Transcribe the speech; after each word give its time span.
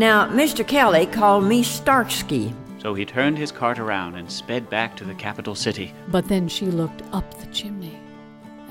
Now, 0.00 0.26
Mr. 0.26 0.66
Kelly 0.66 1.04
called 1.04 1.44
me 1.44 1.62
Starksky. 1.62 2.54
So 2.80 2.94
he 2.94 3.04
turned 3.04 3.36
his 3.36 3.52
cart 3.52 3.78
around 3.78 4.14
and 4.14 4.32
sped 4.32 4.70
back 4.70 4.96
to 4.96 5.04
the 5.04 5.12
capital 5.12 5.54
city. 5.54 5.92
But 6.08 6.26
then 6.26 6.48
she 6.48 6.64
looked 6.64 7.02
up 7.12 7.38
the 7.38 7.44
chimney, 7.52 8.00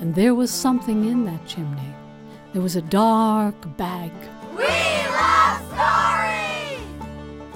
and 0.00 0.12
there 0.12 0.34
was 0.34 0.50
something 0.50 1.04
in 1.04 1.24
that 1.26 1.46
chimney. 1.46 1.94
There 2.52 2.60
was 2.60 2.74
a 2.74 2.82
dark 2.82 3.54
bag. 3.76 4.10
We 4.56 4.64
love 4.66 5.62
stories! 5.68 6.09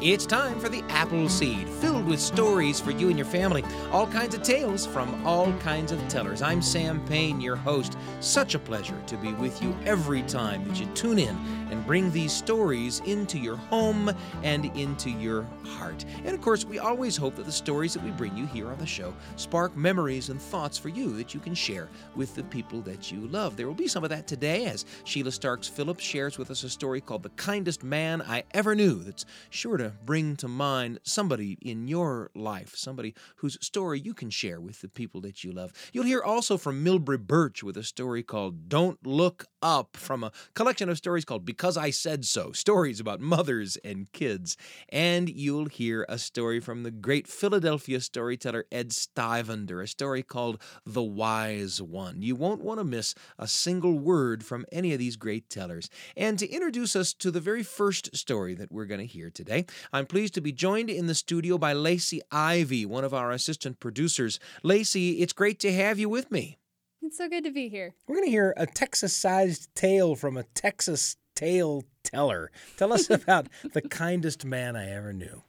It's 0.05 0.27
time 0.27 0.61
for 0.61 0.69
the 0.69 0.83
Apple 0.91 1.31
Seed, 1.31 1.67
filled 1.67 2.05
with 2.05 2.21
stories 2.21 2.79
for 2.79 2.91
you 2.91 3.09
and 3.09 3.17
your 3.17 3.25
family. 3.25 3.65
All 3.91 4.07
kinds 4.07 4.35
of 4.35 4.43
tales 4.43 4.85
from 4.85 5.27
all 5.27 5.51
kinds 5.61 5.93
of 5.93 6.09
tellers. 6.09 6.43
I'm 6.43 6.61
Sam 6.61 7.03
Payne, 7.07 7.41
your 7.41 7.57
host. 7.57 7.97
Such 8.21 8.55
a 8.55 8.59
pleasure 8.59 9.01
to 9.07 9.17
be 9.17 9.33
with 9.33 9.63
you 9.63 9.75
every 9.87 10.21
time 10.25 10.69
that 10.69 10.79
you 10.79 10.85
tune 10.89 11.19
in 11.19 11.35
and 11.71 11.87
bring 11.87 12.11
these 12.11 12.35
stories 12.35 13.01
into 13.07 13.39
your 13.39 13.57
home 13.57 14.15
and 14.43 14.67
into 14.77 15.09
your 15.09 15.47
heart. 15.65 16.05
And 16.27 16.35
of 16.35 16.43
course, 16.43 16.67
we 16.67 16.79
always 16.79 17.17
hope 17.17 17.37
that 17.37 17.47
the 17.47 17.53
stories 17.53 17.95
that 17.95 18.05
we 18.05 18.11
bring 18.11 18.37
you 18.37 18.45
here 18.45 18.69
on 18.69 18.77
the 18.77 18.87
show 18.87 19.15
spark 19.37 19.75
memories 19.75 20.29
and 20.29 20.39
thoughts 20.39 20.77
for 20.77 20.91
you 20.91 21.17
that 21.17 21.33
you 21.33 21.41
can 21.41 21.55
share 21.55 21.89
with 22.15 22.35
the 22.35 22.45
people 22.45 22.83
that 22.83 23.11
you 23.11 23.27
love. 23.29 23.57
There 23.57 23.67
will 23.67 23.73
be 23.73 23.89
some 23.89 24.05
of 24.05 24.11
that 24.11 24.27
today 24.27 24.67
as 24.67 24.85
Sheila 25.05 25.33
Starks 25.33 25.67
Phillips 25.67 26.05
shares 26.05 26.37
with 26.37 26.51
us 26.51 26.63
a 26.63 26.69
story 26.69 27.01
called 27.01 27.23
The 27.23 27.31
Kindest 27.31 27.83
Man 27.83 28.21
I 28.21 28.45
Ever 28.53 28.75
Knew 28.75 29.03
that's 29.03 29.25
sure 29.49 29.79
to 29.79 29.94
bring 30.05 30.37
to 30.37 30.49
mind 30.49 31.01
somebody 31.03 31.59
in 31.61 31.89
your 31.89 32.31
life, 32.35 32.75
somebody 32.77 33.15
whose 33.37 33.59
story 33.65 34.01
you 34.01 34.15
can 34.15 34.31
share 34.31 34.61
with 34.61 34.81
the 34.81 34.89
people 34.89 35.21
that 35.23 35.45
you 35.45 35.53
love. 35.53 35.73
You'll 35.93 36.05
hear 36.05 36.23
also 36.23 36.57
from 36.57 36.85
Milbre 36.85 37.19
Burch 37.19 37.63
with 37.63 37.77
a 37.77 37.83
story 37.83 38.23
called 38.23 38.69
Don't 38.69 39.05
Look 39.07 39.47
Up 39.63 39.97
from 39.97 40.25
a 40.25 40.33
collection 40.55 40.89
of 40.89 40.99
stories 40.99 41.25
called 41.25 41.45
Because 41.45 41.77
I 41.77 41.91
Said 41.91 42.25
So, 42.25 42.53
stories 42.53 43.01
about 43.01 43.21
mothers 43.21 43.77
and 43.85 44.11
kids. 44.13 44.57
And 44.89 45.29
you'll 45.29 45.67
hear 45.67 46.07
a 46.09 46.19
story 46.19 46.61
from 46.61 46.83
the 46.83 46.91
great 46.91 47.27
Philadelphia 47.27 48.01
storyteller 48.01 48.67
Ed 48.71 48.91
Stivender, 48.91 49.83
a 49.83 49.87
story 49.87 50.23
called 50.23 50.61
The 50.85 51.03
Wise 51.03 51.81
One. 51.81 52.23
You 52.23 52.37
won't 52.37 52.63
want 52.63 52.81
to 52.81 52.85
miss 52.85 53.15
a 53.39 53.49
single 53.49 53.99
word 53.99 54.45
from 54.45 54.67
any 54.73 54.93
of 54.93 54.99
these 54.99 55.17
great 55.17 55.49
tellers. 55.49 55.89
And 56.17 56.39
to 56.39 56.49
introduce 56.49 56.97
us 56.97 57.13
to 57.15 57.31
the 57.31 57.41
very 57.41 57.63
first 57.63 58.17
story 58.17 58.55
that 58.55 58.73
we're 58.73 58.85
going 58.85 59.01
to 59.01 59.07
hear 59.07 59.31
today, 59.31 59.67
I'm 59.93 60.07
pleased 60.07 60.35
to 60.35 60.41
be 60.41 60.53
joined 60.53 60.91
in 60.91 61.07
the 61.07 61.15
studio 61.15 61.59
by 61.59 61.73
Lacey 61.73 62.21
Ivy, 62.31 62.87
one 62.87 63.05
of 63.05 63.15
our 63.15 63.31
assistant 63.31 63.81
producers. 63.81 64.39
Lacey, 64.63 65.21
it's 65.21 65.33
great 65.33 65.59
to 65.61 65.73
have 65.73 65.99
you 65.99 66.09
with 66.09 66.31
me. 66.31 66.59
It's 67.03 67.19
so 67.19 67.29
good 67.29 67.45
to 67.45 67.51
be 67.51 67.69
here. 67.69 67.95
We're 68.07 68.17
going 68.17 68.27
to 68.27 68.31
hear 68.31 68.55
a 68.57 68.67
Texas 68.67 69.15
sized 69.15 69.75
tale 69.75 70.15
from 70.15 70.37
a 70.37 70.45
Texas 70.55 71.17
tale 71.37 71.85
teller. 72.03 72.51
Tell 72.77 72.93
us 72.93 73.11
about 73.11 73.49
the 73.73 73.83
kindest 73.83 74.45
man 74.45 74.75
I 74.77 74.91
ever 74.91 75.13
knew. 75.13 75.43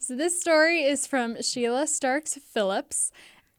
So, 0.00 0.16
this 0.16 0.40
story 0.40 0.82
is 0.82 1.06
from 1.06 1.42
Sheila 1.42 1.86
Starks 1.86 2.38
Phillips, 2.52 3.10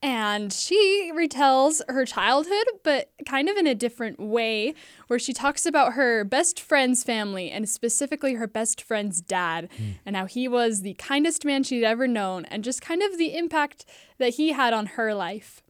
and 0.01 0.51
she 0.53 1.11
retells 1.13 1.81
her 1.89 2.05
childhood, 2.05 2.65
but 2.83 3.11
kind 3.25 3.49
of 3.49 3.57
in 3.57 3.67
a 3.67 3.75
different 3.75 4.19
way, 4.19 4.73
where 5.07 5.19
she 5.19 5.33
talks 5.33 5.65
about 5.65 5.93
her 5.93 6.23
best 6.23 6.59
friend's 6.59 7.03
family 7.03 7.49
and 7.49 7.67
specifically 7.67 8.35
her 8.35 8.47
best 8.47 8.81
friend's 8.81 9.21
dad, 9.21 9.69
mm. 9.77 9.95
and 10.05 10.15
how 10.15 10.25
he 10.25 10.47
was 10.47 10.81
the 10.81 10.93
kindest 10.95 11.45
man 11.45 11.63
she'd 11.63 11.83
ever 11.83 12.07
known, 12.07 12.45
and 12.45 12.63
just 12.63 12.81
kind 12.81 13.01
of 13.01 13.17
the 13.17 13.35
impact 13.35 13.85
that 14.17 14.35
he 14.35 14.51
had 14.51 14.73
on 14.73 14.85
her 14.85 15.13
life. 15.13 15.61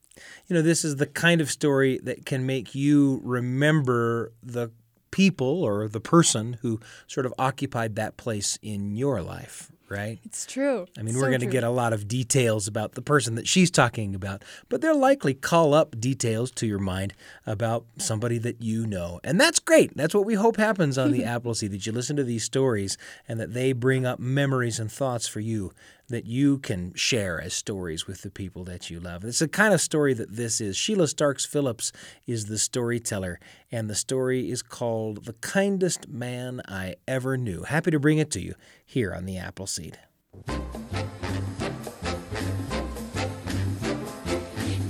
You 0.47 0.55
know, 0.55 0.61
this 0.61 0.83
is 0.83 0.97
the 0.97 1.07
kind 1.07 1.41
of 1.41 1.49
story 1.49 1.99
that 2.03 2.25
can 2.25 2.45
make 2.45 2.75
you 2.75 3.21
remember 3.23 4.33
the 4.43 4.71
people 5.11 5.63
or 5.63 5.87
the 5.87 5.99
person 5.99 6.57
who 6.61 6.79
sort 7.07 7.25
of 7.25 7.33
occupied 7.39 7.95
that 7.95 8.17
place 8.17 8.59
in 8.61 8.95
your 8.95 9.21
life 9.21 9.71
right? 9.89 10.19
It's 10.23 10.45
true. 10.45 10.87
I 10.97 11.01
mean, 11.01 11.13
so 11.13 11.21
we're 11.21 11.29
going 11.29 11.39
to 11.41 11.45
get 11.45 11.63
a 11.63 11.69
lot 11.69 11.93
of 11.93 12.07
details 12.07 12.67
about 12.67 12.93
the 12.93 13.01
person 13.01 13.35
that 13.35 13.47
she's 13.47 13.71
talking 13.71 14.15
about, 14.15 14.43
but 14.69 14.81
they'll 14.81 14.97
likely 14.97 15.33
call 15.33 15.73
up 15.73 15.99
details 15.99 16.51
to 16.51 16.67
your 16.67 16.79
mind 16.79 17.13
about 17.45 17.85
somebody 17.97 18.37
that 18.39 18.61
you 18.61 18.85
know. 18.85 19.19
And 19.23 19.39
that's 19.39 19.59
great. 19.59 19.95
That's 19.95 20.13
what 20.13 20.25
we 20.25 20.35
hope 20.35 20.57
happens 20.57 20.97
on 20.97 21.11
the 21.11 21.23
Appleseed 21.29 21.71
that 21.71 21.85
you 21.85 21.91
listen 21.91 22.15
to 22.15 22.23
these 22.23 22.43
stories 22.43 22.97
and 23.27 23.39
that 23.39 23.53
they 23.53 23.73
bring 23.73 24.05
up 24.05 24.19
memories 24.19 24.79
and 24.79 24.91
thoughts 24.91 25.27
for 25.27 25.39
you 25.39 25.71
that 26.09 26.25
you 26.25 26.57
can 26.57 26.93
share 26.95 27.39
as 27.41 27.53
stories 27.53 28.07
with 28.07 28.21
the 28.21 28.29
people 28.31 28.63
that 28.65 28.89
you 28.89 28.99
love. 28.99 29.23
It's 29.23 29.39
the 29.39 29.47
kind 29.47 29.73
of 29.73 29.81
story 29.81 30.13
that 30.15 30.35
this 30.35 30.59
is. 30.59 30.75
Sheila 30.75 31.07
Starks 31.07 31.45
Phillips 31.45 31.91
is 32.27 32.45
the 32.47 32.57
storyteller, 32.57 33.39
and 33.71 33.89
the 33.89 33.95
story 33.95 34.49
is 34.49 34.61
called 34.61 35.25
The 35.25 35.33
Kindest 35.33 36.07
Man 36.09 36.61
I 36.67 36.95
Ever 37.07 37.37
Knew. 37.37 37.63
Happy 37.63 37.91
to 37.91 37.99
bring 37.99 38.17
it 38.17 38.31
to 38.31 38.41
you 38.41 38.55
here 38.85 39.13
on 39.13 39.25
the 39.25 39.37
Appleseed. 39.37 39.97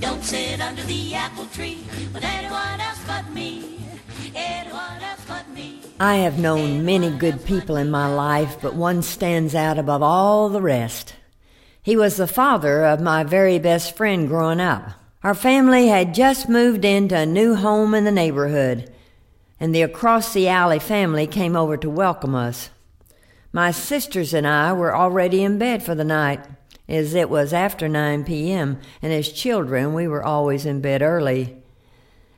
Don't 0.00 0.22
sit 0.22 0.60
under 0.60 0.82
the 0.82 1.14
apple 1.14 1.46
tree 1.46 1.84
with 2.12 2.24
anyone 2.24 2.80
else 2.80 3.00
but 3.06 3.30
me. 3.32 3.79
I 6.02 6.16
have 6.16 6.38
known 6.38 6.86
many 6.86 7.10
good 7.10 7.44
people 7.44 7.76
in 7.76 7.90
my 7.90 8.10
life, 8.10 8.56
but 8.62 8.74
one 8.74 9.02
stands 9.02 9.54
out 9.54 9.78
above 9.78 10.02
all 10.02 10.48
the 10.48 10.62
rest. 10.62 11.14
He 11.82 11.94
was 11.94 12.16
the 12.16 12.26
father 12.26 12.86
of 12.86 13.02
my 13.02 13.22
very 13.22 13.58
best 13.58 13.98
friend 13.98 14.26
growing 14.26 14.62
up. 14.62 14.92
Our 15.22 15.34
family 15.34 15.88
had 15.88 16.14
just 16.14 16.48
moved 16.48 16.86
into 16.86 17.18
a 17.18 17.26
new 17.26 17.54
home 17.54 17.92
in 17.92 18.04
the 18.04 18.10
neighborhood, 18.10 18.90
and 19.60 19.74
the 19.74 19.82
across 19.82 20.32
the 20.32 20.48
alley 20.48 20.78
family 20.78 21.26
came 21.26 21.54
over 21.54 21.76
to 21.76 21.90
welcome 21.90 22.34
us. 22.34 22.70
My 23.52 23.70
sisters 23.70 24.32
and 24.32 24.46
I 24.46 24.72
were 24.72 24.96
already 24.96 25.44
in 25.44 25.58
bed 25.58 25.82
for 25.82 25.94
the 25.94 26.02
night, 26.02 26.40
as 26.88 27.12
it 27.12 27.28
was 27.28 27.52
after 27.52 27.88
9 27.88 28.24
p.m., 28.24 28.80
and 29.02 29.12
as 29.12 29.30
children 29.30 29.92
we 29.92 30.08
were 30.08 30.24
always 30.24 30.64
in 30.64 30.80
bed 30.80 31.02
early. 31.02 31.59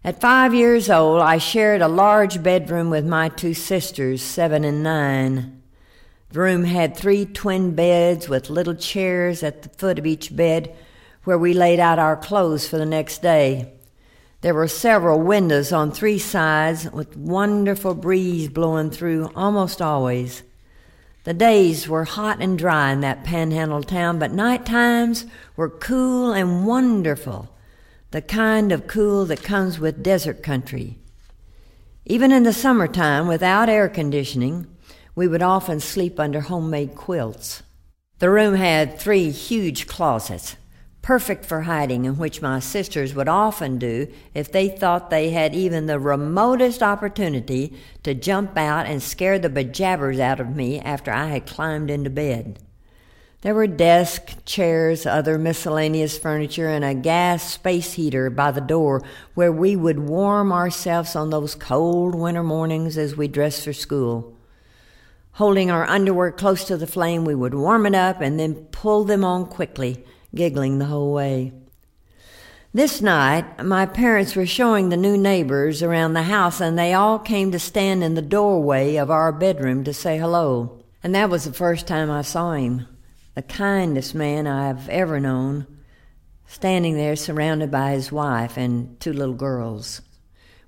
At 0.04 0.20
five 0.20 0.52
years 0.52 0.90
old, 0.90 1.22
I 1.22 1.38
shared 1.38 1.80
a 1.80 1.86
large 1.86 2.42
bedroom 2.42 2.90
with 2.90 3.06
my 3.06 3.28
two 3.28 3.54
sisters, 3.54 4.20
seven 4.20 4.64
and 4.64 4.82
nine. 4.82 5.62
The 6.30 6.40
room 6.40 6.64
had 6.64 6.96
three 6.96 7.24
twin 7.24 7.76
beds 7.76 8.28
with 8.28 8.50
little 8.50 8.74
chairs 8.74 9.44
at 9.44 9.62
the 9.62 9.68
foot 9.68 10.00
of 10.00 10.06
each 10.06 10.34
bed 10.34 10.74
where 11.22 11.38
we 11.38 11.54
laid 11.54 11.78
out 11.78 12.00
our 12.00 12.16
clothes 12.16 12.66
for 12.66 12.78
the 12.78 12.86
next 12.86 13.22
day. 13.22 13.74
There 14.40 14.54
were 14.54 14.66
several 14.66 15.20
windows 15.20 15.72
on 15.72 15.92
three 15.92 16.18
sides 16.18 16.90
with 16.90 17.16
wonderful 17.16 17.94
breeze 17.94 18.48
blowing 18.48 18.90
through 18.90 19.30
almost 19.36 19.80
always. 19.80 20.42
The 21.22 21.34
days 21.34 21.88
were 21.88 22.04
hot 22.04 22.40
and 22.40 22.58
dry 22.58 22.90
in 22.90 23.02
that 23.02 23.22
panhandle 23.22 23.84
town, 23.84 24.18
but 24.18 24.32
night 24.32 24.66
times 24.66 25.26
were 25.54 25.70
cool 25.70 26.32
and 26.32 26.66
wonderful, 26.66 27.54
the 28.12 28.22
kind 28.22 28.72
of 28.72 28.86
cool 28.86 29.24
that 29.24 29.42
comes 29.42 29.78
with 29.78 30.02
desert 30.02 30.42
country. 30.42 30.98
Even 32.04 32.30
in 32.30 32.42
the 32.42 32.52
summertime, 32.52 33.26
without 33.26 33.70
air 33.70 33.88
conditioning, 33.88 34.66
we 35.14 35.26
would 35.26 35.42
often 35.42 35.80
sleep 35.80 36.20
under 36.20 36.42
homemade 36.42 36.94
quilts. 36.94 37.62
The 38.18 38.28
room 38.28 38.54
had 38.54 38.98
three 38.98 39.30
huge 39.30 39.86
closets 39.86 40.56
perfect 41.00 41.44
for 41.44 41.62
hiding, 41.62 42.04
in 42.04 42.16
which 42.16 42.40
my 42.40 42.60
sisters 42.60 43.14
would 43.14 43.28
often 43.28 43.78
do 43.78 44.06
if 44.34 44.52
they 44.52 44.68
thought 44.68 45.10
they 45.10 45.30
had 45.30 45.54
even 45.54 45.86
the 45.86 45.98
remotest 45.98 46.82
opportunity 46.82 47.76
to 48.04 48.14
jump 48.14 48.56
out 48.56 48.86
and 48.86 49.02
scare 49.02 49.38
the 49.38 49.48
bejabbers 49.48 50.20
out 50.20 50.38
of 50.38 50.54
me 50.54 50.78
after 50.78 51.10
I 51.10 51.26
had 51.26 51.46
climbed 51.46 51.90
into 51.90 52.10
bed. 52.10 52.60
There 53.42 53.56
were 53.56 53.66
desks, 53.66 54.36
chairs, 54.44 55.04
other 55.04 55.36
miscellaneous 55.36 56.16
furniture, 56.16 56.68
and 56.68 56.84
a 56.84 56.94
gas 56.94 57.42
space 57.52 57.94
heater 57.94 58.30
by 58.30 58.52
the 58.52 58.60
door 58.60 59.02
where 59.34 59.50
we 59.50 59.74
would 59.74 59.98
warm 59.98 60.52
ourselves 60.52 61.16
on 61.16 61.30
those 61.30 61.56
cold 61.56 62.14
winter 62.14 62.44
mornings 62.44 62.96
as 62.96 63.16
we 63.16 63.26
dressed 63.26 63.64
for 63.64 63.72
school. 63.72 64.36
Holding 65.32 65.72
our 65.72 65.84
underwear 65.84 66.30
close 66.30 66.64
to 66.64 66.76
the 66.76 66.86
flame, 66.86 67.24
we 67.24 67.34
would 67.34 67.54
warm 67.54 67.84
it 67.84 67.96
up 67.96 68.20
and 68.20 68.38
then 68.38 68.54
pull 68.70 69.02
them 69.02 69.24
on 69.24 69.46
quickly 69.46 70.04
giggling 70.32 70.78
the 70.78 70.84
whole 70.86 71.12
way. 71.12 71.52
This 72.72 73.02
night, 73.02 73.64
my 73.64 73.86
parents 73.86 74.36
were 74.36 74.46
showing 74.46 74.88
the 74.88 74.96
new 74.96 75.18
neighbors 75.18 75.82
around 75.82 76.14
the 76.14 76.22
house, 76.22 76.60
and 76.60 76.78
they 76.78 76.94
all 76.94 77.18
came 77.18 77.50
to 77.50 77.58
stand 77.58 78.04
in 78.04 78.14
the 78.14 78.22
doorway 78.22 78.96
of 78.96 79.10
our 79.10 79.32
bedroom 79.32 79.82
to 79.84 79.92
say 79.92 80.16
hello. 80.16 80.80
And 81.02 81.14
that 81.14 81.28
was 81.28 81.44
the 81.44 81.52
first 81.52 81.88
time 81.88 82.10
I 82.10 82.22
saw 82.22 82.52
him, 82.52 82.86
the 83.34 83.42
kindest 83.42 84.14
man 84.14 84.46
I've 84.46 84.88
ever 84.88 85.18
known, 85.18 85.66
standing 86.46 86.96
there 86.96 87.16
surrounded 87.16 87.70
by 87.70 87.92
his 87.92 88.12
wife 88.12 88.56
and 88.56 88.98
two 89.00 89.12
little 89.12 89.34
girls. 89.34 90.02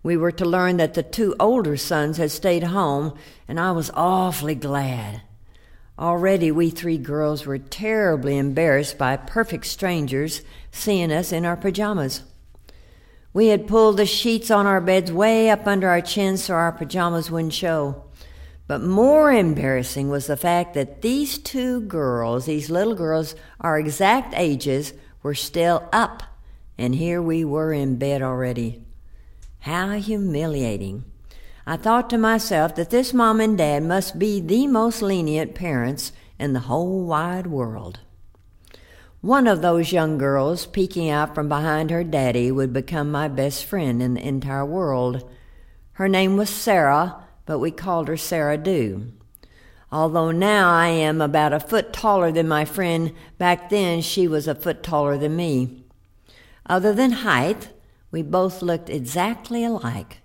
We 0.02 0.16
were 0.16 0.32
to 0.32 0.44
learn 0.44 0.78
that 0.78 0.94
the 0.94 1.02
two 1.02 1.34
older 1.38 1.76
sons 1.76 2.16
had 2.16 2.30
stayed 2.30 2.62
home, 2.62 3.16
and 3.48 3.58
I 3.60 3.72
was 3.72 3.90
awfully 3.94 4.54
glad. 4.54 5.22
Already, 5.98 6.50
we 6.50 6.70
three 6.70 6.98
girls 6.98 7.46
were 7.46 7.58
terribly 7.58 8.36
embarrassed 8.36 8.98
by 8.98 9.16
perfect 9.16 9.66
strangers 9.66 10.42
seeing 10.72 11.12
us 11.12 11.32
in 11.32 11.44
our 11.44 11.56
pajamas. 11.56 12.22
We 13.32 13.48
had 13.48 13.66
pulled 13.66 13.96
the 13.96 14.06
sheets 14.06 14.50
on 14.50 14.66
our 14.66 14.80
beds 14.80 15.12
way 15.12 15.50
up 15.50 15.66
under 15.66 15.88
our 15.88 16.00
chins 16.00 16.44
so 16.44 16.54
our 16.54 16.72
pajamas 16.72 17.30
wouldn't 17.30 17.52
show. 17.52 18.03
But 18.66 18.82
more 18.82 19.30
embarrassing 19.30 20.08
was 20.08 20.26
the 20.26 20.36
fact 20.36 20.74
that 20.74 21.02
these 21.02 21.36
two 21.36 21.82
girls, 21.82 22.46
these 22.46 22.70
little 22.70 22.94
girls, 22.94 23.34
our 23.60 23.78
exact 23.78 24.34
ages, 24.36 24.94
were 25.22 25.34
still 25.34 25.86
up, 25.92 26.22
and 26.78 26.94
here 26.94 27.20
we 27.20 27.44
were 27.44 27.72
in 27.72 27.96
bed 27.96 28.22
already. 28.22 28.82
How 29.60 29.90
humiliating. 29.92 31.04
I 31.66 31.76
thought 31.76 32.10
to 32.10 32.18
myself 32.18 32.74
that 32.74 32.90
this 32.90 33.14
mom 33.14 33.40
and 33.40 33.56
dad 33.56 33.82
must 33.82 34.18
be 34.18 34.40
the 34.40 34.66
most 34.66 35.00
lenient 35.00 35.54
parents 35.54 36.12
in 36.38 36.52
the 36.52 36.60
whole 36.60 37.04
wide 37.04 37.46
world. 37.46 38.00
One 39.22 39.46
of 39.46 39.62
those 39.62 39.92
young 39.92 40.18
girls 40.18 40.66
peeking 40.66 41.08
out 41.08 41.34
from 41.34 41.48
behind 41.48 41.90
her 41.90 42.04
daddy 42.04 42.50
would 42.50 42.74
become 42.74 43.10
my 43.10 43.28
best 43.28 43.64
friend 43.64 44.02
in 44.02 44.14
the 44.14 44.26
entire 44.26 44.66
world. 44.66 45.26
Her 45.92 46.08
name 46.08 46.36
was 46.36 46.50
Sarah, 46.50 47.23
but 47.46 47.58
we 47.58 47.70
called 47.70 48.08
her 48.08 48.16
Sarah 48.16 48.58
Dew. 48.58 49.12
Although 49.92 50.32
now 50.32 50.72
I 50.72 50.88
am 50.88 51.20
about 51.20 51.52
a 51.52 51.60
foot 51.60 51.92
taller 51.92 52.32
than 52.32 52.48
my 52.48 52.64
friend, 52.64 53.12
back 53.38 53.70
then 53.70 54.00
she 54.00 54.26
was 54.26 54.48
a 54.48 54.54
foot 54.54 54.82
taller 54.82 55.16
than 55.16 55.36
me. 55.36 55.84
Other 56.66 56.92
than 56.92 57.12
height, 57.12 57.68
we 58.10 58.22
both 58.22 58.62
looked 58.62 58.90
exactly 58.90 59.64
alike 59.64 60.18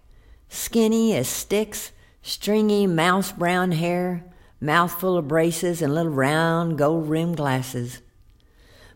skinny 0.50 1.16
as 1.16 1.28
sticks, 1.28 1.92
stringy 2.24 2.88
mouse 2.88 3.32
brown 3.32 3.72
hair, 3.72 4.26
mouthful 4.60 5.18
of 5.18 5.28
braces, 5.28 5.82
and 5.82 5.94
little 5.94 6.12
round 6.12 6.78
gold 6.78 7.08
rimmed 7.08 7.38
glasses. 7.38 8.02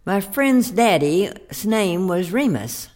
My 0.06 0.20
friend's 0.20 0.72
daddy's 0.72 1.66
name 1.66 2.08
was 2.08 2.32
Remus. 2.32 2.90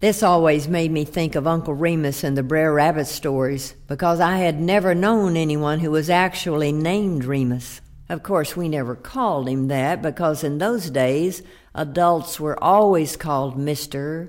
This 0.00 0.22
always 0.22 0.68
made 0.68 0.92
me 0.92 1.04
think 1.04 1.34
of 1.34 1.48
Uncle 1.48 1.74
Remus 1.74 2.22
and 2.22 2.36
the 2.36 2.44
Brer 2.44 2.72
Rabbit 2.72 3.08
stories 3.08 3.74
because 3.88 4.20
I 4.20 4.36
had 4.36 4.60
never 4.60 4.94
known 4.94 5.36
anyone 5.36 5.80
who 5.80 5.90
was 5.90 6.08
actually 6.08 6.70
named 6.70 7.24
Remus. 7.24 7.80
Of 8.08 8.22
course, 8.22 8.56
we 8.56 8.68
never 8.68 8.94
called 8.94 9.48
him 9.48 9.66
that 9.68 10.00
because 10.00 10.44
in 10.44 10.58
those 10.58 10.88
days 10.88 11.42
adults 11.74 12.38
were 12.38 12.62
always 12.62 13.16
called 13.16 13.58
Mr 13.58 14.28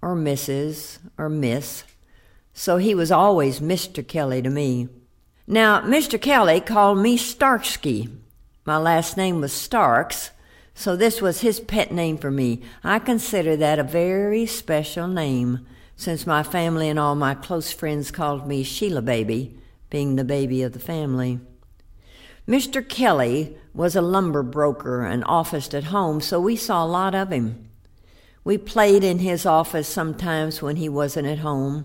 or 0.00 0.16
Mrs. 0.16 0.98
or 1.18 1.28
Miss, 1.28 1.84
so 2.54 2.78
he 2.78 2.94
was 2.94 3.12
always 3.12 3.60
Mr. 3.60 4.06
Kelly 4.06 4.40
to 4.40 4.48
me. 4.48 4.88
Now, 5.46 5.82
Mr. 5.82 6.18
Kelly 6.18 6.60
called 6.60 6.98
me 6.98 7.18
Starksky. 7.18 8.10
My 8.64 8.78
last 8.78 9.18
name 9.18 9.42
was 9.42 9.52
Starks, 9.52 10.30
so 10.74 10.96
this 10.96 11.20
was 11.20 11.40
his 11.40 11.60
pet 11.60 11.92
name 11.92 12.18
for 12.18 12.30
me. 12.30 12.62
I 12.82 12.98
consider 12.98 13.56
that 13.56 13.78
a 13.78 13.84
very 13.84 14.46
special 14.46 15.06
name, 15.06 15.66
since 15.96 16.26
my 16.26 16.42
family 16.42 16.88
and 16.88 16.98
all 16.98 17.14
my 17.14 17.34
close 17.34 17.72
friends 17.72 18.10
called 18.10 18.46
me 18.46 18.62
Sheila 18.62 19.02
Baby, 19.02 19.58
being 19.90 20.16
the 20.16 20.24
baby 20.24 20.62
of 20.62 20.72
the 20.72 20.78
family. 20.78 21.40
Mr. 22.48 22.86
Kelly 22.86 23.56
was 23.72 23.94
a 23.94 24.02
lumber 24.02 24.42
broker 24.42 25.04
and 25.04 25.22
officed 25.26 25.74
at 25.74 25.84
home, 25.84 26.20
so 26.20 26.40
we 26.40 26.56
saw 26.56 26.84
a 26.84 26.86
lot 26.86 27.14
of 27.14 27.30
him. 27.30 27.68
We 28.44 28.58
played 28.58 29.04
in 29.04 29.20
his 29.20 29.46
office 29.46 29.86
sometimes 29.86 30.60
when 30.60 30.76
he 30.76 30.88
wasn't 30.88 31.28
at 31.28 31.38
home. 31.38 31.84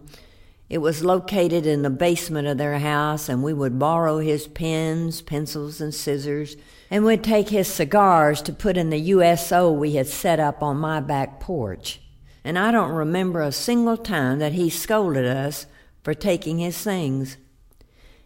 It 0.70 0.80
was 0.80 1.04
located 1.04 1.66
in 1.66 1.82
the 1.82 1.90
basement 1.90 2.48
of 2.48 2.58
their 2.58 2.80
house, 2.80 3.30
and 3.30 3.42
we 3.42 3.54
would 3.54 3.80
borrow 3.80 4.20
his 4.20 4.48
pens, 4.48 5.22
pencils, 5.22 5.80
and 5.80 5.94
scissors, 5.94 6.58
and 6.92 7.06
would 7.06 7.24
take 7.24 7.50
his 7.50 7.68
cigars 7.68 8.42
to 8.44 8.54
put 8.54 8.76
in 8.76 8.90
the 8.90 9.00
USO 9.00 9.72
we 9.72 9.94
had 9.94 10.08
set 10.08 10.40
up 10.40 10.62
on 10.62 10.78
my 10.78 11.00
back 11.00 11.40
porch. 11.40 12.02
And 12.44 12.60
I 12.60 12.72
don't 12.72 12.92
remember 12.92 13.42
a 13.42 13.52
single 13.52 13.98
time 13.98 14.40
that 14.40 14.54
he 14.54 14.70
scolded 14.70 15.26
us 15.26 15.68
for 16.04 16.14
taking 16.14 16.60
his 16.60 16.78
things. 16.78 17.38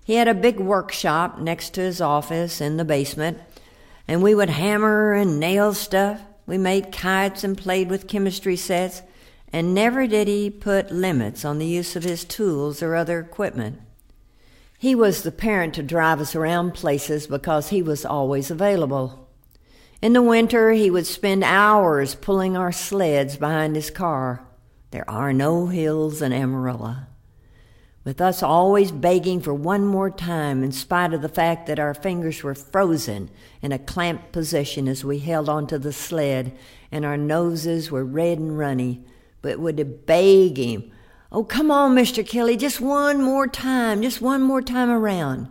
He 0.03 0.15
had 0.15 0.27
a 0.27 0.33
big 0.33 0.59
workshop 0.59 1.39
next 1.39 1.75
to 1.75 1.81
his 1.81 2.01
office 2.01 2.59
in 2.59 2.77
the 2.77 2.85
basement, 2.85 3.37
and 4.07 4.23
we 4.23 4.33
would 4.33 4.49
hammer 4.49 5.13
and 5.13 5.39
nail 5.39 5.73
stuff 5.73 6.21
we 6.45 6.57
made 6.57 6.91
kites 6.91 7.43
and 7.43 7.57
played 7.57 7.89
with 7.89 8.07
chemistry 8.07 8.57
sets, 8.57 9.03
and 9.53 9.73
never 9.73 10.07
did 10.07 10.27
he 10.27 10.49
put 10.49 10.91
limits 10.91 11.43
on 11.43 11.57
the 11.57 11.65
use 11.65 11.95
of 11.95 12.03
his 12.03 12.23
tools 12.23 12.81
or 12.81 12.95
other 12.95 13.19
equipment. 13.19 13.79
He 14.77 14.95
was 14.95 15.23
the 15.23 15.31
parent 15.31 15.73
to 15.75 15.83
drive 15.83 16.19
us 16.19 16.35
around 16.35 16.73
places 16.73 17.27
because 17.27 17.69
he 17.69 17.81
was 17.81 18.05
always 18.05 18.49
available. 18.49 19.29
In 20.01 20.13
the 20.13 20.21
winter, 20.21 20.71
he 20.71 20.89
would 20.89 21.05
spend 21.05 21.43
hours 21.43 22.15
pulling 22.15 22.57
our 22.57 22.71
sleds 22.71 23.37
behind 23.37 23.75
his 23.75 23.91
car. 23.91 24.43
There 24.89 25.07
are 25.09 25.33
no 25.33 25.67
hills 25.67 26.21
in 26.21 26.33
Amarillo 26.33 27.07
with 28.03 28.19
us 28.19 28.41
always 28.41 28.91
begging 28.91 29.39
for 29.39 29.53
one 29.53 29.85
more 29.85 30.09
time 30.09 30.63
in 30.63 30.71
spite 30.71 31.13
of 31.13 31.21
the 31.21 31.29
fact 31.29 31.67
that 31.67 31.79
our 31.79 31.93
fingers 31.93 32.41
were 32.41 32.55
frozen 32.55 33.29
in 33.61 33.71
a 33.71 33.79
clamped 33.79 34.31
position 34.31 34.87
as 34.87 35.05
we 35.05 35.19
held 35.19 35.47
onto 35.47 35.77
the 35.77 35.93
sled 35.93 36.51
and 36.91 37.05
our 37.05 37.17
noses 37.17 37.91
were 37.91 38.03
red 38.03 38.39
and 38.39 38.57
runny, 38.57 39.03
but 39.41 39.59
would 39.59 40.05
beg 40.05 40.57
him, 40.57 40.91
Oh, 41.33 41.45
come 41.45 41.71
on, 41.71 41.95
Mr. 41.95 42.27
Kelly, 42.27 42.57
just 42.57 42.81
one 42.81 43.23
more 43.23 43.47
time, 43.47 44.01
just 44.01 44.21
one 44.21 44.41
more 44.41 44.61
time 44.61 44.89
around. 44.89 45.47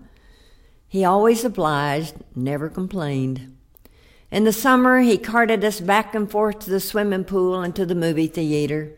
He 0.87 1.05
always 1.05 1.43
obliged, 1.43 2.17
never 2.35 2.69
complained. 2.69 3.57
In 4.31 4.45
the 4.45 4.53
summer, 4.53 5.01
he 5.01 5.17
carted 5.17 5.65
us 5.65 5.81
back 5.81 6.15
and 6.15 6.31
forth 6.31 6.59
to 6.61 6.71
the 6.71 6.81
swimming 6.81 7.25
pool 7.25 7.63
and 7.63 7.75
to 7.77 7.87
the 7.87 7.95
movie 7.95 8.27
theater. 8.27 8.95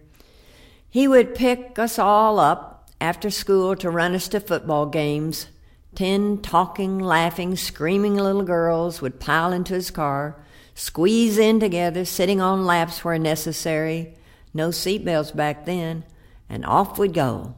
He 0.91 1.07
would 1.07 1.37
pick 1.37 1.79
us 1.79 2.01
all 2.01 2.41
up 2.41 2.91
after 3.01 3.31
school 3.31 3.77
to 3.77 3.89
run 3.89 4.15
us 4.15 4.27
to 4.29 4.41
football 4.41 4.87
games. 4.87 5.47
Ten 5.95 6.39
talking, 6.39 6.99
laughing, 6.99 7.55
screaming 7.55 8.17
little 8.17 8.43
girls 8.43 9.01
would 9.01 9.21
pile 9.21 9.53
into 9.53 9.75
his 9.75 9.93
car, 9.93 10.43
squeeze 10.75 11.39
in 11.39 11.61
together, 11.61 12.05
sitting 12.05 12.41
on 12.41 12.67
laps 12.67 13.05
where 13.05 13.19
necessary. 13.19 14.17
No 14.55 14.69
seatbelts 14.69 15.35
back 15.35 15.65
then, 15.65 16.05
and 16.49 16.65
off 16.65 16.99
we'd 16.99 17.15
go. 17.15 17.55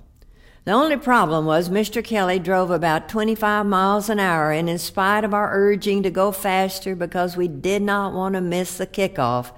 The 0.64 0.72
only 0.72 0.96
problem 0.96 1.44
was 1.44 1.68
Mr. 1.68 2.02
Kelly 2.02 2.38
drove 2.38 2.70
about 2.70 3.08
25 3.08 3.66
miles 3.66 4.08
an 4.08 4.18
hour, 4.18 4.50
and 4.50 4.70
in 4.70 4.78
spite 4.78 5.24
of 5.24 5.34
our 5.34 5.50
urging 5.52 6.02
to 6.04 6.10
go 6.10 6.32
faster 6.32 6.96
because 6.96 7.36
we 7.36 7.48
did 7.48 7.82
not 7.82 8.14
want 8.14 8.34
to 8.34 8.40
miss 8.40 8.78
the 8.78 8.86
kickoff, 8.86 9.52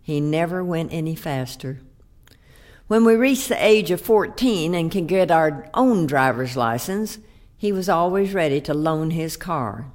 he 0.00 0.20
never 0.20 0.62
went 0.62 0.92
any 0.92 1.16
faster. 1.16 1.80
When 2.86 3.04
we 3.04 3.14
reached 3.14 3.48
the 3.48 3.64
age 3.64 3.90
of 3.90 4.00
14 4.00 4.74
and 4.74 4.92
could 4.92 5.06
get 5.08 5.30
our 5.30 5.68
own 5.74 6.06
driver's 6.06 6.56
license, 6.56 7.18
he 7.56 7.72
was 7.72 7.88
always 7.88 8.34
ready 8.34 8.60
to 8.60 8.74
loan 8.74 9.10
his 9.10 9.36
car. 9.36 9.86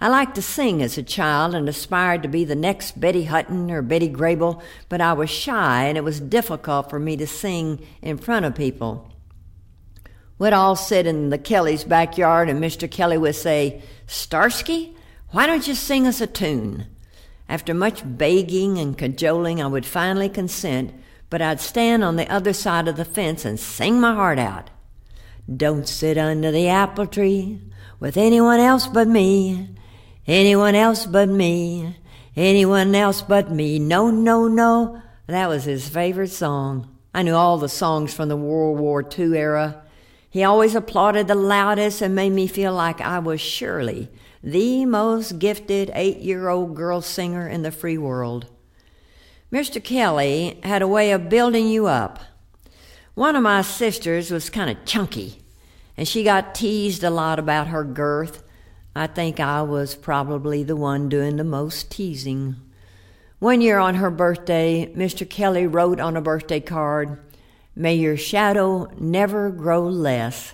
I 0.00 0.08
liked 0.08 0.36
to 0.36 0.42
sing 0.42 0.80
as 0.80 0.96
a 0.96 1.02
child 1.02 1.54
and 1.54 1.68
aspired 1.68 2.22
to 2.22 2.28
be 2.28 2.44
the 2.44 2.54
next 2.54 3.00
Betty 3.00 3.24
Hutton 3.24 3.70
or 3.70 3.82
Betty 3.82 4.08
Grable, 4.08 4.62
but 4.88 5.00
I 5.00 5.12
was 5.12 5.28
shy 5.28 5.84
and 5.84 5.98
it 5.98 6.04
was 6.04 6.20
difficult 6.20 6.88
for 6.88 7.00
me 7.00 7.16
to 7.16 7.26
sing 7.26 7.84
in 8.00 8.16
front 8.16 8.46
of 8.46 8.54
people. 8.54 9.12
We'd 10.38 10.52
all 10.52 10.76
sit 10.76 11.06
in 11.06 11.30
the 11.30 11.38
Kelly's 11.38 11.82
backyard 11.82 12.48
and 12.48 12.62
Mr. 12.62 12.88
Kelly 12.88 13.18
would 13.18 13.34
say, 13.34 13.82
Starsky, 14.06 14.94
why 15.30 15.46
don't 15.46 15.66
you 15.66 15.74
sing 15.74 16.06
us 16.06 16.20
a 16.20 16.28
tune? 16.28 16.86
After 17.48 17.74
much 17.74 18.02
begging 18.04 18.78
and 18.78 18.96
cajoling, 18.96 19.60
I 19.60 19.66
would 19.66 19.86
finally 19.86 20.28
consent 20.28 20.92
but 21.30 21.42
I'd 21.42 21.60
stand 21.60 22.02
on 22.02 22.16
the 22.16 22.30
other 22.30 22.52
side 22.52 22.88
of 22.88 22.96
the 22.96 23.04
fence 23.04 23.44
and 23.44 23.60
sing 23.60 24.00
my 24.00 24.14
heart 24.14 24.38
out. 24.38 24.70
Don't 25.54 25.88
sit 25.88 26.18
under 26.18 26.50
the 26.50 26.68
apple 26.68 27.06
tree 27.06 27.60
with 28.00 28.16
anyone 28.16 28.60
else 28.60 28.86
but 28.86 29.08
me, 29.08 29.68
anyone 30.28 30.76
else 30.76 31.06
but 31.06 31.28
me, 31.28 31.96
anyone 32.36 32.94
else 32.94 33.22
but 33.22 33.50
me. 33.50 33.80
No, 33.80 34.10
no, 34.10 34.46
no. 34.46 35.02
That 35.26 35.48
was 35.48 35.64
his 35.64 35.88
favorite 35.88 36.30
song. 36.30 36.96
I 37.12 37.22
knew 37.22 37.34
all 37.34 37.58
the 37.58 37.68
songs 37.68 38.14
from 38.14 38.28
the 38.28 38.36
World 38.36 38.78
War 38.78 39.02
II 39.02 39.36
era. 39.36 39.82
He 40.30 40.44
always 40.44 40.76
applauded 40.76 41.26
the 41.26 41.34
loudest 41.34 42.02
and 42.02 42.14
made 42.14 42.32
me 42.32 42.46
feel 42.46 42.72
like 42.72 43.00
I 43.00 43.18
was 43.18 43.40
surely 43.40 44.08
the 44.42 44.84
most 44.84 45.38
gifted 45.38 45.90
eight 45.94 46.18
year 46.18 46.48
old 46.48 46.76
girl 46.76 47.00
singer 47.00 47.48
in 47.48 47.62
the 47.62 47.72
free 47.72 47.98
world. 47.98 48.46
Mr. 49.52 49.82
Kelly 49.82 50.60
had 50.62 50.82
a 50.82 50.88
way 50.88 51.10
of 51.10 51.28
building 51.28 51.66
you 51.66 51.86
up. 51.86 52.20
One 53.14 53.34
of 53.34 53.42
my 53.42 53.62
sisters 53.62 54.30
was 54.30 54.50
kind 54.50 54.70
of 54.70 54.84
chunky, 54.84 55.40
and 55.96 56.06
she 56.06 56.22
got 56.22 56.54
teased 56.54 57.02
a 57.02 57.10
lot 57.10 57.38
about 57.38 57.68
her 57.68 57.82
girth. 57.82 58.44
I 58.98 59.06
think 59.06 59.38
I 59.38 59.62
was 59.62 59.94
probably 59.94 60.64
the 60.64 60.74
one 60.74 61.08
doing 61.08 61.36
the 61.36 61.44
most 61.44 61.88
teasing. 61.88 62.56
One 63.38 63.60
year 63.60 63.78
on 63.78 63.94
her 63.94 64.10
birthday, 64.10 64.92
Mr. 64.92 65.28
Kelly 65.28 65.68
wrote 65.68 66.00
on 66.00 66.16
a 66.16 66.20
birthday 66.20 66.58
card, 66.58 67.16
May 67.76 67.94
your 67.94 68.16
shadow 68.16 68.90
never 68.98 69.50
grow 69.50 69.86
less. 69.86 70.52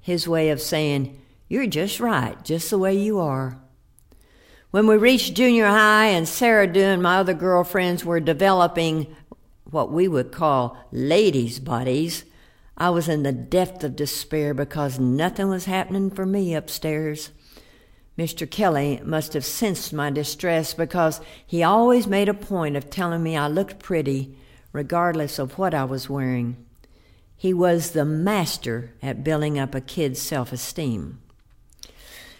His 0.00 0.26
way 0.26 0.48
of 0.48 0.62
saying, 0.62 1.20
You're 1.48 1.66
just 1.66 2.00
right, 2.00 2.42
just 2.42 2.70
the 2.70 2.78
way 2.78 2.96
you 2.96 3.18
are. 3.18 3.60
When 4.70 4.86
we 4.86 4.96
reached 4.96 5.34
junior 5.34 5.66
high 5.66 6.06
and 6.06 6.26
Sarah 6.26 6.66
Dew 6.66 6.80
and 6.80 7.02
my 7.02 7.18
other 7.18 7.34
girlfriends 7.34 8.06
were 8.06 8.20
developing 8.20 9.14
what 9.64 9.92
we 9.92 10.08
would 10.08 10.32
call 10.32 10.78
ladies' 10.92 11.60
bodies, 11.60 12.24
I 12.78 12.88
was 12.88 13.06
in 13.06 13.22
the 13.22 13.32
depth 13.32 13.84
of 13.84 13.96
despair 13.96 14.54
because 14.54 14.98
nothing 14.98 15.50
was 15.50 15.66
happening 15.66 16.10
for 16.10 16.24
me 16.24 16.54
upstairs. 16.54 17.32
Mr. 18.18 18.50
Kelly 18.50 19.00
must 19.04 19.34
have 19.34 19.44
sensed 19.44 19.92
my 19.92 20.10
distress 20.10 20.72
because 20.72 21.20
he 21.46 21.62
always 21.62 22.06
made 22.06 22.28
a 22.28 22.34
point 22.34 22.76
of 22.76 22.88
telling 22.88 23.22
me 23.22 23.36
I 23.36 23.46
looked 23.46 23.78
pretty, 23.78 24.34
regardless 24.72 25.38
of 25.38 25.58
what 25.58 25.74
I 25.74 25.84
was 25.84 26.08
wearing. 26.08 26.56
He 27.36 27.52
was 27.52 27.90
the 27.90 28.06
master 28.06 28.92
at 29.02 29.22
building 29.22 29.58
up 29.58 29.74
a 29.74 29.82
kid's 29.82 30.20
self 30.20 30.50
esteem. 30.50 31.20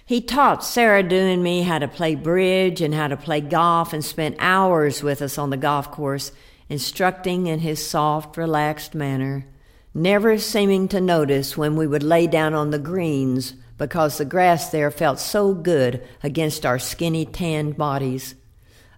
He 0.07 0.23
taught 0.23 0.65
Sarah 0.65 1.03
Dew 1.03 1.17
and 1.17 1.43
me 1.43 1.63
how 1.63 1.79
to 1.79 1.89
play 1.89 2.15
bridge 2.15 2.81
and 2.81 2.95
how 2.95 3.09
to 3.09 3.17
play 3.17 3.41
golf 3.41 3.93
and 3.93 4.05
spent 4.05 4.37
hours 4.39 5.03
with 5.03 5.21
us 5.21 5.37
on 5.37 5.51
the 5.51 5.57
golf 5.57 5.91
course, 5.91 6.33
instructing 6.71 7.49
in 7.49 7.59
his 7.59 7.87
soft, 7.87 8.37
relaxed 8.37 8.95
manner, 8.95 9.47
never 9.93 10.39
seeming 10.39 10.89
to 10.89 11.01
notice 11.01 11.57
when 11.57 11.77
we 11.77 11.87
would 11.87 12.05
lay 12.05 12.27
down 12.27 12.55
on 12.55 12.71
the 12.71 12.79
greens 12.79 13.55
because 13.79 14.19
the 14.19 14.25
grass 14.25 14.71
there 14.71 14.91
felt 14.91 15.19
so 15.19 15.55
good 15.55 16.07
against 16.23 16.65
our 16.65 16.79
skinny, 16.79 17.27
tanned 17.27 17.77
bodies. 17.77 18.35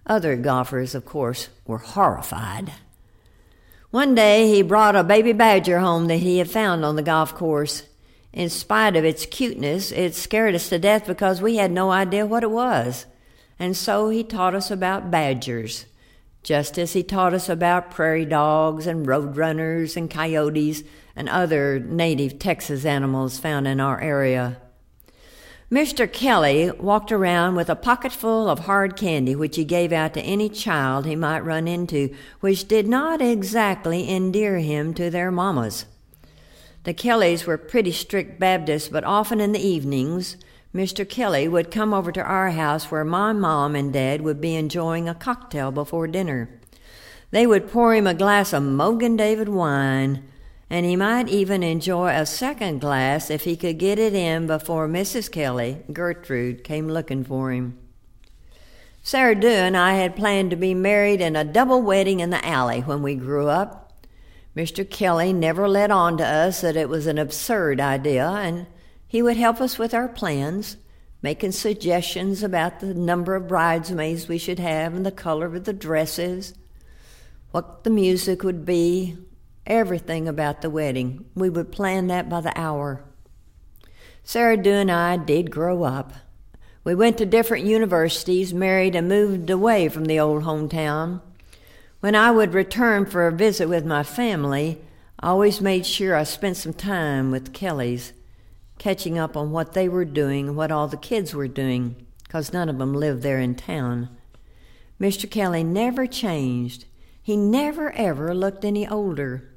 Other 0.05 0.35
golfers, 0.35 0.95
of 0.95 1.05
course, 1.05 1.49
were 1.65 1.77
horrified. 1.77 2.71
One 3.91 4.15
day 4.15 4.47
he 4.47 4.61
brought 4.61 4.95
a 4.95 5.03
baby 5.03 5.33
badger 5.33 5.79
home 5.79 6.07
that 6.07 6.17
he 6.17 6.37
had 6.37 6.49
found 6.49 6.85
on 6.85 6.95
the 6.95 7.01
golf 7.01 7.33
course. 7.35 7.83
In 8.31 8.49
spite 8.49 8.95
of 8.95 9.03
its 9.03 9.25
cuteness, 9.25 9.91
it 9.91 10.13
scared 10.13 10.55
us 10.55 10.69
to 10.69 10.77
death 10.77 11.07
because 11.07 11.41
we 11.41 11.55
had 11.55 11.71
no 11.71 11.89
idea 11.89 12.25
what 12.25 12.43
it 12.43 12.51
was. 12.51 13.07
And 13.57 13.75
so 13.75 14.09
he 14.09 14.23
taught 14.23 14.55
us 14.55 14.71
about 14.71 15.11
badgers, 15.11 15.85
just 16.43 16.77
as 16.77 16.93
he 16.93 17.03
taught 17.03 17.33
us 17.33 17.49
about 17.49 17.91
prairie 17.91 18.25
dogs 18.25 18.87
and 18.87 19.05
roadrunners 19.05 19.97
and 19.97 20.09
coyotes 20.09 20.83
and 21.15 21.27
other 21.27 21.79
native 21.79 22.39
Texas 22.39 22.85
animals 22.85 23.39
found 23.39 23.67
in 23.67 23.79
our 23.79 23.99
area. 23.99 24.61
Mr. 25.71 26.11
Kelly 26.11 26.71
walked 26.79 27.11
around 27.11 27.53
with 27.53 27.69
a 27.69 27.75
pocketful 27.75 28.49
of 28.49 28.59
hard 28.61 28.95
candy 28.95 29.35
which 29.35 29.55
he 29.55 29.63
gave 29.63 29.91
out 29.91 30.15
to 30.15 30.21
any 30.21 30.49
child 30.49 31.05
he 31.05 31.15
might 31.15 31.45
run 31.45 31.67
into, 31.67 32.09
which 32.39 32.67
did 32.67 32.87
not 32.87 33.21
exactly 33.21 34.09
endear 34.09 34.57
him 34.57 34.95
to 34.95 35.11
their 35.11 35.29
mammas. 35.29 35.85
The 36.85 36.93
Kellys 36.95 37.45
were 37.45 37.59
pretty 37.59 37.91
strict 37.91 38.39
Baptists, 38.39 38.89
but 38.89 39.03
often 39.03 39.39
in 39.39 39.51
the 39.51 39.59
evenings, 39.59 40.37
Mr. 40.73 41.07
Kelly 41.07 41.47
would 41.47 41.69
come 41.69 41.93
over 41.93 42.11
to 42.13 42.23
our 42.23 42.49
house 42.49 42.89
where 42.89 43.05
my 43.05 43.31
mom 43.31 43.75
and 43.75 43.93
dad 43.93 44.21
would 44.21 44.41
be 44.41 44.55
enjoying 44.55 45.07
a 45.07 45.13
cocktail 45.13 45.71
before 45.71 46.07
dinner. 46.07 46.49
They 47.29 47.45
would 47.45 47.69
pour 47.69 47.93
him 47.93 48.07
a 48.07 48.15
glass 48.15 48.53
of 48.53 48.63
Mogen 48.63 49.15
David 49.15 49.49
wine, 49.49 50.23
and 50.69 50.85
he 50.85 50.95
might 50.95 51.27
even 51.27 51.63
enjoy 51.63 52.09
a 52.09 52.25
second 52.25 52.79
glass 52.79 53.29
if 53.29 53.43
he 53.43 53.55
could 53.57 53.79
get 53.79 53.97
it 53.97 54.13
in 54.13 54.45
before 54.45 54.87
Mrs. 54.87 55.31
Kelly, 55.31 55.81
Gertrude, 55.91 56.63
came 56.63 56.87
looking 56.87 57.23
for 57.23 57.51
him. 57.51 57.77
Sarah 59.01 59.33
Dew 59.33 59.47
and 59.47 59.75
I 59.75 59.93
had 59.93 60.15
planned 60.15 60.51
to 60.51 60.55
be 60.55 60.75
married 60.75 61.21
in 61.21 61.35
a 61.35 61.43
double 61.43 61.81
wedding 61.81 62.19
in 62.19 62.29
the 62.29 62.45
alley 62.45 62.81
when 62.81 63.01
we 63.01 63.15
grew 63.15 63.47
up. 63.47 63.91
Mr. 64.55 64.87
Kelly 64.87 65.33
never 65.33 65.67
let 65.67 65.89
on 65.89 66.17
to 66.17 66.25
us 66.25 66.61
that 66.61 66.75
it 66.75 66.89
was 66.89 67.07
an 67.07 67.17
absurd 67.17 67.79
idea, 67.79 68.27
and 68.27 68.67
he 69.07 69.23
would 69.23 69.37
help 69.37 69.61
us 69.61 69.79
with 69.79 69.93
our 69.93 70.07
plans, 70.07 70.77
making 71.21 71.53
suggestions 71.53 72.43
about 72.43 72.79
the 72.79 72.93
number 72.93 73.35
of 73.35 73.47
bridesmaids 73.47 74.27
we 74.27 74.37
should 74.37 74.59
have 74.59 74.93
and 74.93 75.05
the 75.05 75.11
color 75.11 75.47
of 75.47 75.63
the 75.63 75.73
dresses, 75.73 76.53
what 77.51 77.83
the 77.83 77.89
music 77.89 78.43
would 78.43 78.65
be, 78.65 79.17
everything 79.69 80.27
about 80.27 80.61
the 80.61 80.69
wedding. 80.69 81.25
We 81.35 81.49
would 81.49 81.71
plan 81.71 82.07
that 82.07 82.27
by 82.27 82.41
the 82.41 82.59
hour. 82.59 83.03
Sarah 84.23 84.57
Dew 84.57 84.71
and 84.71 84.91
I 84.91 85.17
did 85.17 85.51
grow 85.51 85.83
up. 85.83 86.13
We 86.83 86.95
went 86.95 87.17
to 87.19 87.25
different 87.25 87.65
universities, 87.65 88.53
married, 88.53 88.95
and 88.95 89.07
moved 89.07 89.49
away 89.49 89.89
from 89.89 90.05
the 90.05 90.19
old 90.19 90.43
hometown. 90.43 91.21
When 91.99 92.15
I 92.15 92.31
would 92.31 92.53
return 92.53 93.05
for 93.05 93.27
a 93.27 93.31
visit 93.31 93.67
with 93.67 93.85
my 93.85 94.03
family, 94.03 94.81
I 95.19 95.27
always 95.27 95.61
made 95.61 95.85
sure 95.85 96.15
I 96.15 96.23
spent 96.23 96.57
some 96.57 96.73
time 96.73 97.29
with 97.29 97.53
Kellys, 97.53 98.13
catching 98.77 99.19
up 99.19 99.35
on 99.35 99.51
what 99.51 99.73
they 99.73 99.89
were 99.89 100.05
doing 100.05 100.47
and 100.47 100.57
what 100.57 100.71
all 100.71 100.87
the 100.87 100.97
kids 100.97 101.35
were 101.35 101.47
doing, 101.47 102.07
because 102.23 102.53
none 102.53 102.69
of 102.69 102.77
them 102.77 102.93
lived 102.93 103.21
there 103.21 103.39
in 103.39 103.55
town. 103.55 104.09
Mr. 104.99 105.29
Kelly 105.29 105.63
never 105.63 106.07
changed. 106.07 106.85
He 107.21 107.35
never 107.35 107.91
ever 107.91 108.33
looked 108.33 108.63
any 108.63 108.87
older. 108.87 109.49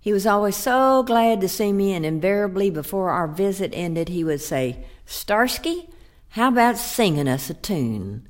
He 0.00 0.14
was 0.14 0.26
always 0.26 0.56
so 0.56 1.02
glad 1.02 1.42
to 1.42 1.48
see 1.48 1.72
me, 1.72 1.92
and 1.92 2.06
invariably 2.06 2.70
before 2.70 3.10
our 3.10 3.28
visit 3.28 3.72
ended, 3.74 4.08
he 4.08 4.24
would 4.24 4.40
say, 4.40 4.86
Starsky, 5.04 5.90
how 6.30 6.48
about 6.48 6.78
singing 6.78 7.28
us 7.28 7.50
a 7.50 7.54
tune? 7.54 8.26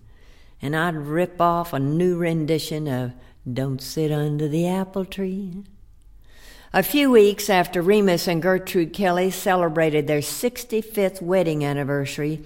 And 0.60 0.74
I'd 0.74 0.96
rip 0.96 1.40
off 1.40 1.72
a 1.72 1.78
new 1.78 2.18
rendition 2.18 2.88
of 2.88 3.12
Don't 3.50 3.80
Sit 3.80 4.10
Under 4.10 4.48
the 4.48 4.66
Apple 4.66 5.04
Tree. 5.04 5.62
A 6.72 6.82
few 6.82 7.10
weeks 7.10 7.48
after 7.48 7.82
Remus 7.82 8.26
and 8.26 8.42
Gertrude 8.42 8.92
Kelly 8.92 9.30
celebrated 9.30 10.06
their 10.06 10.20
65th 10.20 11.22
wedding 11.22 11.64
anniversary, 11.64 12.42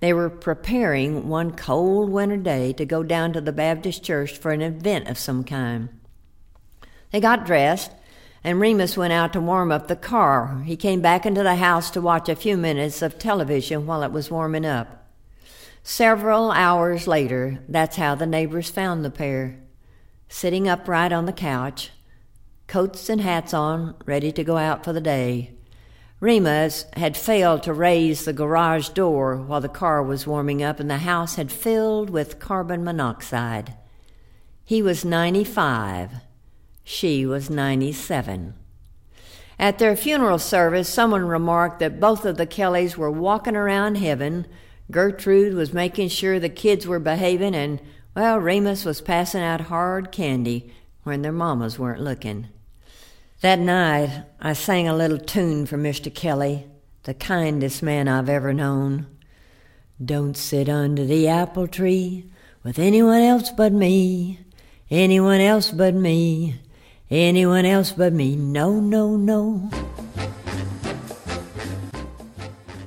they 0.00 0.12
were 0.12 0.30
preparing 0.30 1.28
one 1.28 1.50
cold 1.52 2.10
winter 2.10 2.36
day 2.36 2.72
to 2.74 2.84
go 2.84 3.02
down 3.02 3.32
to 3.32 3.40
the 3.40 3.52
Baptist 3.52 4.04
church 4.04 4.36
for 4.36 4.52
an 4.52 4.62
event 4.62 5.08
of 5.08 5.18
some 5.18 5.42
kind. 5.42 5.88
They 7.10 7.20
got 7.20 7.46
dressed 7.46 7.92
and 8.48 8.60
Remus 8.60 8.96
went 8.96 9.12
out 9.12 9.34
to 9.34 9.42
warm 9.42 9.70
up 9.70 9.88
the 9.88 9.94
car. 9.94 10.62
He 10.64 10.74
came 10.74 11.02
back 11.02 11.26
into 11.26 11.42
the 11.42 11.56
house 11.56 11.90
to 11.90 12.00
watch 12.00 12.30
a 12.30 12.34
few 12.34 12.56
minutes 12.56 13.02
of 13.02 13.18
television 13.18 13.84
while 13.86 14.02
it 14.02 14.10
was 14.10 14.30
warming 14.30 14.64
up. 14.64 15.06
Several 15.82 16.50
hours 16.50 17.06
later, 17.06 17.62
that's 17.68 17.96
how 17.96 18.14
the 18.14 18.24
neighbors 18.24 18.70
found 18.70 19.04
the 19.04 19.10
pair, 19.10 19.60
sitting 20.30 20.66
upright 20.66 21.12
on 21.12 21.26
the 21.26 21.32
couch, 21.34 21.90
coats 22.66 23.10
and 23.10 23.20
hats 23.20 23.52
on, 23.52 23.94
ready 24.06 24.32
to 24.32 24.42
go 24.42 24.56
out 24.56 24.82
for 24.82 24.94
the 24.94 25.00
day. 25.02 25.50
Remus 26.18 26.86
had 26.94 27.18
failed 27.18 27.62
to 27.64 27.74
raise 27.74 28.24
the 28.24 28.32
garage 28.32 28.88
door 28.88 29.36
while 29.36 29.60
the 29.60 29.68
car 29.68 30.02
was 30.02 30.26
warming 30.26 30.62
up, 30.62 30.80
and 30.80 30.90
the 30.90 30.96
house 30.96 31.34
had 31.34 31.52
filled 31.52 32.08
with 32.08 32.38
carbon 32.38 32.82
monoxide. 32.82 33.74
He 34.64 34.80
was 34.80 35.04
95 35.04 36.12
she 36.88 37.26
was 37.26 37.50
97. 37.50 38.54
At 39.58 39.78
their 39.78 39.94
funeral 39.94 40.38
service, 40.38 40.88
someone 40.88 41.26
remarked 41.26 41.80
that 41.80 42.00
both 42.00 42.24
of 42.24 42.38
the 42.38 42.46
Kellys 42.46 42.96
were 42.96 43.10
walking 43.10 43.54
around 43.54 43.96
heaven. 43.96 44.46
Gertrude 44.90 45.52
was 45.52 45.74
making 45.74 46.08
sure 46.08 46.40
the 46.40 46.48
kids 46.48 46.86
were 46.86 46.98
behaving, 46.98 47.54
and, 47.54 47.82
well, 48.16 48.38
Remus 48.38 48.86
was 48.86 49.02
passing 49.02 49.42
out 49.42 49.60
hard 49.60 50.10
candy 50.10 50.72
when 51.02 51.20
their 51.20 51.30
mamas 51.30 51.78
weren't 51.78 52.00
looking. 52.00 52.48
That 53.42 53.58
night, 53.58 54.24
I 54.40 54.54
sang 54.54 54.88
a 54.88 54.96
little 54.96 55.18
tune 55.18 55.66
for 55.66 55.76
Mr. 55.76 56.12
Kelly, 56.12 56.68
the 57.02 57.12
kindest 57.12 57.82
man 57.82 58.08
I've 58.08 58.30
ever 58.30 58.54
known. 58.54 59.06
Don't 60.02 60.38
sit 60.38 60.70
under 60.70 61.04
the 61.04 61.28
apple 61.28 61.68
tree 61.68 62.30
with 62.62 62.78
anyone 62.78 63.20
else 63.20 63.50
but 63.50 63.74
me, 63.74 64.40
anyone 64.90 65.42
else 65.42 65.70
but 65.70 65.94
me. 65.94 66.60
Anyone 67.10 67.64
else 67.64 67.92
but 67.92 68.12
me? 68.12 68.36
No, 68.36 68.80
no, 68.80 69.16
no. 69.16 69.70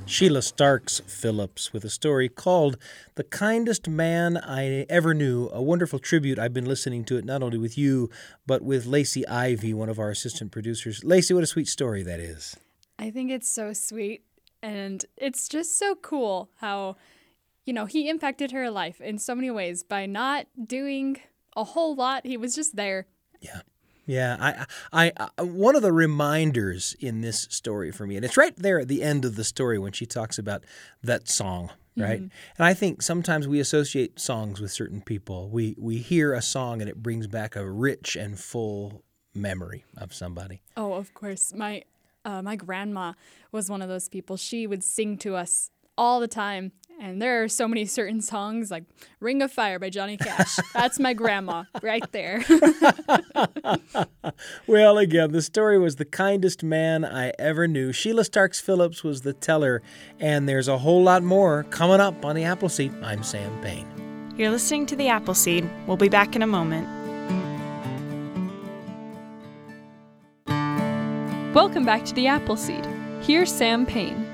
Sheila 0.06 0.42
Starks 0.42 1.00
Phillips 1.06 1.72
with 1.72 1.84
a 1.84 1.90
story 1.90 2.28
called 2.28 2.76
The 3.16 3.24
Kindest 3.24 3.88
Man 3.88 4.36
I 4.36 4.86
Ever 4.88 5.12
Knew, 5.12 5.48
a 5.52 5.60
wonderful 5.60 5.98
tribute. 5.98 6.38
I've 6.38 6.52
been 6.52 6.66
listening 6.66 7.04
to 7.06 7.16
it 7.16 7.24
not 7.24 7.42
only 7.42 7.58
with 7.58 7.76
you, 7.76 8.10
but 8.46 8.62
with 8.62 8.86
Lacey 8.86 9.26
Ivy, 9.26 9.74
one 9.74 9.88
of 9.88 9.98
our 9.98 10.10
assistant 10.10 10.52
producers. 10.52 11.02
Lacey, 11.02 11.34
what 11.34 11.42
a 11.42 11.46
sweet 11.48 11.66
story 11.66 12.04
that 12.04 12.20
is. 12.20 12.56
I 13.00 13.10
think 13.10 13.32
it's 13.32 13.50
so 13.50 13.72
sweet. 13.72 14.22
And 14.62 15.04
it's 15.16 15.48
just 15.48 15.76
so 15.76 15.96
cool 15.96 16.48
how, 16.60 16.96
you 17.64 17.72
know, 17.72 17.86
he 17.86 18.08
impacted 18.08 18.52
her 18.52 18.70
life 18.70 19.00
in 19.00 19.18
so 19.18 19.34
many 19.34 19.50
ways 19.50 19.82
by 19.82 20.06
not 20.06 20.46
doing 20.64 21.16
a 21.56 21.64
whole 21.64 21.96
lot. 21.96 22.24
He 22.24 22.36
was 22.36 22.54
just 22.54 22.76
there. 22.76 23.08
Yeah. 23.40 23.62
Yeah, 24.06 24.36
I, 24.40 24.66
I, 24.92 25.28
I, 25.38 25.42
one 25.42 25.76
of 25.76 25.82
the 25.82 25.92
reminders 25.92 26.96
in 26.98 27.20
this 27.20 27.46
story 27.50 27.92
for 27.92 28.06
me, 28.06 28.16
and 28.16 28.24
it's 28.24 28.36
right 28.36 28.54
there 28.56 28.80
at 28.80 28.88
the 28.88 29.02
end 29.02 29.24
of 29.24 29.36
the 29.36 29.44
story 29.44 29.78
when 29.78 29.92
she 29.92 30.06
talks 30.06 30.38
about 30.38 30.64
that 31.02 31.28
song, 31.28 31.70
right? 31.96 32.20
Mm-hmm. 32.20 32.56
And 32.58 32.66
I 32.66 32.74
think 32.74 33.02
sometimes 33.02 33.46
we 33.46 33.60
associate 33.60 34.18
songs 34.18 34.60
with 34.60 34.72
certain 34.72 35.00
people. 35.00 35.48
We 35.48 35.76
we 35.78 35.98
hear 35.98 36.32
a 36.32 36.42
song 36.42 36.80
and 36.80 36.90
it 36.90 37.02
brings 37.02 37.26
back 37.26 37.54
a 37.54 37.68
rich 37.68 38.16
and 38.16 38.38
full 38.38 39.02
memory 39.34 39.84
of 39.96 40.12
somebody. 40.12 40.62
Oh, 40.76 40.94
of 40.94 41.14
course. 41.14 41.52
My 41.54 41.84
uh, 42.24 42.42
my 42.42 42.56
grandma 42.56 43.12
was 43.50 43.70
one 43.70 43.82
of 43.82 43.88
those 43.88 44.08
people. 44.08 44.36
She 44.36 44.66
would 44.66 44.84
sing 44.84 45.16
to 45.18 45.36
us 45.36 45.70
all 45.98 46.20
the 46.20 46.28
time, 46.28 46.72
And 47.00 47.20
there 47.20 47.42
are 47.42 47.48
so 47.48 47.66
many 47.66 47.84
certain 47.84 48.20
songs 48.20 48.70
like 48.70 48.84
Ring 49.18 49.42
of 49.42 49.50
Fire 49.50 49.78
by 49.78 49.90
Johnny 49.90 50.16
Cash. 50.16 50.56
That's 50.74 51.00
my 51.00 51.14
grandma 51.14 51.64
right 51.82 52.04
there. 52.12 52.44
well, 54.66 54.98
again, 54.98 55.32
the 55.32 55.42
story 55.42 55.78
was 55.78 55.96
the 55.96 56.04
kindest 56.04 56.62
man 56.62 57.04
I 57.04 57.32
ever 57.38 57.66
knew. 57.66 57.92
Sheila 57.92 58.24
Starks 58.24 58.60
Phillips 58.60 59.02
was 59.02 59.22
the 59.22 59.32
teller, 59.32 59.82
and 60.20 60.48
there's 60.48 60.68
a 60.68 60.78
whole 60.78 61.02
lot 61.02 61.24
more 61.24 61.64
coming 61.64 62.00
up 62.00 62.24
on 62.24 62.36
the 62.36 62.44
Appleseed. 62.44 62.92
I'm 63.02 63.24
Sam 63.24 63.60
Payne. 63.62 63.88
You're 64.36 64.50
listening 64.50 64.86
to 64.86 64.96
The 64.96 65.08
Appleseed. 65.08 65.68
We'll 65.86 65.96
be 65.96 66.08
back 66.08 66.36
in 66.36 66.42
a 66.42 66.46
moment. 66.46 66.88
Welcome 71.54 71.84
back 71.84 72.04
to 72.06 72.14
The 72.14 72.28
Appleseed. 72.28 72.86
Here's 73.22 73.52
Sam 73.52 73.84
Payne. 73.84 74.31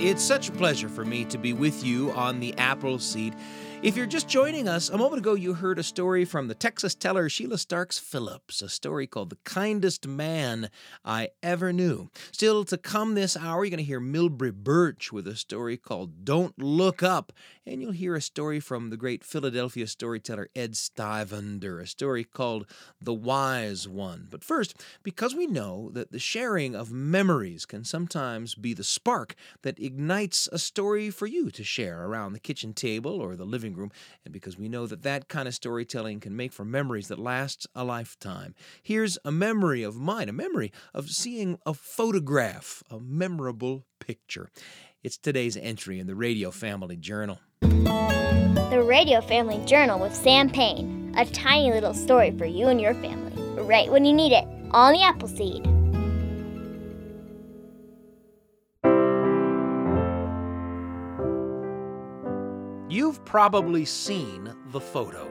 It's 0.00 0.24
such 0.24 0.48
a 0.48 0.52
pleasure 0.52 0.88
for 0.88 1.04
me 1.04 1.26
to 1.26 1.36
be 1.36 1.52
with 1.52 1.84
you 1.84 2.10
on 2.12 2.40
the 2.40 2.56
apple 2.56 2.94
Appleseed. 2.94 3.34
If 3.82 3.96
you're 3.96 4.04
just 4.04 4.28
joining 4.28 4.68
us, 4.68 4.90
a 4.90 4.98
moment 4.98 5.22
ago 5.22 5.32
you 5.32 5.54
heard 5.54 5.78
a 5.78 5.82
story 5.82 6.26
from 6.26 6.48
the 6.48 6.54
Texas 6.54 6.94
teller 6.94 7.30
Sheila 7.30 7.56
Starks 7.56 7.98
Phillips, 7.98 8.60
a 8.60 8.68
story 8.68 9.06
called 9.06 9.30
The 9.30 9.38
Kindest 9.46 10.06
Man 10.06 10.68
I 11.02 11.30
Ever 11.42 11.72
Knew. 11.72 12.10
Still 12.30 12.66
to 12.66 12.76
come 12.76 13.14
this 13.14 13.38
hour, 13.38 13.64
you're 13.64 13.70
going 13.70 13.78
to 13.78 13.84
hear 13.84 13.98
Milbre 13.98 14.52
Burch 14.52 15.14
with 15.14 15.26
a 15.26 15.34
story 15.34 15.78
called 15.78 16.26
Don't 16.26 16.58
Look 16.58 17.02
Up, 17.02 17.32
and 17.64 17.80
you'll 17.80 17.92
hear 17.92 18.14
a 18.14 18.20
story 18.20 18.60
from 18.60 18.90
the 18.90 18.98
great 18.98 19.24
Philadelphia 19.24 19.86
storyteller 19.86 20.50
Ed 20.54 20.72
Stivender, 20.72 21.80
a 21.80 21.86
story 21.86 22.22
called 22.22 22.66
The 23.00 23.14
Wise 23.14 23.88
One. 23.88 24.28
But 24.30 24.44
first, 24.44 24.74
because 25.02 25.34
we 25.34 25.46
know 25.46 25.88
that 25.94 26.12
the 26.12 26.18
sharing 26.18 26.74
of 26.74 26.92
memories 26.92 27.64
can 27.64 27.84
sometimes 27.84 28.54
be 28.54 28.74
the 28.74 28.84
spark 28.84 29.34
that 29.62 29.78
ignites 29.78 30.50
a 30.52 30.58
story 30.58 31.08
for 31.08 31.26
you 31.26 31.50
to 31.52 31.64
share 31.64 32.04
around 32.04 32.34
the 32.34 32.40
kitchen 32.40 32.74
table 32.74 33.22
or 33.22 33.36
the 33.36 33.46
living 33.46 33.69
room, 33.74 33.90
and 34.24 34.32
because 34.32 34.58
we 34.58 34.68
know 34.68 34.86
that 34.86 35.02
that 35.02 35.28
kind 35.28 35.48
of 35.48 35.54
storytelling 35.54 36.20
can 36.20 36.36
make 36.36 36.52
for 36.52 36.64
memories 36.64 37.08
that 37.08 37.18
last 37.18 37.66
a 37.74 37.84
lifetime. 37.84 38.54
Here's 38.82 39.18
a 39.24 39.32
memory 39.32 39.82
of 39.82 39.96
mine, 39.96 40.28
a 40.28 40.32
memory 40.32 40.72
of 40.94 41.10
seeing 41.10 41.58
a 41.64 41.74
photograph, 41.74 42.82
a 42.90 43.00
memorable 43.00 43.84
picture. 43.98 44.50
It's 45.02 45.16
today's 45.16 45.56
entry 45.56 45.98
in 45.98 46.06
the 46.06 46.14
Radio 46.14 46.50
Family 46.50 46.96
Journal. 46.96 47.38
The 47.60 48.84
Radio 48.86 49.20
Family 49.20 49.64
Journal 49.64 49.98
with 49.98 50.14
Sam 50.14 50.50
Payne, 50.50 51.14
a 51.16 51.24
tiny 51.26 51.72
little 51.72 51.94
story 51.94 52.30
for 52.36 52.44
you 52.44 52.68
and 52.68 52.80
your 52.80 52.94
family, 52.94 53.62
right 53.62 53.90
when 53.90 54.04
you 54.04 54.12
need 54.12 54.32
it, 54.32 54.46
on 54.72 54.92
the 54.92 55.02
Appleseed. 55.02 55.79
You've 63.10 63.24
probably 63.24 63.84
seen 63.86 64.54
the 64.66 64.80
photo. 64.80 65.28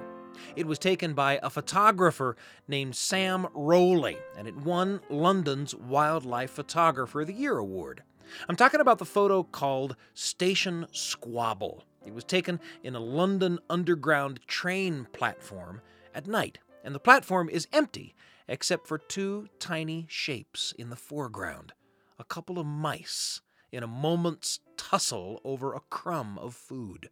It 0.57 0.67
was 0.67 0.77
taken 0.77 1.13
by 1.13 1.39
a 1.41 1.49
photographer 1.49 2.35
named 2.67 2.93
Sam 2.93 3.47
Rowley, 3.53 4.17
and 4.37 4.49
it 4.49 4.57
won 4.57 4.99
London's 5.09 5.73
Wildlife 5.73 6.51
Photographer 6.51 7.21
of 7.21 7.27
the 7.27 7.33
Year 7.33 7.57
award. 7.57 8.03
I'm 8.49 8.57
talking 8.57 8.81
about 8.81 8.97
the 8.97 9.05
photo 9.05 9.43
called 9.43 9.95
Station 10.13 10.87
Squabble. 10.91 11.85
It 12.05 12.13
was 12.13 12.25
taken 12.25 12.59
in 12.83 12.95
a 12.95 12.99
London 12.99 13.59
Underground 13.69 14.41
train 14.45 15.07
platform 15.13 15.79
at 16.13 16.27
night, 16.27 16.57
and 16.83 16.93
the 16.93 16.99
platform 16.99 17.47
is 17.47 17.69
empty 17.71 18.13
except 18.49 18.87
for 18.87 18.97
two 18.97 19.47
tiny 19.57 20.05
shapes 20.09 20.73
in 20.77 20.89
the 20.89 20.97
foreground 20.97 21.71
a 22.19 22.25
couple 22.25 22.59
of 22.59 22.65
mice 22.65 23.39
in 23.71 23.83
a 23.83 23.87
moment's 23.87 24.59
tussle 24.75 25.39
over 25.45 25.73
a 25.73 25.79
crumb 25.79 26.37
of 26.39 26.53
food. 26.53 27.09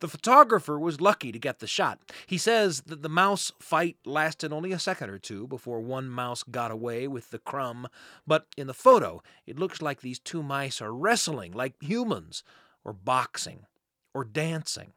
The 0.00 0.08
photographer 0.08 0.78
was 0.78 1.00
lucky 1.00 1.32
to 1.32 1.38
get 1.38 1.58
the 1.58 1.66
shot. 1.66 1.98
He 2.26 2.38
says 2.38 2.82
that 2.86 3.02
the 3.02 3.08
mouse 3.08 3.52
fight 3.58 3.96
lasted 4.04 4.52
only 4.52 4.72
a 4.72 4.78
second 4.78 5.10
or 5.10 5.18
two 5.18 5.46
before 5.46 5.80
one 5.80 6.08
mouse 6.08 6.42
got 6.42 6.70
away 6.70 7.08
with 7.08 7.30
the 7.30 7.38
crumb, 7.38 7.88
but 8.26 8.46
in 8.56 8.66
the 8.66 8.74
photo, 8.74 9.22
it 9.46 9.58
looks 9.58 9.82
like 9.82 10.00
these 10.00 10.18
two 10.18 10.42
mice 10.42 10.80
are 10.80 10.94
wrestling 10.94 11.52
like 11.52 11.74
humans, 11.80 12.42
or 12.84 12.92
boxing, 12.92 13.66
or 14.14 14.24
dancing. 14.24 14.92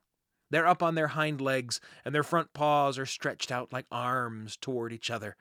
They're 0.52 0.68
up 0.68 0.82
on 0.82 0.96
their 0.96 1.10
hind 1.10 1.42
legs, 1.42 1.80
and 2.04 2.13
their 2.13 2.24
front 2.24 2.54
paws 2.54 2.98
are 2.98 3.06
stretched 3.06 3.52
out 3.52 3.72
like 3.72 3.86
arms 3.92 4.58
toward 4.58 4.92
each 4.94 5.12
other. 5.12 5.36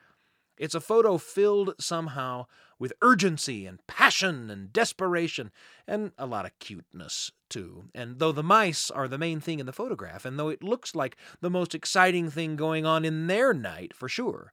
It's 0.58 0.74
a 0.74 0.80
photo 0.80 1.18
filled 1.18 1.74
somehow 1.78 2.46
with 2.78 2.92
urgency 3.02 3.66
and 3.66 3.84
passion 3.86 4.50
and 4.50 4.72
desperation, 4.72 5.50
and 5.86 6.12
a 6.18 6.26
lot 6.26 6.46
of 6.46 6.58
cuteness, 6.58 7.32
too. 7.48 7.84
And 7.94 8.18
though 8.18 8.32
the 8.32 8.42
mice 8.42 8.90
are 8.90 9.08
the 9.08 9.18
main 9.18 9.40
thing 9.40 9.58
in 9.58 9.66
the 9.66 9.72
photograph, 9.72 10.24
and 10.24 10.38
though 10.38 10.48
it 10.48 10.62
looks 10.62 10.94
like 10.94 11.16
the 11.40 11.50
most 11.50 11.74
exciting 11.74 12.30
thing 12.30 12.56
going 12.56 12.86
on 12.86 13.04
in 13.04 13.26
their 13.26 13.52
night 13.52 13.94
for 13.94 14.08
sure, 14.08 14.52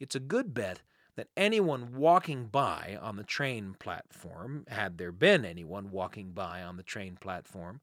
it's 0.00 0.14
a 0.14 0.20
good 0.20 0.52
bet 0.52 0.82
that 1.16 1.28
anyone 1.36 1.94
walking 1.94 2.46
by 2.46 2.98
on 3.00 3.16
the 3.16 3.24
train 3.24 3.76
platform, 3.78 4.64
had 4.68 4.98
there 4.98 5.12
been 5.12 5.44
anyone 5.44 5.90
walking 5.90 6.32
by 6.32 6.62
on 6.62 6.76
the 6.76 6.82
train 6.82 7.16
platform, 7.20 7.80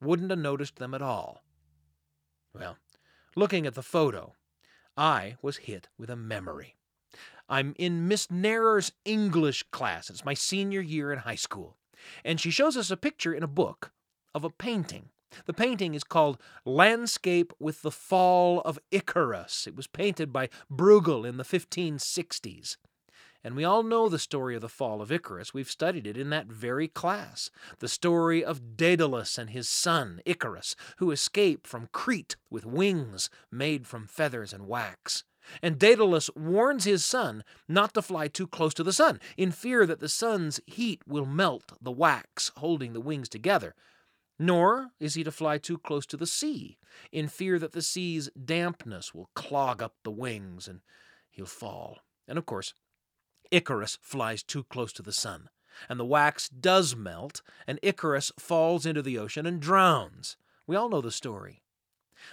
wouldn't 0.00 0.30
have 0.30 0.38
noticed 0.38 0.76
them 0.76 0.94
at 0.94 1.02
all. 1.02 1.42
Well, 2.54 2.76
looking 3.36 3.66
at 3.66 3.74
the 3.74 3.82
photo, 3.82 4.34
I 4.96 5.36
was 5.42 5.58
hit 5.58 5.88
with 5.98 6.10
a 6.10 6.16
memory. 6.16 6.76
I'm 7.52 7.74
in 7.78 8.08
Miss 8.08 8.30
Nair's 8.30 8.92
English 9.04 9.64
class. 9.64 10.08
It's 10.08 10.24
my 10.24 10.32
senior 10.32 10.80
year 10.80 11.12
in 11.12 11.18
high 11.18 11.34
school. 11.34 11.76
And 12.24 12.40
she 12.40 12.50
shows 12.50 12.78
us 12.78 12.90
a 12.90 12.96
picture 12.96 13.34
in 13.34 13.42
a 13.42 13.46
book 13.46 13.92
of 14.34 14.42
a 14.42 14.48
painting. 14.48 15.10
The 15.44 15.52
painting 15.52 15.92
is 15.92 16.02
called 16.02 16.40
Landscape 16.64 17.52
with 17.60 17.82
the 17.82 17.90
Fall 17.90 18.62
of 18.62 18.78
Icarus. 18.90 19.66
It 19.66 19.76
was 19.76 19.86
painted 19.86 20.32
by 20.32 20.48
Bruegel 20.70 21.28
in 21.28 21.36
the 21.36 21.44
1560s. 21.44 22.78
And 23.44 23.54
we 23.54 23.64
all 23.64 23.82
know 23.82 24.08
the 24.08 24.18
story 24.18 24.54
of 24.54 24.62
the 24.62 24.68
fall 24.70 25.02
of 25.02 25.12
Icarus. 25.12 25.52
We've 25.52 25.70
studied 25.70 26.06
it 26.06 26.16
in 26.16 26.30
that 26.30 26.46
very 26.46 26.88
class. 26.88 27.50
The 27.80 27.88
story 27.88 28.42
of 28.42 28.78
Daedalus 28.78 29.36
and 29.36 29.50
his 29.50 29.68
son, 29.68 30.22
Icarus, 30.24 30.74
who 30.96 31.10
escape 31.10 31.66
from 31.66 31.90
Crete 31.92 32.36
with 32.48 32.64
wings 32.64 33.28
made 33.50 33.86
from 33.86 34.06
feathers 34.06 34.54
and 34.54 34.66
wax. 34.66 35.24
And 35.62 35.78
Daedalus 35.78 36.30
warns 36.34 36.84
his 36.84 37.04
son 37.04 37.44
not 37.68 37.94
to 37.94 38.02
fly 38.02 38.28
too 38.28 38.46
close 38.46 38.74
to 38.74 38.82
the 38.82 38.92
sun, 38.92 39.20
in 39.36 39.50
fear 39.50 39.86
that 39.86 40.00
the 40.00 40.08
sun's 40.08 40.60
heat 40.66 41.02
will 41.06 41.26
melt 41.26 41.72
the 41.80 41.90
wax 41.90 42.50
holding 42.56 42.92
the 42.92 43.00
wings 43.00 43.28
together. 43.28 43.74
Nor 44.38 44.90
is 44.98 45.14
he 45.14 45.24
to 45.24 45.30
fly 45.30 45.58
too 45.58 45.78
close 45.78 46.06
to 46.06 46.16
the 46.16 46.26
sea, 46.26 46.78
in 47.10 47.28
fear 47.28 47.58
that 47.58 47.72
the 47.72 47.82
sea's 47.82 48.30
dampness 48.30 49.14
will 49.14 49.30
clog 49.34 49.82
up 49.82 49.94
the 50.02 50.10
wings 50.10 50.66
and 50.66 50.80
he'll 51.30 51.46
fall. 51.46 51.98
And 52.26 52.38
of 52.38 52.46
course, 52.46 52.74
Icarus 53.50 53.98
flies 54.00 54.42
too 54.42 54.64
close 54.64 54.92
to 54.94 55.02
the 55.02 55.12
sun, 55.12 55.48
and 55.88 56.00
the 56.00 56.04
wax 56.04 56.48
does 56.48 56.96
melt, 56.96 57.42
and 57.66 57.78
Icarus 57.82 58.32
falls 58.38 58.86
into 58.86 59.02
the 59.02 59.18
ocean 59.18 59.46
and 59.46 59.60
drowns. 59.60 60.36
We 60.66 60.76
all 60.76 60.88
know 60.88 61.00
the 61.00 61.10
story. 61.10 61.62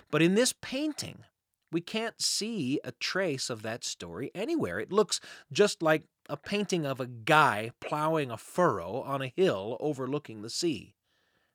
But 0.09 0.21
in 0.21 0.35
this 0.35 0.53
painting, 0.61 1.25
we 1.71 1.81
can't 1.81 2.21
see 2.21 2.79
a 2.83 2.91
trace 2.93 3.49
of 3.49 3.61
that 3.61 3.83
story 3.83 4.31
anywhere. 4.33 4.79
It 4.79 4.91
looks 4.91 5.19
just 5.51 5.81
like 5.81 6.03
a 6.27 6.37
painting 6.37 6.85
of 6.85 6.99
a 6.99 7.07
guy 7.07 7.71
plowing 7.79 8.31
a 8.31 8.37
furrow 8.37 9.01
on 9.01 9.21
a 9.21 9.33
hill 9.35 9.77
overlooking 9.79 10.41
the 10.41 10.49
sea. 10.49 10.95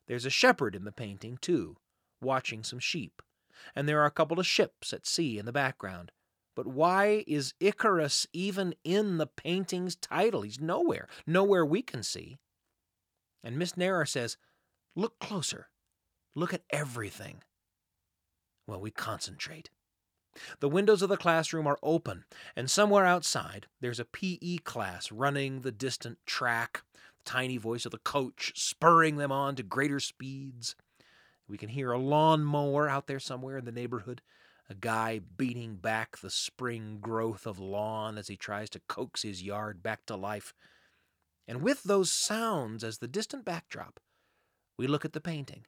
There's 0.06 0.26
a 0.26 0.30
shepherd 0.30 0.74
in 0.74 0.84
the 0.84 0.92
painting, 0.92 1.38
too, 1.40 1.76
watching 2.20 2.62
some 2.62 2.78
sheep. 2.78 3.22
And 3.74 3.88
there 3.88 4.00
are 4.02 4.06
a 4.06 4.10
couple 4.10 4.38
of 4.38 4.46
ships 4.46 4.92
at 4.92 5.06
sea 5.06 5.38
in 5.38 5.46
the 5.46 5.52
background. 5.52 6.12
But 6.54 6.66
why 6.66 7.24
is 7.26 7.54
Icarus 7.58 8.26
even 8.32 8.74
in 8.84 9.18
the 9.18 9.26
painting's 9.26 9.96
title? 9.96 10.42
He's 10.42 10.60
nowhere, 10.60 11.08
nowhere 11.26 11.64
we 11.64 11.82
can 11.82 12.02
see. 12.02 12.38
And 13.42 13.58
Miss 13.58 13.76
Nair 13.76 14.04
says, 14.06 14.36
Look 14.94 15.18
closer. 15.18 15.68
Look 16.36 16.54
at 16.54 16.62
everything. 16.70 17.42
Well, 18.66 18.80
we 18.80 18.90
concentrate. 18.90 19.70
The 20.60 20.68
windows 20.68 21.02
of 21.02 21.08
the 21.08 21.16
classroom 21.16 21.66
are 21.66 21.78
open, 21.82 22.24
and 22.56 22.70
somewhere 22.70 23.04
outside 23.04 23.66
there's 23.80 24.00
a 24.00 24.04
PE 24.04 24.58
class 24.58 25.12
running 25.12 25.60
the 25.60 25.72
distant 25.72 26.18
track, 26.26 26.82
the 26.92 27.30
tiny 27.30 27.56
voice 27.56 27.84
of 27.84 27.92
the 27.92 27.98
coach 27.98 28.52
spurring 28.56 29.16
them 29.16 29.30
on 29.30 29.54
to 29.56 29.62
greater 29.62 30.00
speeds. 30.00 30.74
We 31.46 31.58
can 31.58 31.68
hear 31.68 31.92
a 31.92 31.98
lawn 31.98 32.44
mower 32.44 32.88
out 32.88 33.06
there 33.06 33.20
somewhere 33.20 33.58
in 33.58 33.64
the 33.64 33.72
neighborhood, 33.72 34.22
a 34.68 34.74
guy 34.74 35.20
beating 35.36 35.76
back 35.76 36.18
the 36.18 36.30
spring 36.30 36.98
growth 37.00 37.46
of 37.46 37.58
lawn 37.58 38.16
as 38.16 38.28
he 38.28 38.36
tries 38.36 38.70
to 38.70 38.80
coax 38.88 39.22
his 39.22 39.42
yard 39.42 39.82
back 39.82 40.06
to 40.06 40.16
life. 40.16 40.54
And 41.46 41.60
with 41.60 41.82
those 41.82 42.10
sounds 42.10 42.82
as 42.82 42.98
the 42.98 43.08
distant 43.08 43.44
backdrop, 43.44 44.00
we 44.78 44.86
look 44.86 45.04
at 45.04 45.12
the 45.12 45.20
painting. 45.20 45.66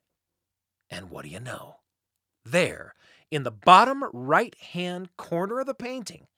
And 0.90 1.10
what 1.10 1.24
do 1.24 1.28
you 1.28 1.40
know? 1.40 1.76
There, 2.48 2.94
in 3.28 3.42
the 3.42 3.50
bottom 3.50 4.04
right 4.12 4.54
hand 4.56 5.08
corner 5.16 5.58
of 5.58 5.66
the 5.66 5.74
painting, 5.74 6.28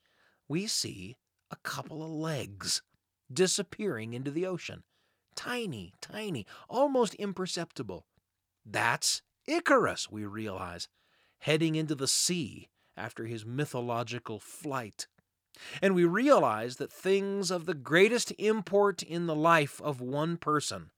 we 0.47 0.65
see 0.65 1.17
a 1.51 1.55
couple 1.57 2.01
of 2.01 2.09
legs 2.09 2.81
disappearing 3.31 4.15
into 4.15 4.31
the 4.31 4.47
ocean. 4.47 4.81
Tiny, 5.35 5.93
tiny, 6.01 6.47
almost 6.67 7.13
imperceptible. 7.15 8.07
That's 8.65 9.21
Icarus, 9.45 10.09
we 10.09 10.25
realize, 10.25 10.87
heading 11.41 11.75
into 11.75 11.93
the 11.93 12.07
sea 12.07 12.69
after 12.97 13.27
his 13.27 13.45
mythological 13.45 14.39
flight. 14.39 15.07
And 15.79 15.93
we 15.93 16.05
realize 16.05 16.77
that 16.77 16.91
things 16.91 17.51
of 17.51 17.67
the 17.67 17.75
greatest 17.75 18.33
import 18.39 19.03
in 19.03 19.27
the 19.27 19.35
life 19.35 19.79
of 19.79 20.01
one 20.01 20.37
person 20.37 20.89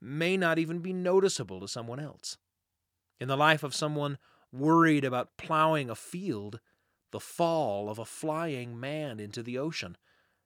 may 0.00 0.36
not 0.36 0.60
even 0.60 0.78
be 0.78 0.92
noticeable 0.92 1.58
to 1.58 1.66
someone 1.66 1.98
else. 1.98 2.38
In 3.20 3.28
the 3.28 3.36
life 3.36 3.62
of 3.62 3.74
someone 3.74 4.16
worried 4.50 5.04
about 5.04 5.36
plowing 5.36 5.90
a 5.90 5.94
field, 5.94 6.58
the 7.12 7.20
fall 7.20 7.90
of 7.90 7.98
a 7.98 8.04
flying 8.06 8.80
man 8.80 9.20
into 9.20 9.42
the 9.42 9.58
ocean 9.58 9.98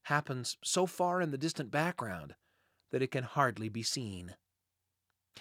happens 0.04 0.56
so 0.62 0.84
far 0.84 1.20
in 1.20 1.30
the 1.30 1.38
distant 1.38 1.70
background 1.70 2.34
that 2.90 3.00
it 3.00 3.12
can 3.12 3.24
hardly 3.24 3.68
be 3.68 3.82
seen. 3.84 4.34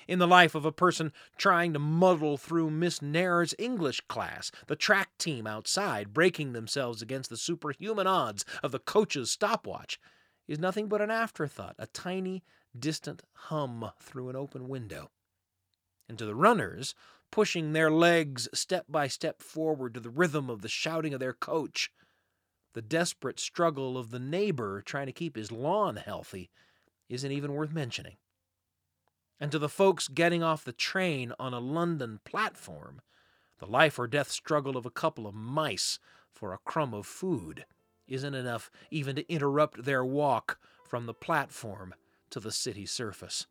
In 0.08 0.20
the 0.20 0.28
life 0.28 0.54
of 0.54 0.66
a 0.66 0.72
person 0.72 1.12
trying 1.38 1.74
to 1.74 1.80
muddle 1.80 2.38
through 2.38 2.70
Miss 2.70 3.02
Nair's 3.02 3.56
English 3.58 4.02
class, 4.02 4.52
the 4.68 4.76
track 4.76 5.18
team 5.18 5.48
outside, 5.48 6.14
breaking 6.14 6.54
themselves 6.54 7.02
against 7.02 7.30
the 7.30 7.38
superhuman 7.38 8.08
odds 8.08 8.46
of 8.62 8.72
the 8.72 8.80
coach's 8.80 9.32
stopwatch, 9.32 10.00
is 10.48 10.60
nothing 10.60 10.88
but 10.88 11.02
an 11.02 11.12
afterthought, 11.12 11.76
a 11.80 11.88
tiny, 11.88 12.44
distant 12.78 13.24
hum 13.34 13.92
through 14.00 14.30
an 14.30 14.36
open 14.36 14.68
window. 14.68 15.10
And 16.10 16.18
to 16.18 16.26
the 16.26 16.36
runners, 16.36 16.96
pushing 17.34 17.74
their 17.74 17.90
legs 17.90 18.48
step 18.54 18.86
by 18.88 19.08
step 19.08 19.42
forward 19.42 19.96
to 19.96 20.00
the 20.00 20.12
rhythm 20.12 20.52
of 20.52 20.62
the 20.62 20.70
shouting 20.70 21.16
of 21.16 21.20
their 21.20 21.34
coach, 21.34 21.90
the 22.76 22.82
desperate 22.82 23.40
struggle 23.40 23.98
of 23.98 24.12
the 24.12 24.20
neighbor 24.20 24.84
trying 24.84 25.08
to 25.08 25.12
keep 25.12 25.36
his 25.36 25.52
lawn 25.52 25.96
healthy 25.96 26.52
isn't 27.10 27.32
even 27.32 27.54
worth 27.54 27.74
mentioning. 27.74 28.18
And 29.40 29.52
to 29.52 29.58
the 29.58 29.68
folks 29.68 30.08
getting 30.08 30.44
off 30.44 30.64
the 30.64 30.74
train 30.74 31.34
on 31.40 31.56
a 31.56 31.60
London 31.60 32.20
platform, 32.24 33.02
the 33.58 33.66
life 33.66 33.98
or 33.98 34.06
death 34.06 34.30
struggle 34.30 34.78
of 34.78 34.86
a 34.86 34.92
couple 34.92 35.26
of 35.26 35.34
mice 35.34 35.98
for 36.32 36.54
a 36.54 36.60
crumb 36.60 36.94
of 36.94 37.08
food 37.08 37.66
isn't 38.08 38.36
enough 38.36 38.70
even 38.92 39.16
to 39.16 39.28
interrupt 39.34 39.86
their 39.86 40.06
walk 40.06 40.60
from 40.88 41.08
the 41.08 41.16
platform 41.16 41.96
to 42.30 42.40
the 42.40 42.52
city 42.52 42.86
surface. 42.86 43.48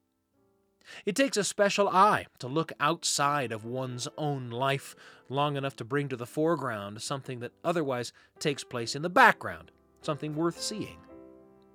It 1.06 1.16
takes 1.16 1.36
a 1.36 1.44
special 1.44 1.88
eye 1.88 2.26
to 2.38 2.48
look 2.48 2.72
outside 2.80 3.52
of 3.52 3.64
one's 3.64 4.08
own 4.16 4.50
life 4.50 4.94
long 5.28 5.56
enough 5.56 5.76
to 5.76 5.84
bring 5.84 6.08
to 6.08 6.16
the 6.16 6.26
foreground 6.26 7.02
something 7.02 7.40
that 7.40 7.52
otherwise 7.64 8.12
takes 8.38 8.64
place 8.64 8.94
in 8.94 9.02
the 9.02 9.08
background, 9.08 9.70
something 10.02 10.34
worth 10.34 10.60
seeing. 10.60 10.98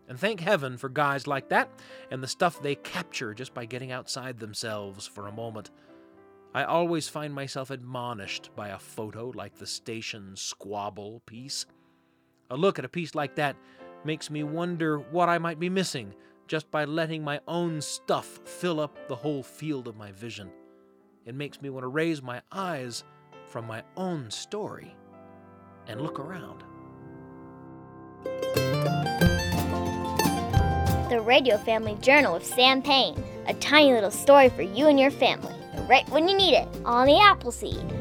And 0.08 0.20
thank 0.20 0.40
heaven 0.40 0.78
for 0.78 0.90
guys 0.90 1.28
like 1.28 1.50
that 1.50 1.70
and 2.12 2.24
the 2.24 2.28
stuff 2.28 2.62
they 2.62 2.76
capture 2.76 3.34
just 3.34 3.54
by 3.54 3.66
getting 3.66 3.92
outside 3.92 4.40
themselves 4.40 5.06
for 5.06 5.28
a 5.28 5.34
moment. 5.34 5.72
I 6.54 6.64
always 6.64 7.10
find 7.10 7.34
myself 7.34 7.70
admonished 7.70 8.50
by 8.56 8.70
a 8.70 8.80
photo 8.80 9.32
like 9.36 9.56
the 9.56 9.68
station 9.68 10.36
squabble 10.36 11.22
piece. 11.26 11.66
A 12.50 12.56
look 12.56 12.80
at 12.80 12.86
a 12.86 12.90
piece 12.90 13.16
like 13.16 13.36
that 13.36 13.58
makes 14.06 14.30
me 14.30 14.44
wonder 14.44 14.98
what 14.98 15.28
I 15.28 15.38
might 15.38 15.60
be 15.60 15.70
missing 15.70 16.16
just 16.48 16.72
by 16.72 16.86
letting 16.86 17.24
my 17.24 17.40
own 17.48 17.82
stuff 17.82 18.40
fill 18.46 18.80
up 18.80 19.08
the 19.08 19.16
whole 19.16 19.44
field 19.44 19.88
of 19.88 19.98
my 19.98 20.12
vision. 20.12 20.50
It 21.26 21.36
makes 21.36 21.62
me 21.62 21.70
want 21.70 21.84
to 21.84 21.90
raise 21.90 22.22
my 22.22 22.42
eyes 22.52 23.04
from 23.48 23.68
my 23.68 23.84
own 23.96 24.32
story 24.32 24.96
and 25.88 26.02
look 26.02 26.20
around. 26.20 26.64
The 31.10 31.22
Radio 31.22 31.58
Family 31.58 31.96
Journal 32.02 32.36
of 32.36 32.44
Sam 32.44 32.82
Payne. 32.82 33.22
A 33.48 33.54
tiny 33.56 33.94
little 33.94 34.12
story 34.12 34.50
for 34.50 34.62
you 34.62 34.88
and 34.88 35.00
your 35.00 35.12
family, 35.12 35.56
right 35.88 36.08
when 36.10 36.28
you 36.28 36.36
need 36.36 36.54
it, 36.54 36.68
on 36.84 37.08
the 37.08 37.18
Appleseed. 37.20 37.97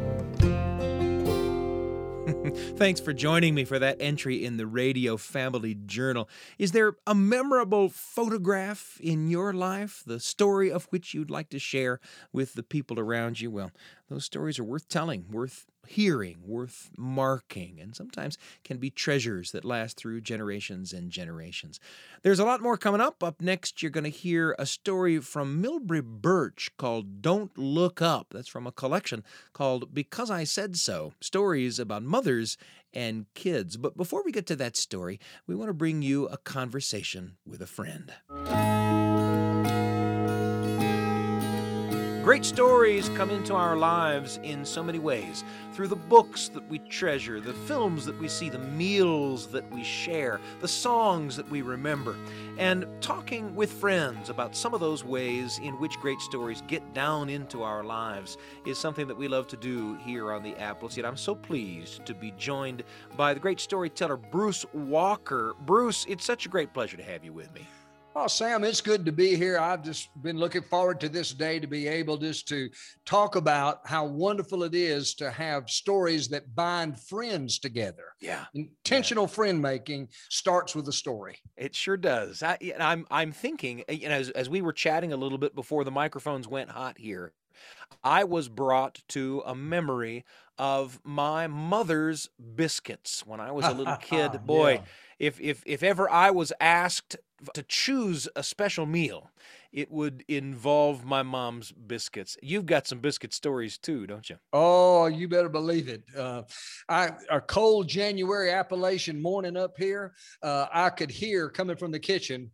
Thanks 2.76 3.00
for 3.00 3.12
joining 3.12 3.54
me 3.54 3.64
for 3.64 3.78
that 3.78 3.96
entry 3.98 4.44
in 4.44 4.56
the 4.56 4.66
Radio 4.66 5.16
Family 5.16 5.74
Journal. 5.74 6.28
Is 6.59 6.72
there 6.72 6.96
a 7.06 7.14
memorable 7.14 7.88
photograph 7.88 9.00
in 9.00 9.28
your 9.28 9.52
life, 9.52 10.02
the 10.06 10.20
story 10.20 10.70
of 10.70 10.85
which 10.90 11.12
you'd 11.12 11.30
like 11.30 11.48
to 11.50 11.59
share 11.59 11.98
with 12.32 12.54
the 12.54 12.62
people 12.62 13.00
around 13.00 13.40
you? 13.40 13.50
Well, 13.50 13.72
those 14.09 14.24
stories 14.24 14.59
are 14.59 14.64
worth 14.64 14.88
telling, 14.88 15.26
worth 15.30 15.66
hearing, 15.88 16.38
worth 16.44 16.90
marking, 16.96 17.79
and 17.81 17.94
sometimes 17.94 18.38
can 18.64 18.79
be 18.79 18.90
treasures 18.90 19.53
that 19.53 19.64
last 19.64 19.96
through 19.96 20.20
generations 20.20 20.92
and 20.92 21.11
generations. 21.11 21.81
There's 22.22 22.38
a 22.38 22.44
lot 22.44 22.62
more 22.62 22.77
coming 22.77 23.01
up. 23.01 23.22
Up 23.22 23.40
next, 23.40 23.83
you're 23.83 23.90
going 23.90 24.05
to 24.05 24.11
hear 24.11 24.55
a 24.59 24.66
story 24.66 25.18
from 25.20 25.62
Milbre 25.62 26.03
Burch 26.03 26.70
called 26.77 27.22
Don't 27.22 27.57
Look 27.57 28.03
Up. 28.03 28.29
That's 28.31 28.49
from 28.49 28.66
a 28.66 28.72
collection 28.72 29.25
called 29.53 29.94
Because 29.94 30.31
I 30.31 30.44
Said 30.44 30.77
So 30.77 31.12
Stories 31.20 31.79
about 31.79 32.03
Mothers 32.03 32.57
and 32.92 33.27
Kids. 33.35 33.77
But 33.77 33.96
before 33.96 34.22
we 34.25 34.33
get 34.33 34.46
to 34.46 34.57
that 34.57 34.77
story, 34.77 35.20
we 35.46 35.55
want 35.55 35.68
to 35.68 35.75
bring 35.75 36.03
you 36.03 36.27
a 36.27 36.38
conversation 36.38 37.37
with 37.46 37.61
a 37.61 37.66
friend. 37.66 38.12
Great 42.27 42.45
stories 42.45 43.09
come 43.11 43.31
into 43.31 43.55
our 43.55 43.77
lives 43.77 44.41
in 44.43 44.65
so 44.65 44.83
many 44.83 44.99
ways 44.99 45.45
through 45.73 45.87
the 45.87 45.95
books 45.95 46.49
that 46.49 46.69
we 46.69 46.81
treasure, 46.81 47.41
the 47.41 47.53
films 47.53 48.05
that 48.05 48.19
we 48.19 48.27
see, 48.27 48.51
the 48.51 48.59
meals 48.59 49.47
that 49.47 49.71
we 49.71 49.85
share, 49.85 50.41
the 50.61 50.67
songs 50.67 51.37
that 51.37 51.49
we 51.49 51.62
remember. 51.62 52.17
And 52.59 52.85
talking 53.01 53.55
with 53.55 53.71
friends 53.71 54.29
about 54.29 54.57
some 54.57 54.75
of 54.75 54.81
those 54.81 55.05
ways 55.05 55.61
in 55.62 55.79
which 55.79 56.01
great 56.01 56.21
stories 56.21 56.65
get 56.67 56.93
down 56.93 57.29
into 57.29 57.62
our 57.62 57.85
lives 57.85 58.39
is 58.67 58.77
something 58.77 59.07
that 59.07 59.17
we 59.17 59.29
love 59.29 59.47
to 59.47 59.57
do 59.57 59.95
here 59.99 60.33
on 60.33 60.43
the 60.43 60.57
Appleseed. 60.57 61.05
I'm 61.05 61.17
so 61.17 61.37
pleased 61.37 62.05
to 62.07 62.12
be 62.12 62.33
joined 62.33 62.83
by 63.17 63.35
the 63.35 63.41
great 63.41 63.61
storyteller 63.61 64.17
Bruce 64.17 64.67
Walker. 64.73 65.55
Bruce, 65.61 66.05
it's 66.09 66.25
such 66.25 66.45
a 66.45 66.49
great 66.49 66.75
pleasure 66.75 66.97
to 66.97 67.05
have 67.05 67.23
you 67.23 67.33
with 67.33 67.55
me. 67.55 67.69
Oh, 68.18 68.29
Sam, 68.29 68.64
it's 68.64 68.81
good 68.81 69.05
to 69.05 69.12
be 69.12 69.37
here. 69.37 69.59
I've 69.59 69.83
just 69.83 70.09
been 70.22 70.38
looking 70.38 70.62
forward 70.62 71.00
to 71.00 71.09
this 71.11 71.35
day 71.35 71.61
to 71.61 71.66
be 71.66 71.87
able 71.87 72.16
just 72.16 72.48
to 72.48 72.70
talk 73.05 73.37
about 73.37 73.81
how 73.85 74.07
wonderful 74.07 74.62
it 74.62 74.74
is 74.74 75.14
to 75.16 75.31
have 75.31 75.68
stories 75.68 76.26
that 76.29 76.55
bind 76.55 76.98
friends 76.98 77.59
together. 77.59 78.14
Yeah. 78.22 78.46
Intentional 78.55 79.24
yeah. 79.24 79.35
friend 79.35 79.61
making 79.61 80.09
starts 80.31 80.74
with 80.74 80.88
a 80.88 80.94
story. 80.94 81.37
It 81.59 81.74
sure 81.74 81.98
does. 81.98 82.42
I, 82.42 82.57
am 82.62 82.81
I'm, 82.81 83.07
I'm 83.11 83.33
thinking, 83.33 83.85
you 83.87 84.09
know, 84.09 84.14
as, 84.14 84.31
as 84.31 84.48
we 84.48 84.62
were 84.62 84.72
chatting 84.72 85.12
a 85.12 85.16
little 85.16 85.37
bit 85.37 85.55
before 85.55 85.85
the 85.85 85.90
microphones 85.90 86.48
went 86.48 86.70
hot 86.70 86.96
here, 86.96 87.35
I 88.02 88.24
was 88.24 88.48
brought 88.48 89.02
to 89.09 89.42
a 89.44 89.55
memory 89.55 90.24
of 90.59 91.00
my 91.05 91.48
mother's 91.48 92.31
biscuits 92.55 93.26
when 93.26 93.40
I 93.40 93.50
was 93.50 93.66
a 93.66 93.72
little 93.72 93.96
kid. 94.00 94.46
Boy, 94.46 94.72
yeah. 94.72 94.81
If 95.18 95.40
if 95.40 95.62
if 95.66 95.83
ever 95.83 96.11
I 96.11 96.31
was 96.31 96.52
asked 96.61 97.16
to 97.55 97.62
choose 97.62 98.29
a 98.35 98.42
special 98.42 98.87
meal, 98.87 99.31
it 99.72 99.90
would 99.90 100.24
involve 100.29 101.05
my 101.05 101.22
mom's 101.22 101.72
biscuits. 101.72 102.37
You've 102.42 102.66
got 102.66 102.87
some 102.87 103.00
biscuit 103.00 103.33
stories 103.33 103.79
too, 103.79 104.07
don't 104.07 104.29
you? 104.29 104.37
Oh, 104.52 105.07
you 105.07 105.29
better 105.29 105.48
believe 105.48 105.88
it. 105.88 106.02
Uh, 106.16 106.42
I, 106.88 107.11
a 107.31 107.40
cold 107.40 107.88
January 107.88 108.50
Appalachian 108.50 109.20
morning 109.20 109.57
up 109.57 109.76
here, 109.76 110.14
uh, 110.42 110.66
I 110.72 110.90
could 110.90 111.11
hear 111.11 111.50
coming 111.50 111.76
from 111.76 111.92
the 111.92 112.00
kitchen. 112.00 112.50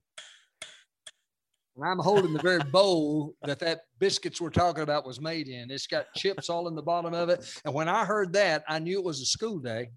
And 1.76 1.88
I'm 1.88 2.00
holding 2.00 2.32
the 2.32 2.42
very 2.42 2.62
bowl 2.72 3.34
that 3.42 3.60
that 3.60 3.82
biscuits 3.98 4.40
we're 4.40 4.50
talking 4.50 4.82
about 4.82 5.06
was 5.06 5.20
made 5.20 5.48
in. 5.48 5.70
It's 5.70 5.86
got 5.86 6.12
chips 6.16 6.50
all 6.50 6.66
in 6.66 6.74
the 6.74 6.82
bottom 6.82 7.14
of 7.14 7.28
it. 7.28 7.60
And 7.64 7.72
when 7.72 7.88
I 7.88 8.04
heard 8.04 8.32
that, 8.32 8.64
I 8.68 8.78
knew 8.78 8.98
it 8.98 9.04
was 9.04 9.20
a 9.20 9.26
school 9.26 9.58
day 9.58 9.90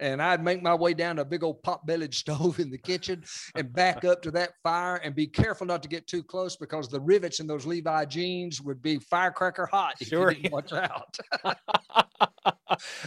and 0.00 0.22
I'd 0.22 0.42
make 0.42 0.62
my 0.62 0.74
way 0.74 0.94
down 0.94 1.16
to 1.16 1.22
a 1.22 1.24
big 1.24 1.42
old 1.42 1.62
pot 1.62 1.86
bellied 1.86 2.14
stove 2.14 2.60
in 2.60 2.70
the 2.70 2.78
kitchen 2.78 3.24
and 3.54 3.72
back 3.72 4.04
up 4.04 4.22
to 4.22 4.30
that 4.32 4.52
fire 4.62 4.96
and 4.96 5.14
be 5.14 5.26
careful 5.26 5.66
not 5.66 5.82
to 5.82 5.88
get 5.88 6.06
too 6.06 6.22
close 6.22 6.56
because 6.56 6.88
the 6.88 7.00
rivets 7.00 7.40
in 7.40 7.46
those 7.46 7.66
Levi 7.66 8.04
jeans 8.04 8.60
would 8.62 8.82
be 8.82 8.98
firecracker 8.98 9.66
hot 9.66 9.94
if 10.00 10.08
sure. 10.08 10.30
you 10.30 10.42
didn't 10.42 10.52
watch 10.52 10.72
out. 10.72 11.18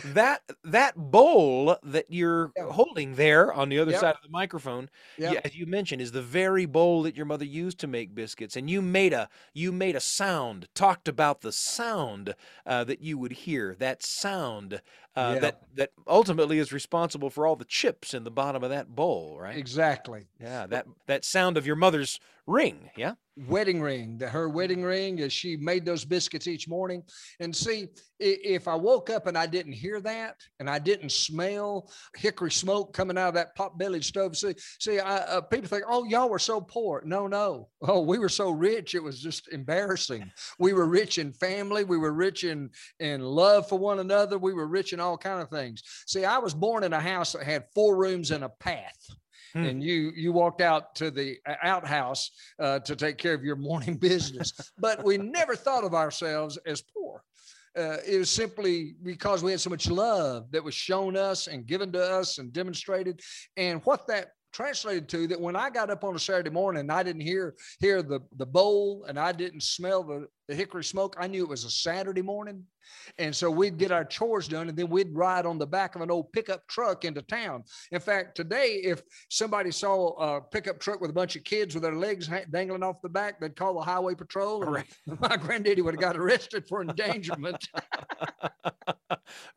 that 0.06 0.41
that 0.63 0.95
bowl 0.95 1.78
that 1.84 2.06
you're 2.10 2.52
yeah. 2.56 2.65
holding 2.71 3.15
there 3.15 3.52
on 3.54 3.69
the 3.69 3.80
other 3.80 3.91
yep. 3.91 4.00
side 4.00 4.15
of 4.15 4.21
the 4.24 4.30
microphone, 4.30 4.89
yep. 5.17 5.41
as 5.45 5.56
you 5.56 5.65
mentioned, 5.65 6.02
is 6.02 6.12
the 6.12 6.21
very 6.21 6.65
bowl 6.65 7.04
that 7.04 7.15
your 7.15 7.26
mother 7.26 7.45
used 7.45 7.80
to 7.80 7.88
make 7.88 8.15
biscuits. 8.15 8.56
And 8.56 8.69
you 8.69 8.82
made 8.82 9.13
a 9.13 9.30
you 9.54 9.71
made 9.71 9.95
a 9.95 10.00
sound, 10.00 10.67
talked 10.74 11.08
about 11.08 11.41
the 11.41 11.52
sound 11.52 12.36
uh, 12.65 12.84
that 12.86 13.02
you 13.02 13.17
would 13.17 13.32
hear. 13.32 13.76
That 13.76 14.04
sound 14.04 14.82
uh, 15.15 15.32
Yeah. 15.34 15.39
that 15.39 15.62
that 15.76 15.91
ultimately 16.08 16.58
is 16.60 16.71
responsible 16.71 17.30
for 17.30 17.45
all 17.45 17.56
the 17.56 17.65
chips 17.65 18.13
in 18.13 18.24
the 18.24 18.32
bottom 18.32 18.63
of 18.63 18.69
that 18.69 18.95
bowl, 18.95 19.38
right? 19.39 19.58
Exactly. 19.58 20.28
Yeah, 20.39 20.67
that 20.67 20.88
that 21.08 21.26
sound 21.26 21.58
of 21.58 21.65
your 21.67 21.76
mother's 21.76 22.19
ring. 22.51 22.89
Yeah. 22.95 23.13
wedding 23.47 23.81
ring, 23.81 24.17
the, 24.17 24.27
her 24.27 24.49
wedding 24.49 24.83
ring, 24.83 25.19
as 25.21 25.31
she 25.31 25.55
made 25.57 25.85
those 25.85 26.05
biscuits 26.05 26.47
each 26.47 26.67
morning. 26.67 27.01
And 27.39 27.55
see, 27.55 27.87
if 28.19 28.67
I 28.67 28.75
woke 28.75 29.09
up 29.09 29.27
and 29.27 29.37
I 29.37 29.47
didn't 29.47 29.73
hear 29.73 30.01
that, 30.01 30.35
and 30.59 30.69
I 30.69 30.77
didn't 30.79 31.11
smell 31.11 31.89
hickory 32.15 32.51
smoke 32.51 32.93
coming 32.93 33.17
out 33.17 33.29
of 33.29 33.33
that 33.35 33.55
pot-bellied 33.55 34.03
stove, 34.03 34.37
see, 34.37 34.53
see, 34.79 34.99
I, 34.99 35.17
uh, 35.17 35.41
people 35.41 35.69
think, 35.69 35.85
oh, 35.87 36.03
y'all 36.03 36.29
were 36.29 36.39
so 36.39 36.61
poor. 36.61 37.01
No, 37.05 37.27
no, 37.27 37.69
oh, 37.81 38.01
we 38.01 38.19
were 38.19 38.29
so 38.29 38.51
rich, 38.51 38.95
it 38.95 39.03
was 39.03 39.21
just 39.21 39.47
embarrassing. 39.51 40.29
We 40.59 40.73
were 40.73 40.87
rich 40.87 41.17
in 41.17 41.33
family, 41.33 41.83
we 41.83 41.97
were 41.97 42.13
rich 42.13 42.43
in 42.43 42.69
in 42.99 43.21
love 43.21 43.69
for 43.69 43.79
one 43.79 43.99
another, 43.99 44.37
we 44.37 44.53
were 44.53 44.67
rich 44.67 44.93
in 44.93 44.99
all 44.99 45.17
kind 45.17 45.41
of 45.41 45.49
things. 45.49 45.81
See, 46.05 46.25
I 46.25 46.37
was 46.37 46.53
born 46.53 46.83
in 46.83 46.93
a 46.93 46.99
house 46.99 47.31
that 47.31 47.43
had 47.43 47.65
four 47.73 47.95
rooms 47.95 48.31
and 48.31 48.43
a 48.43 48.49
path 48.49 49.07
Hmm. 49.53 49.63
and 49.63 49.83
you 49.83 50.11
you 50.15 50.31
walked 50.31 50.61
out 50.61 50.95
to 50.95 51.11
the 51.11 51.37
uh, 51.47 51.55
outhouse 51.63 52.31
uh, 52.59 52.79
to 52.79 52.95
take 52.95 53.17
care 53.17 53.33
of 53.33 53.43
your 53.43 53.55
morning 53.55 53.97
business. 54.09 54.53
But 54.77 55.03
we 55.03 55.17
never 55.17 55.55
thought 55.55 55.83
of 55.83 55.93
ourselves 55.93 56.57
as 56.65 56.81
poor. 56.81 57.23
Uh, 57.77 57.97
it 58.05 58.17
was 58.17 58.29
simply 58.29 58.95
because 59.01 59.43
we 59.43 59.51
had 59.51 59.61
so 59.61 59.69
much 59.69 59.89
love 59.89 60.51
that 60.51 60.63
was 60.63 60.73
shown 60.73 61.15
us 61.15 61.47
and 61.47 61.65
given 61.65 61.91
to 61.93 62.01
us 62.01 62.37
and 62.37 62.51
demonstrated. 62.51 63.21
And 63.55 63.81
what 63.85 64.07
that 64.07 64.31
translated 64.51 65.07
to 65.07 65.27
that 65.27 65.39
when 65.39 65.55
i 65.55 65.69
got 65.69 65.89
up 65.89 66.03
on 66.03 66.15
a 66.15 66.19
saturday 66.19 66.49
morning 66.49 66.81
and 66.81 66.91
i 66.91 67.01
didn't 67.01 67.21
hear 67.21 67.55
hear 67.79 68.01
the 68.01 68.19
the 68.37 68.45
bowl 68.45 69.05
and 69.07 69.17
i 69.17 69.31
didn't 69.31 69.63
smell 69.63 70.03
the, 70.03 70.27
the 70.51 70.55
hickory 70.57 70.83
smoke 70.83 71.15
i 71.17 71.27
knew 71.27 71.43
it 71.43 71.49
was 71.49 71.63
a 71.63 71.69
saturday 71.69 72.21
morning 72.21 72.61
and 73.17 73.33
so 73.35 73.49
we'd 73.49 73.77
get 73.77 73.91
our 73.91 74.03
chores 74.03 74.47
done 74.47 74.67
and 74.69 74.77
then 74.77 74.89
we'd 74.89 75.15
ride 75.15 75.45
on 75.45 75.57
the 75.57 75.65
back 75.65 75.95
of 75.95 76.01
an 76.01 76.11
old 76.11 76.31
pickup 76.33 76.67
truck 76.67 77.05
into 77.05 77.21
town. 77.21 77.63
In 77.91 77.99
fact, 77.99 78.35
today, 78.35 78.81
if 78.83 79.01
somebody 79.29 79.71
saw 79.71 80.09
a 80.17 80.41
pickup 80.41 80.79
truck 80.79 80.99
with 80.99 81.09
a 81.09 81.13
bunch 81.13 81.35
of 81.35 81.43
kids 81.43 81.73
with 81.73 81.83
their 81.83 81.95
legs 81.95 82.29
dangling 82.51 82.83
off 82.83 83.01
the 83.01 83.09
back, 83.09 83.39
they'd 83.39 83.55
call 83.55 83.75
the 83.75 83.81
highway 83.81 84.15
patrol. 84.15 84.63
And 84.63 84.73
Right. 84.73 84.85
my 85.21 85.37
granddaddy 85.37 85.81
would 85.81 85.93
have 85.93 86.01
got 86.01 86.17
arrested 86.17 86.67
for 86.67 86.81
endangerment. 86.81 87.67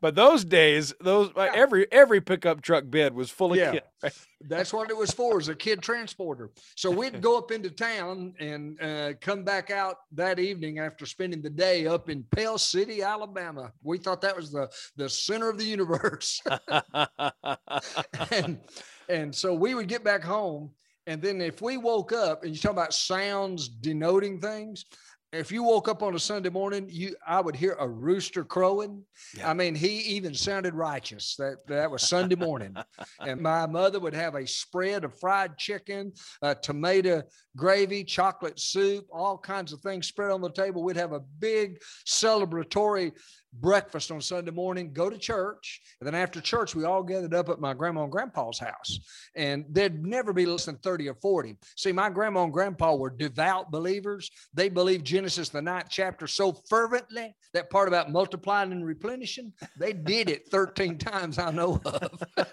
But 0.00 0.14
those 0.14 0.44
days, 0.44 0.94
those 1.00 1.30
uh, 1.34 1.48
every 1.54 1.90
every 1.90 2.20
pickup 2.20 2.60
truck 2.60 2.84
bed 2.86 3.14
was 3.14 3.30
full 3.30 3.52
of 3.52 3.58
Yeah. 3.58 3.72
kids. 3.72 3.86
right? 4.02 4.12
That's 4.42 4.72
what 4.72 4.90
it 4.90 4.96
was 4.96 5.10
for, 5.10 5.38
as 5.38 5.48
a 5.48 5.54
kid 5.54 5.80
transporter. 5.82 6.50
So 6.76 6.90
we'd 6.90 7.22
go 7.22 7.38
up 7.38 7.50
into 7.50 7.70
town 7.70 8.34
and 8.38 8.80
uh, 8.80 9.12
come 9.20 9.42
back 9.42 9.70
out 9.70 9.96
that 10.12 10.38
evening 10.38 10.78
after 10.84 11.06
spending 11.06 11.42
the 11.42 11.50
day 11.50 11.86
up 11.86 12.08
in 12.08 12.24
Pell 12.30 12.58
City, 12.58 13.02
Alabama. 13.02 13.72
We 13.82 13.98
thought 13.98 14.20
that 14.20 14.36
was 14.36 14.52
the, 14.52 14.70
the 14.96 15.08
center 15.08 15.48
of 15.48 15.58
the 15.58 15.64
universe. 15.64 16.40
and 18.30 18.60
and 19.08 19.34
so 19.34 19.52
we 19.52 19.74
would 19.74 19.88
get 19.88 20.02
back 20.02 20.22
home 20.22 20.70
and 21.06 21.20
then 21.20 21.40
if 21.40 21.60
we 21.60 21.76
woke 21.76 22.12
up 22.12 22.44
and 22.44 22.54
you 22.54 22.60
talk 22.60 22.72
about 22.72 22.94
sounds 22.94 23.68
denoting 23.68 24.40
things 24.40 24.86
if 25.34 25.50
you 25.50 25.62
woke 25.62 25.88
up 25.88 26.02
on 26.02 26.14
a 26.14 26.18
sunday 26.18 26.48
morning 26.48 26.86
you 26.88 27.14
i 27.26 27.40
would 27.40 27.56
hear 27.56 27.76
a 27.78 27.88
rooster 27.88 28.44
crowing. 28.44 29.02
Yeah. 29.36 29.50
i 29.50 29.54
mean 29.54 29.74
he 29.74 29.98
even 30.16 30.34
sounded 30.34 30.74
righteous. 30.74 31.36
That 31.36 31.66
that 31.66 31.90
was 31.90 32.08
sunday 32.08 32.36
morning. 32.36 32.74
And 33.20 33.40
my 33.40 33.66
mother 33.66 34.00
would 34.00 34.14
have 34.14 34.34
a 34.34 34.46
spread 34.46 35.04
of 35.04 35.18
fried 35.18 35.56
chicken 35.56 36.12
uh, 36.42 36.54
tomato 36.54 37.22
gravy 37.56 38.04
chocolate 38.04 38.58
soup 38.58 39.06
all 39.12 39.38
kinds 39.38 39.72
of 39.72 39.80
things 39.80 40.06
spread 40.06 40.30
on 40.30 40.40
the 40.40 40.50
table. 40.50 40.82
We'd 40.82 40.96
have 40.96 41.12
a 41.12 41.20
big 41.20 41.80
celebratory 42.06 43.12
breakfast 43.60 44.10
on 44.10 44.20
Sunday 44.20 44.50
morning, 44.50 44.92
go 44.92 45.08
to 45.08 45.18
church. 45.18 45.80
And 46.00 46.06
then 46.06 46.14
after 46.14 46.40
church, 46.40 46.74
we 46.74 46.84
all 46.84 47.02
gathered 47.02 47.34
up 47.34 47.48
at 47.48 47.60
my 47.60 47.74
grandma 47.74 48.02
and 48.04 48.12
grandpa's 48.12 48.58
house. 48.58 48.98
And 49.36 49.64
there'd 49.68 50.04
never 50.04 50.32
be 50.32 50.46
less 50.46 50.64
than 50.64 50.76
30 50.78 51.08
or 51.08 51.14
40. 51.14 51.56
See, 51.76 51.92
my 51.92 52.10
grandma 52.10 52.44
and 52.44 52.52
grandpa 52.52 52.94
were 52.94 53.10
devout 53.10 53.70
believers. 53.70 54.30
They 54.52 54.68
believed 54.68 55.04
Genesis, 55.04 55.48
the 55.48 55.62
ninth 55.62 55.86
chapter, 55.90 56.26
so 56.26 56.52
fervently 56.68 57.34
that 57.52 57.70
part 57.70 57.88
about 57.88 58.10
multiplying 58.10 58.72
and 58.72 58.84
replenishing, 58.84 59.52
they 59.78 59.92
did 59.92 60.28
it 60.28 60.48
13 60.50 60.98
times 60.98 61.38
I 61.38 61.50
know 61.50 61.80
of. 61.84 62.22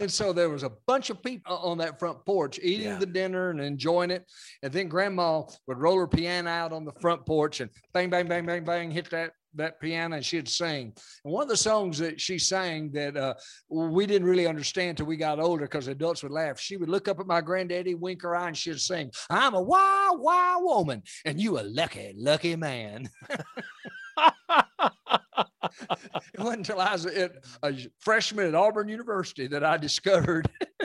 and 0.00 0.10
so 0.10 0.32
there 0.32 0.50
was 0.50 0.62
a 0.62 0.72
bunch 0.86 1.10
of 1.10 1.22
people 1.22 1.54
uh, 1.54 1.68
on 1.68 1.78
that 1.78 1.98
front 1.98 2.24
porch 2.24 2.58
eating 2.62 2.86
Yeah. 2.88 2.98
the 2.98 3.06
dinner 3.06 3.50
and 3.50 3.60
enjoying 3.60 4.10
it. 4.10 4.24
And 4.62 4.72
then 4.72 4.88
grandma 4.88 5.42
would 5.66 5.78
roll 5.78 5.98
her 5.98 6.06
piano 6.08 6.50
out 6.50 6.72
on 6.72 6.84
the 6.84 6.92
front 7.00 7.24
porch 7.26 7.60
and 7.60 7.70
bang, 7.92 8.10
bang, 8.10 8.26
bang, 8.26 8.44
bang, 8.46 8.64
bang, 8.64 8.90
hit 8.90 9.10
that 9.10 9.32
that 9.54 9.80
piano 9.80 10.16
and 10.16 10.24
she'd 10.24 10.48
sing. 10.48 10.92
And 11.24 11.32
one 11.32 11.42
of 11.42 11.48
the 11.48 11.56
songs 11.56 11.98
that 11.98 12.20
she 12.20 12.38
sang 12.38 12.90
that 12.92 13.16
uh, 13.16 13.34
we 13.68 14.06
didn't 14.06 14.28
really 14.28 14.46
understand 14.46 14.96
till 14.96 15.06
we 15.06 15.16
got 15.16 15.40
older 15.40 15.64
because 15.64 15.88
adults 15.88 16.22
would 16.22 16.32
laugh. 16.32 16.60
She 16.60 16.76
would 16.76 16.88
look 16.88 17.08
up 17.08 17.20
at 17.20 17.26
my 17.26 17.40
granddaddy, 17.40 17.94
wink 17.94 18.22
her 18.22 18.36
eye, 18.36 18.48
and 18.48 18.56
she'd 18.56 18.80
sing, 18.80 19.10
I'm 19.28 19.54
a 19.54 19.62
wild, 19.62 20.20
wild 20.20 20.64
woman, 20.64 21.02
and 21.24 21.40
you 21.40 21.58
a 21.58 21.62
lucky, 21.62 22.14
lucky 22.16 22.56
man. 22.56 23.08
it 26.34 26.38
wasn't 26.38 26.68
until 26.68 26.80
I 26.80 26.92
was 26.92 27.06
a 27.06 27.30
freshman 27.98 28.46
at 28.46 28.54
Auburn 28.54 28.88
University 28.88 29.46
that 29.48 29.64
I 29.64 29.76
discovered, 29.76 30.48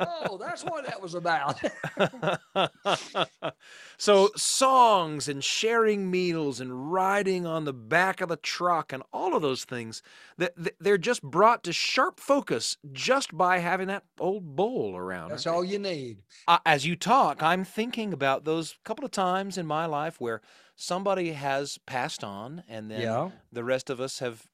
oh, 0.00 0.38
that's 0.38 0.62
what 0.64 0.86
that 0.86 1.00
was 1.00 1.14
about. 1.14 1.60
so 3.98 4.30
songs 4.36 5.28
and 5.28 5.42
sharing 5.44 6.10
meals 6.10 6.60
and 6.60 6.92
riding 6.92 7.46
on 7.46 7.64
the 7.64 7.72
back 7.72 8.20
of 8.20 8.28
the 8.28 8.36
truck 8.36 8.92
and 8.92 9.02
all 9.12 9.34
of 9.36 9.42
those 9.42 9.64
things 9.64 10.02
that 10.38 10.52
they're 10.80 10.98
just 10.98 11.22
brought 11.22 11.62
to 11.64 11.72
sharp 11.72 12.18
focus 12.20 12.76
just 12.92 13.36
by 13.36 13.58
having 13.58 13.88
that 13.88 14.04
old 14.18 14.56
bowl 14.56 14.96
around. 14.96 15.30
That's 15.30 15.46
all 15.46 15.64
you 15.64 15.78
need. 15.78 16.18
Uh, 16.48 16.58
as 16.66 16.86
you 16.86 16.96
talk, 16.96 17.42
I'm 17.42 17.64
thinking 17.64 18.12
about 18.12 18.44
those 18.44 18.76
couple 18.84 19.04
of 19.04 19.10
times 19.10 19.56
in 19.58 19.66
my 19.66 19.86
life 19.86 20.20
where 20.20 20.40
somebody 20.74 21.32
has 21.32 21.78
passed 21.86 22.24
on 22.24 22.64
and 22.68 22.90
then 22.90 23.02
Yeah. 23.02 23.30
the 23.52 23.64
rest 23.64 23.90
of 23.90 24.00
us 24.00 24.18
have 24.18 24.46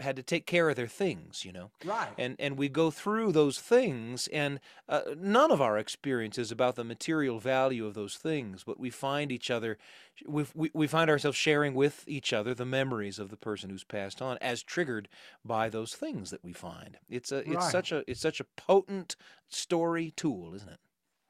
had 0.00 0.16
to 0.16 0.22
take 0.22 0.46
care 0.46 0.68
of 0.68 0.76
their 0.76 0.86
things, 0.88 1.44
you 1.44 1.52
know 1.52 1.70
Right. 1.82 2.16
and 2.16 2.36
and 2.38 2.56
we 2.56 2.68
go 2.68 2.90
through 2.90 3.32
those 3.32 3.60
things 3.60 4.28
and 4.28 4.60
uh, 4.88 5.02
none 5.16 5.50
of 5.50 5.60
our 5.60 5.76
experience 5.78 6.38
is 6.38 6.52
about 6.52 6.76
the 6.76 6.84
material 6.84 7.40
value 7.40 7.86
of 7.86 7.94
those 7.94 8.16
things 8.16 8.62
but 8.64 8.78
we 8.78 8.90
find 8.90 9.32
each 9.32 9.50
other 9.50 9.78
we, 10.26 10.44
we, 10.54 10.70
we 10.74 10.86
find 10.86 11.10
ourselves 11.10 11.36
sharing 11.36 11.74
with 11.74 12.04
each 12.06 12.32
other 12.32 12.54
the 12.54 12.64
memories 12.64 13.18
of 13.18 13.30
the 13.30 13.36
person 13.36 13.70
who's 13.70 13.84
passed 13.84 14.22
on 14.22 14.38
as 14.40 14.62
triggered 14.62 15.08
by 15.44 15.68
those 15.68 15.94
things 15.94 16.30
that 16.30 16.44
we 16.44 16.52
find 16.52 16.98
it's 17.08 17.32
a 17.32 17.50
it's 17.50 17.64
Right. 17.64 17.66
such 17.66 17.92
a 17.92 18.08
it's 18.10 18.20
such 18.20 18.40
a 18.40 18.44
potent 18.56 19.16
story 19.48 20.10
tool 20.10 20.54
isn't 20.54 20.70
it 20.70 20.80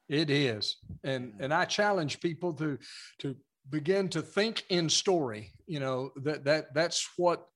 It 0.07 0.29
is. 0.29 0.77
And 1.03 1.33
and 1.39 1.53
I 1.53 1.65
challenge 1.65 2.19
people 2.19 2.53
to 2.55 2.77
to 3.19 3.35
begin 3.69 4.09
to 4.09 4.21
think 4.21 4.63
in 4.69 4.89
story. 4.89 5.51
You 5.65 5.79
know, 5.79 6.11
that 6.17 6.43
that 6.43 6.73
that's 6.73 7.09
what 7.17 7.47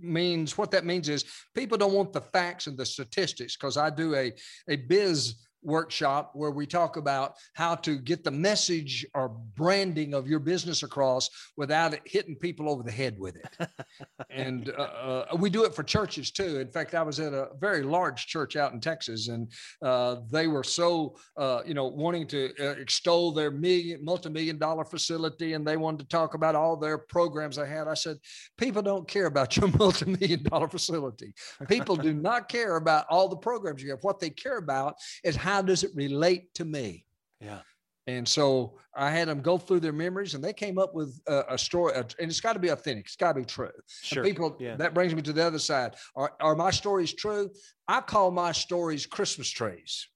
means 0.00 0.56
what 0.56 0.70
that 0.70 0.84
means 0.84 1.08
is 1.08 1.24
people 1.54 1.78
don't 1.78 1.92
want 1.92 2.12
the 2.12 2.20
facts 2.20 2.66
and 2.66 2.78
the 2.78 2.86
statistics 2.86 3.56
because 3.56 3.76
I 3.76 3.90
do 3.90 4.14
a 4.14 4.32
a 4.68 4.76
biz 4.76 5.34
workshop 5.62 6.32
where 6.34 6.50
we 6.50 6.66
talk 6.66 6.96
about 6.96 7.34
how 7.54 7.74
to 7.74 7.98
get 7.98 8.24
the 8.24 8.30
message 8.30 9.06
or 9.14 9.28
branding 9.56 10.14
of 10.14 10.28
your 10.28 10.38
business 10.38 10.82
across 10.82 11.28
without 11.56 11.94
it 11.94 12.02
hitting 12.04 12.36
people 12.36 12.68
over 12.68 12.82
the 12.82 12.90
head 12.90 13.18
with 13.18 13.36
it. 13.36 13.68
and 14.30 14.70
uh, 14.78 15.24
uh, 15.32 15.36
we 15.38 15.50
do 15.50 15.64
it 15.64 15.74
for 15.74 15.82
churches 15.82 16.30
too. 16.30 16.58
In 16.58 16.68
fact, 16.70 16.94
I 16.94 17.02
was 17.02 17.18
at 17.20 17.32
a 17.32 17.48
very 17.60 17.82
large 17.82 18.26
church 18.26 18.56
out 18.56 18.72
in 18.72 18.80
Texas, 18.80 19.28
and 19.28 19.50
uh, 19.82 20.16
they 20.30 20.46
were 20.46 20.64
so 20.64 21.16
uh, 21.36 21.62
you 21.66 21.74
know 21.74 21.86
wanting 21.86 22.26
to 22.28 22.52
uh, 22.60 22.80
extol 22.80 23.32
their 23.32 23.50
million 23.50 24.04
multi-million 24.04 24.58
dollar 24.58 24.84
facility, 24.84 25.54
and 25.54 25.66
they 25.66 25.76
wanted 25.76 26.00
to 26.00 26.08
talk 26.08 26.34
about 26.34 26.54
all 26.54 26.76
their 26.76 26.98
programs 26.98 27.56
they 27.56 27.68
had. 27.68 27.88
I 27.88 27.94
said, 27.94 28.16
people 28.56 28.82
don't 28.82 29.08
care 29.08 29.26
about 29.26 29.56
your 29.56 29.68
multi-million 29.78 30.42
dollar 30.44 30.68
facility. 30.68 31.34
People 31.68 31.96
do 31.96 32.12
not 32.12 32.48
care 32.48 32.76
about 32.76 33.06
all 33.10 33.28
the 33.28 33.36
programs 33.36 33.82
you 33.82 33.90
have. 33.90 34.02
What 34.02 34.20
they 34.20 34.30
care 34.30 34.58
about 34.58 34.96
is 35.24 35.36
how 35.36 35.47
does 35.62 35.84
it 35.84 35.90
relate 35.94 36.52
to 36.54 36.64
me. 36.64 37.04
yeah 37.40 37.60
And 38.06 38.26
so 38.26 38.78
I 38.96 39.10
had 39.10 39.28
them 39.28 39.40
go 39.50 39.58
through 39.58 39.80
their 39.80 39.98
memories, 40.04 40.34
and 40.34 40.42
they 40.42 40.54
came 40.64 40.78
up 40.78 40.92
with 40.94 41.10
a, 41.26 41.54
a 41.54 41.58
story, 41.58 41.92
and 41.94 42.30
it's 42.30 42.40
got 42.40 42.54
to 42.54 42.58
be 42.58 42.68
authentic. 42.68 43.04
It's 43.06 43.16
got 43.16 43.34
to 43.34 43.40
be 43.40 43.46
true. 43.46 43.66
And 43.76 43.84
sure 44.12 44.24
people, 44.24 44.56
yeah 44.58 44.76
that 44.76 44.94
brings 44.94 45.14
me 45.14 45.22
to 45.22 45.32
the 45.32 45.44
other 45.44 45.58
side. 45.70 45.90
Are, 46.16 46.32
are 46.40 46.56
my 46.56 46.70
stories 46.70 47.12
true? 47.14 47.50
I 47.86 48.00
call 48.00 48.30
my 48.30 48.52
stories 48.52 49.06
Christmas 49.06 49.50
trees. 49.50 50.08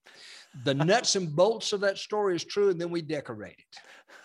The 0.65 0.75
nuts 0.75 1.17
and 1.17 1.35
bolts 1.35 1.73
of 1.73 1.81
that 1.81 1.97
story 1.99 2.37
is 2.37 2.45
true, 2.45 2.71
and 2.71 2.81
then 2.81 2.91
we 2.91 3.03
decorate 3.03 3.61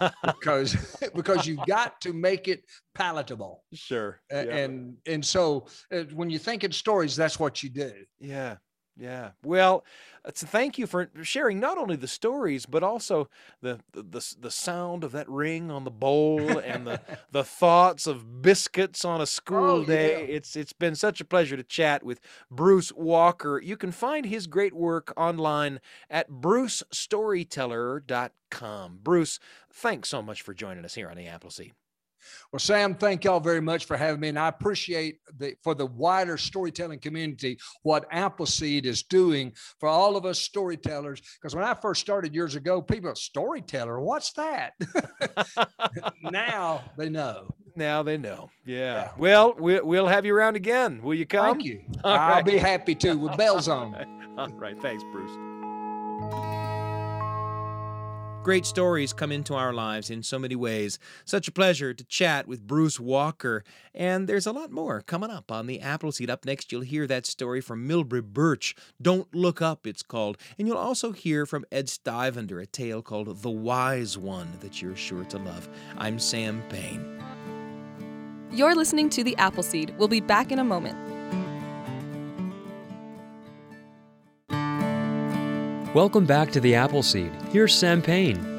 it 0.01 0.11
because 0.23 0.75
because 1.15 1.47
you've 1.47 1.65
got 1.65 1.99
to 2.01 2.13
make 2.13 2.47
it 2.47 2.61
palatable. 2.93 3.63
sure 3.73 4.21
A- 4.31 4.45
yeah. 4.45 4.55
And 4.63 4.97
and 5.05 5.23
so 5.25 5.67
uh, 5.91 6.03
when 6.19 6.29
you 6.29 6.39
think 6.39 6.63
in 6.63 6.71
stories, 6.71 7.15
that's 7.15 7.39
what 7.39 7.63
you 7.63 7.69
do. 7.69 7.93
yeah 8.19 8.57
Yeah. 8.99 9.31
Well, 9.43 9.85
so 10.33 10.47
thank 10.47 10.79
you 10.79 10.87
for 10.87 11.09
sharing 11.21 11.59
not 11.59 11.77
only 11.77 11.95
the 11.95 12.07
stories 12.07 12.65
but 12.65 12.81
also 12.83 13.29
the 13.61 13.79
the 13.93 14.01
the, 14.01 14.35
the 14.39 14.49
sound 14.51 15.03
of 15.03 15.11
that 15.11 15.29
ring 15.29 15.69
on 15.69 15.83
the 15.83 15.91
bowl 15.91 16.57
and 16.59 16.87
the 16.87 16.99
the 17.31 17.43
thoughts 17.43 18.07
of 18.07 18.41
biscuits 18.41 19.05
on 19.05 19.21
a 19.21 19.27
school 19.27 19.81
Oh, 19.81 19.85
day. 19.85 20.11
yeah. 20.11 20.17
It's 20.35 20.55
it's 20.55 20.73
been 20.73 20.95
such 20.95 21.21
a 21.21 21.25
pleasure 21.25 21.55
to 21.57 21.63
chat 21.63 22.01
with 22.03 22.19
Bruce 22.49 22.91
Walker. 22.91 23.61
You 23.63 23.77
can 23.77 23.91
find 23.91 24.25
his 24.25 24.47
great 24.47 24.73
work 24.73 25.13
online 25.15 25.79
at 26.09 26.31
brucestoryteller.com. 26.31 28.99
Bruce, 29.03 29.39
thanks 29.71 30.09
so 30.09 30.21
much 30.21 30.41
for 30.41 30.53
joining 30.53 30.85
us 30.85 30.95
here 30.95 31.09
on 31.09 31.17
the 31.17 31.27
Appleseed. 31.27 31.73
Well, 32.51 32.59
Sam, 32.59 32.95
thank 32.95 33.23
y'all 33.23 33.39
very 33.39 33.61
much 33.61 33.85
for 33.85 33.97
having 33.97 34.21
me. 34.21 34.29
And 34.29 34.39
I 34.39 34.47
appreciate 34.47 35.19
the 35.37 35.55
for 35.63 35.75
the 35.75 35.85
wider 35.85 36.37
storytelling 36.37 36.99
community 36.99 37.57
what 37.83 38.05
Appleseed 38.11 38.85
is 38.85 39.03
doing 39.03 39.53
for 39.79 39.89
all 39.89 40.15
of 40.15 40.25
us 40.25 40.39
storytellers. 40.39 41.21
Because 41.41 41.55
when 41.55 41.63
I 41.63 41.73
first 41.73 42.01
started 42.01 42.33
years 42.33 42.55
ago, 42.55 42.81
people 42.81 43.13
storyteller, 43.15 43.99
what's 43.99 44.33
that? 44.33 44.73
now 46.23 46.83
they 46.97 47.09
know. 47.09 47.53
Now 47.77 48.01
they 48.01 48.17
know. 48.17 48.49
Yeah. 48.65 49.11
Well, 49.17 49.53
we, 49.59 49.79
we'll 49.79 50.07
have 50.07 50.25
you 50.25 50.35
around 50.35 50.55
again. 50.55 50.99
Will 51.03 51.13
you 51.13 51.27
come? 51.27 51.53
Thank 51.53 51.65
you. 51.65 51.81
All 52.03 52.11
I'll 52.11 52.35
right. 52.35 52.45
be 52.45 52.57
happy 52.57 52.95
to 52.95 53.13
with 53.13 53.37
bells 53.37 53.67
on. 53.67 53.93
All 54.37 54.49
right. 54.49 54.79
Thanks, 54.81 55.03
Bruce. 55.11 56.66
Great 58.47 58.65
stories 58.65 59.11
come 59.11 59.33
into 59.33 59.55
our 59.55 59.73
lives 59.73 60.09
in 60.09 60.23
so 60.23 60.39
many 60.39 60.55
ways. 60.55 60.99
Such 61.25 61.49
a 61.49 61.51
pleasure 61.51 61.93
to 61.93 62.03
chat 62.05 62.47
with 62.47 62.65
Bruce 62.65 62.97
Walker. 62.97 63.65
And 63.93 64.25
there's 64.25 64.45
a 64.45 64.53
lot 64.53 64.71
more 64.71 65.01
coming 65.01 65.29
up 65.29 65.51
on 65.51 65.67
the 65.67 65.81
Appleseed. 65.81 66.29
Up 66.29 66.45
next, 66.45 66.71
you'll 66.71 66.79
hear 66.79 67.05
that 67.07 67.25
story 67.25 67.59
from 67.59 67.85
Milbre 67.85 68.23
Burch. 68.23 68.73
Don't 69.01 69.35
Look 69.35 69.61
Up, 69.61 69.85
it's 69.85 70.01
called. 70.01 70.37
And 70.57 70.65
you'll 70.65 70.77
also 70.77 71.11
hear 71.11 71.45
from 71.45 71.65
Ed 71.73 71.87
Stivender, 71.87 72.61
a 72.61 72.65
tale 72.65 73.01
called 73.01 73.41
The 73.41 73.49
Wise 73.49 74.17
One 74.17 74.53
that 74.61 74.81
you're 74.81 74.95
sure 74.95 75.25
to 75.25 75.37
love. 75.39 75.67
I'm 75.97 76.17
Sam 76.17 76.63
Payne. 76.69 77.21
You're 78.53 78.75
listening 78.75 79.09
to 79.09 79.25
The 79.25 79.35
Appleseed. 79.35 79.93
We'll 79.97 80.07
be 80.07 80.21
back 80.21 80.53
in 80.53 80.59
a 80.59 80.63
moment. 80.63 81.16
Welcome 85.93 86.25
back 86.25 86.51
to 86.51 86.59
the 86.59 86.75
Appleseed. 86.75 87.31
Here's 87.49 87.73
Sam 87.73 88.01
Payne. 88.01 88.57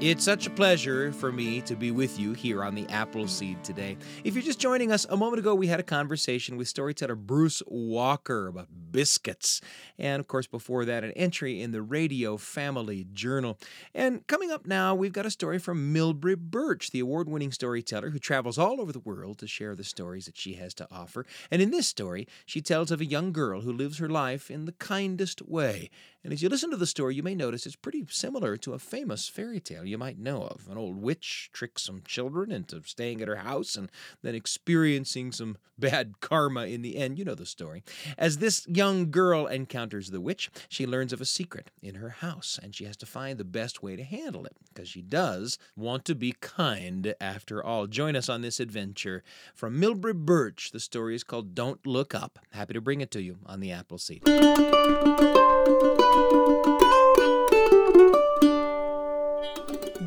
It's 0.00 0.24
such 0.24 0.46
a 0.46 0.50
pleasure 0.50 1.12
for 1.12 1.30
me 1.30 1.60
to 1.62 1.76
be 1.76 1.90
with 1.90 2.18
you 2.18 2.32
here 2.32 2.64
on 2.64 2.74
the 2.74 2.86
Appleseed 2.88 3.62
today. 3.62 3.98
If 4.24 4.32
you're 4.32 4.42
just 4.42 4.58
joining 4.58 4.90
us, 4.90 5.04
a 5.10 5.16
moment 5.16 5.40
ago 5.40 5.54
we 5.54 5.66
had 5.66 5.78
a 5.78 5.82
conversation 5.82 6.56
with 6.56 6.68
storyteller 6.68 7.16
Bruce 7.16 7.62
Walker 7.66 8.46
about 8.46 8.68
biscuits. 8.92 9.60
And 9.98 10.18
of 10.18 10.26
course, 10.26 10.46
before 10.46 10.86
that, 10.86 11.04
an 11.04 11.12
entry 11.12 11.60
in 11.60 11.72
the 11.72 11.82
Radio 11.82 12.38
Family 12.38 13.06
Journal. 13.12 13.58
And 13.94 14.26
coming 14.26 14.50
up 14.50 14.66
now, 14.66 14.94
we've 14.94 15.12
got 15.12 15.26
a 15.26 15.30
story 15.30 15.58
from 15.58 15.92
Milbre 15.92 16.38
Burch, 16.38 16.92
the 16.92 17.00
award 17.00 17.28
winning 17.28 17.52
storyteller 17.52 18.08
who 18.08 18.18
travels 18.18 18.56
all 18.56 18.80
over 18.80 18.92
the 18.92 19.00
world 19.00 19.38
to 19.40 19.46
share 19.46 19.74
the 19.74 19.84
stories 19.84 20.24
that 20.24 20.38
she 20.38 20.54
has 20.54 20.72
to 20.74 20.88
offer. 20.90 21.26
And 21.50 21.60
in 21.60 21.72
this 21.72 21.86
story, 21.86 22.26
she 22.46 22.62
tells 22.62 22.90
of 22.90 23.02
a 23.02 23.04
young 23.04 23.32
girl 23.32 23.60
who 23.60 23.72
lives 23.72 23.98
her 23.98 24.08
life 24.08 24.50
in 24.50 24.64
the 24.64 24.72
kindest 24.72 25.42
way. 25.42 25.90
And 26.22 26.34
as 26.34 26.42
you 26.42 26.50
listen 26.50 26.70
to 26.70 26.76
the 26.76 26.86
story, 26.86 27.14
you 27.14 27.22
may 27.22 27.34
notice 27.34 27.64
it's 27.64 27.76
pretty 27.76 28.04
similar 28.10 28.58
to 28.58 28.74
a 28.74 28.78
famous 28.78 29.26
fairy 29.26 29.58
tale 29.58 29.86
you 29.86 29.96
might 29.96 30.18
know 30.18 30.42
of. 30.42 30.68
An 30.70 30.76
old 30.76 31.00
witch 31.00 31.48
tricks 31.52 31.82
some 31.82 32.02
children 32.06 32.52
into 32.52 32.82
staying 32.84 33.22
at 33.22 33.28
her 33.28 33.36
house 33.36 33.74
and 33.74 33.90
then 34.22 34.34
experiencing 34.34 35.32
some 35.32 35.56
bad 35.78 36.20
karma 36.20 36.66
in 36.66 36.82
the 36.82 36.96
end. 36.96 37.18
You 37.18 37.24
know 37.24 37.34
the 37.34 37.46
story. 37.46 37.82
As 38.18 38.36
this 38.36 38.66
young 38.68 39.10
girl 39.10 39.46
encounters 39.46 40.10
the 40.10 40.20
witch, 40.20 40.50
she 40.68 40.86
learns 40.86 41.14
of 41.14 41.22
a 41.22 41.24
secret 41.24 41.70
in 41.80 41.94
her 41.94 42.10
house, 42.10 42.60
and 42.62 42.74
she 42.74 42.84
has 42.84 42.98
to 42.98 43.06
find 43.06 43.38
the 43.38 43.44
best 43.44 43.82
way 43.82 43.96
to 43.96 44.04
handle 44.04 44.44
it 44.44 44.56
because 44.68 44.90
she 44.90 45.00
does 45.00 45.58
want 45.74 46.04
to 46.04 46.14
be 46.14 46.34
kind 46.40 47.14
after 47.18 47.64
all. 47.64 47.86
Join 47.86 48.14
us 48.14 48.28
on 48.28 48.42
this 48.42 48.60
adventure 48.60 49.24
from 49.54 49.80
Milbre 49.80 50.14
Burch. 50.14 50.70
The 50.70 50.80
story 50.80 51.14
is 51.14 51.24
called 51.24 51.54
Don't 51.54 51.86
Look 51.86 52.14
Up. 52.14 52.38
Happy 52.52 52.74
to 52.74 52.80
bring 52.82 53.00
it 53.00 53.10
to 53.12 53.22
you 53.22 53.38
on 53.46 53.60
the 53.60 53.72
Appleseed. 53.72 54.22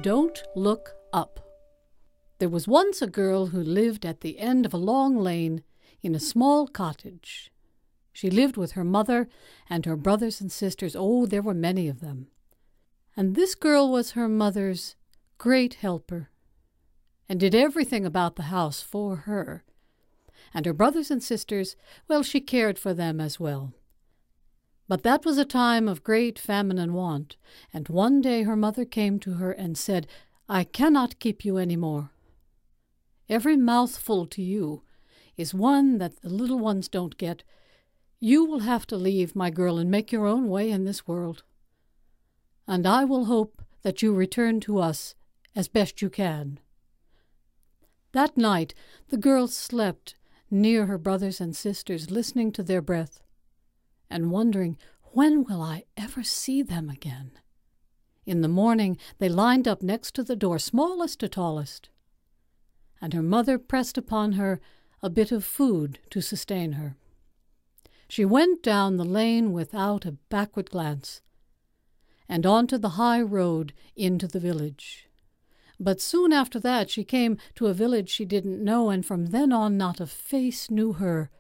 Don't 0.01 0.43
look 0.55 0.95
up. 1.13 1.39
There 2.39 2.49
was 2.49 2.67
once 2.67 3.01
a 3.01 3.07
girl 3.07 3.47
who 3.47 3.63
lived 3.63 4.05
at 4.05 4.21
the 4.21 4.37
end 4.39 4.65
of 4.65 4.73
a 4.73 4.77
long 4.77 5.17
lane 5.17 5.63
in 6.01 6.13
a 6.13 6.19
small 6.19 6.67
cottage. 6.67 7.51
She 8.11 8.29
lived 8.29 8.57
with 8.57 8.73
her 8.73 8.83
mother 8.83 9.29
and 9.69 9.85
her 9.85 9.95
brothers 9.95 10.41
and 10.41 10.51
sisters. 10.51 10.95
Oh, 10.97 11.25
there 11.25 11.41
were 11.41 11.53
many 11.53 11.87
of 11.87 12.01
them. 12.01 12.27
And 13.15 13.35
this 13.35 13.55
girl 13.55 13.91
was 13.91 14.11
her 14.11 14.27
mother's 14.27 14.95
great 15.37 15.75
helper 15.75 16.29
and 17.29 17.39
did 17.39 17.55
everything 17.55 18.05
about 18.05 18.35
the 18.35 18.43
house 18.43 18.81
for 18.81 19.15
her. 19.15 19.63
And 20.53 20.65
her 20.65 20.73
brothers 20.73 21.09
and 21.09 21.23
sisters, 21.23 21.75
well, 22.07 22.23
she 22.23 22.41
cared 22.41 22.77
for 22.77 22.93
them 22.93 23.19
as 23.19 23.39
well. 23.39 23.73
But 24.87 25.03
that 25.03 25.25
was 25.25 25.37
a 25.37 25.45
time 25.45 25.87
of 25.87 26.03
great 26.03 26.37
famine 26.37 26.77
and 26.77 26.93
want, 26.93 27.37
and 27.73 27.87
one 27.87 28.21
day 28.21 28.43
her 28.43 28.55
mother 28.55 28.85
came 28.85 29.19
to 29.19 29.35
her 29.35 29.51
and 29.51 29.77
said, 29.77 30.07
I 30.49 30.65
cannot 30.65 31.19
keep 31.19 31.45
you 31.45 31.57
any 31.57 31.77
more. 31.77 32.11
Every 33.29 33.55
mouthful 33.55 34.25
to 34.27 34.41
you 34.41 34.83
is 35.37 35.53
one 35.53 35.97
that 35.99 36.21
the 36.21 36.29
little 36.29 36.59
ones 36.59 36.89
don't 36.89 37.17
get. 37.17 37.43
You 38.19 38.43
will 38.43 38.59
have 38.59 38.85
to 38.87 38.97
leave, 38.97 39.35
my 39.35 39.49
girl, 39.49 39.77
and 39.77 39.89
make 39.89 40.11
your 40.11 40.25
own 40.25 40.49
way 40.49 40.69
in 40.69 40.83
this 40.83 41.07
world. 41.07 41.43
And 42.67 42.85
I 42.85 43.05
will 43.05 43.25
hope 43.25 43.61
that 43.83 44.01
you 44.01 44.13
return 44.13 44.59
to 44.61 44.79
us 44.79 45.15
as 45.55 45.67
best 45.67 46.01
you 46.01 46.09
can. 46.09 46.59
That 48.11 48.37
night 48.37 48.73
the 49.09 49.17
girl 49.17 49.47
slept 49.47 50.15
near 50.51 50.85
her 50.85 50.97
brothers 50.97 51.41
and 51.41 51.55
sisters, 51.55 52.11
listening 52.11 52.51
to 52.51 52.63
their 52.63 52.81
breath 52.81 53.21
and 54.13 54.29
wondering, 54.29 54.77
when 55.13 55.43
will 55.43 55.59
I 55.59 55.85
ever 55.97 56.21
see 56.21 56.61
them 56.61 56.87
again? 56.87 57.31
In 58.27 58.41
the 58.41 58.47
morning, 58.47 58.97
they 59.17 59.27
lined 59.27 59.67
up 59.67 59.81
next 59.81 60.13
to 60.13 60.23
the 60.23 60.35
door, 60.35 60.59
smallest 60.59 61.19
to 61.21 61.27
tallest, 61.27 61.89
and 63.01 63.13
her 63.13 63.23
mother 63.23 63.57
pressed 63.57 63.97
upon 63.97 64.33
her 64.33 64.61
a 65.01 65.09
bit 65.09 65.31
of 65.31 65.43
food 65.43 65.97
to 66.11 66.21
sustain 66.21 66.73
her. 66.73 66.95
She 68.07 68.23
went 68.23 68.61
down 68.61 68.97
the 68.97 69.03
lane 69.03 69.51
without 69.51 70.05
a 70.05 70.17
backward 70.29 70.69
glance, 70.69 71.21
and 72.29 72.45
on 72.45 72.67
to 72.67 72.77
the 72.77 72.89
high 72.89 73.21
road 73.21 73.73
into 73.95 74.27
the 74.27 74.39
village. 74.39 75.09
But 75.79 75.99
soon 75.99 76.31
after 76.31 76.59
that 76.59 76.91
she 76.91 77.03
came 77.03 77.39
to 77.55 77.65
a 77.65 77.73
village 77.73 78.09
she 78.09 78.25
didn't 78.25 78.63
know, 78.63 78.91
and 78.91 79.03
from 79.03 79.27
then 79.27 79.51
on 79.51 79.75
not 79.75 79.99
a 79.99 80.05
face 80.05 80.69
knew 80.69 80.93
her, 80.93 81.31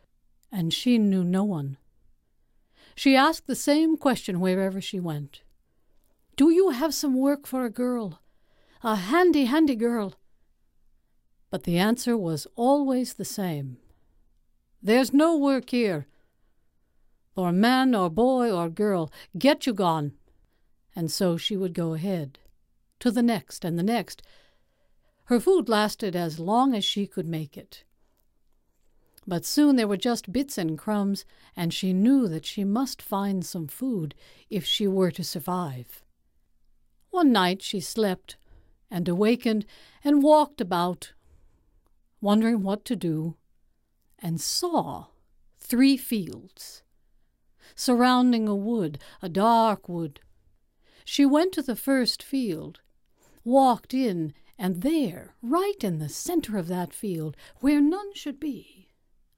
and 0.51 0.73
she 0.73 0.97
knew 0.97 1.23
no 1.23 1.43
one. 1.43 1.77
She 2.95 3.15
asked 3.15 3.47
the 3.47 3.55
same 3.55 3.97
question 3.97 4.39
wherever 4.39 4.79
she 4.79 4.99
went. 4.99 5.41
Do 6.35 6.49
you 6.49 6.71
have 6.71 6.93
some 6.93 7.15
work 7.15 7.45
for 7.45 7.65
a 7.65 7.69
girl? 7.69 8.19
A 8.83 8.95
handy, 8.95 9.45
handy 9.45 9.75
girl? 9.75 10.13
But 11.49 11.63
the 11.63 11.77
answer 11.77 12.17
was 12.17 12.47
always 12.55 13.13
the 13.13 13.25
same. 13.25 13.77
There's 14.81 15.13
no 15.13 15.37
work 15.37 15.69
here. 15.69 16.07
For 17.35 17.51
man 17.51 17.95
or 17.95 18.09
boy 18.09 18.51
or 18.51 18.69
girl, 18.69 19.11
get 19.37 19.65
you 19.65 19.73
gone. 19.73 20.13
And 20.95 21.11
so 21.11 21.37
she 21.37 21.55
would 21.55 21.73
go 21.73 21.93
ahead, 21.93 22.39
to 22.99 23.09
the 23.09 23.23
next 23.23 23.63
and 23.63 23.79
the 23.79 23.83
next. 23.83 24.21
Her 25.25 25.39
food 25.39 25.69
lasted 25.69 26.15
as 26.15 26.39
long 26.39 26.75
as 26.75 26.83
she 26.83 27.07
could 27.07 27.25
make 27.25 27.57
it. 27.57 27.83
But 29.25 29.45
soon 29.45 29.75
there 29.75 29.87
were 29.87 29.97
just 29.97 30.31
bits 30.31 30.57
and 30.57 30.77
crumbs, 30.77 31.25
and 31.55 31.73
she 31.73 31.93
knew 31.93 32.27
that 32.27 32.45
she 32.45 32.63
must 32.63 33.01
find 33.01 33.45
some 33.45 33.67
food 33.67 34.15
if 34.49 34.65
she 34.65 34.87
were 34.87 35.11
to 35.11 35.23
survive. 35.23 36.03
One 37.09 37.31
night 37.31 37.61
she 37.61 37.79
slept 37.79 38.37
and 38.91 39.07
awakened 39.07 39.65
and 40.03 40.23
walked 40.23 40.59
about, 40.59 41.13
wondering 42.21 42.63
what 42.63 42.85
to 42.85 42.95
do, 42.95 43.35
and 44.19 44.41
saw 44.41 45.07
three 45.59 45.97
fields 45.97 46.83
surrounding 47.75 48.47
a 48.47 48.55
wood, 48.55 48.99
a 49.21 49.29
dark 49.29 49.89
wood. 49.89 50.19
She 51.05 51.25
went 51.25 51.53
to 51.53 51.61
the 51.61 51.75
first 51.75 52.21
field, 52.21 52.81
walked 53.43 53.93
in, 53.93 54.33
and 54.57 54.81
there, 54.81 55.35
right 55.41 55.83
in 55.83 55.99
the 55.99 56.09
center 56.09 56.57
of 56.57 56.67
that 56.67 56.93
field, 56.93 57.35
where 57.59 57.81
none 57.81 58.13
should 58.13 58.39
be, 58.39 58.82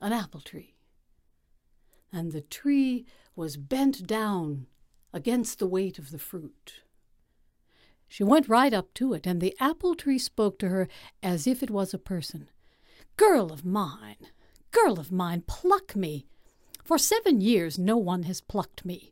an 0.06 0.14
apple 0.14 0.40
tree. 0.40 0.76
And 2.14 2.32
the 2.32 2.42
tree 2.42 3.08
was 3.36 3.58
bent 3.58 4.06
down 4.06 4.68
against 5.12 5.58
the 5.58 5.66
weight 5.66 5.98
of 5.98 6.12
the 6.12 6.20
fruit. 6.20 6.84
She 8.08 8.24
went 8.24 8.48
right 8.48 8.72
up 8.72 8.94
to 8.94 9.14
it, 9.14 9.26
and 9.26 9.42
the 9.42 9.56
apple 9.60 9.96
tree 9.96 10.20
spoke 10.20 10.60
to 10.60 10.70
her 10.70 10.88
as 11.24 11.48
if 11.48 11.64
it 11.64 11.72
was 11.72 11.92
a 11.92 11.98
person. 11.98 12.50
Girl 13.18 13.52
of 13.52 13.66
mine, 13.66 14.28
girl 14.70 15.00
of 15.00 15.12
mine, 15.12 15.44
pluck 15.48 15.96
me, 15.96 16.28
For 16.84 17.00
seven 17.00 17.42
years 17.42 17.80
no 17.80 17.98
one 17.98 18.24
has 18.24 18.42
plucked 18.42 18.86
me. 18.86 19.12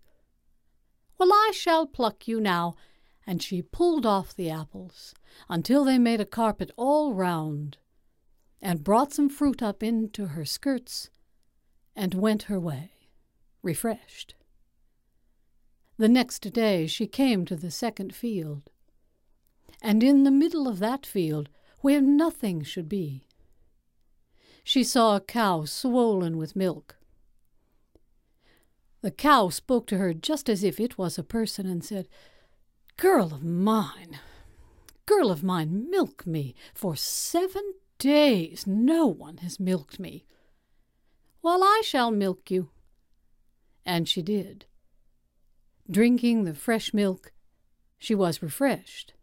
Well, 1.17 1.33
I 1.33 1.53
shall 1.55 1.87
pluck 1.87 2.27
you 2.27 2.39
now. 2.39 2.75
And 3.25 3.41
she 3.41 3.63
pulled 3.63 4.05
off 4.05 4.35
the 4.35 4.51
apples 4.51 5.15
until 5.49 5.85
they 5.85 5.97
made 5.97 6.19
a 6.19 6.25
carpet 6.25 6.69
all 6.75 7.13
round, 7.13 7.77
and 8.63 8.83
brought 8.83 9.11
some 9.11 9.27
fruit 9.27 9.61
up 9.61 9.83
into 9.83 10.27
her 10.27 10.45
skirts, 10.45 11.09
and 11.97 12.13
went 12.13 12.43
her 12.43 12.59
way, 12.59 12.91
refreshed. 13.61 14.35
The 15.97 16.07
next 16.07 16.39
day 16.53 16.87
she 16.87 17.05
came 17.05 17.43
to 17.45 17.57
the 17.57 17.69
second 17.69 18.15
field, 18.15 18.71
and 19.81 20.01
in 20.01 20.23
the 20.23 20.31
middle 20.31 20.65
of 20.65 20.79
that 20.79 21.05
field, 21.05 21.49
where 21.81 22.01
nothing 22.01 22.63
should 22.63 22.87
be, 22.87 23.27
she 24.63 24.81
saw 24.81 25.17
a 25.17 25.21
cow 25.21 25.65
swollen 25.65 26.37
with 26.37 26.55
milk. 26.55 26.95
The 29.01 29.11
cow 29.11 29.49
spoke 29.49 29.87
to 29.87 29.97
her 29.97 30.13
just 30.13 30.47
as 30.47 30.63
if 30.63 30.79
it 30.79 30.97
was 30.97 31.17
a 31.17 31.23
person 31.23 31.67
and 31.67 31.83
said, 31.83 32.07
Girl 32.95 33.33
of 33.33 33.43
mine, 33.43 34.19
girl 35.05 35.31
of 35.31 35.43
mine, 35.43 35.89
milk 35.89 36.25
me. 36.25 36.55
For 36.73 36.95
seven 36.95 37.73
days 37.97 38.65
no 38.67 39.07
one 39.07 39.37
has 39.37 39.59
milked 39.59 39.99
me. 39.99 40.25
Well, 41.41 41.63
I 41.63 41.81
shall 41.85 42.11
milk 42.11 42.49
you. 42.49 42.69
And 43.85 44.07
she 44.07 44.21
did. 44.21 44.65
Drinking 45.89 46.45
the 46.45 46.53
fresh 46.53 46.93
milk, 46.93 47.33
she 47.97 48.15
was 48.15 48.41
refreshed 48.41 49.13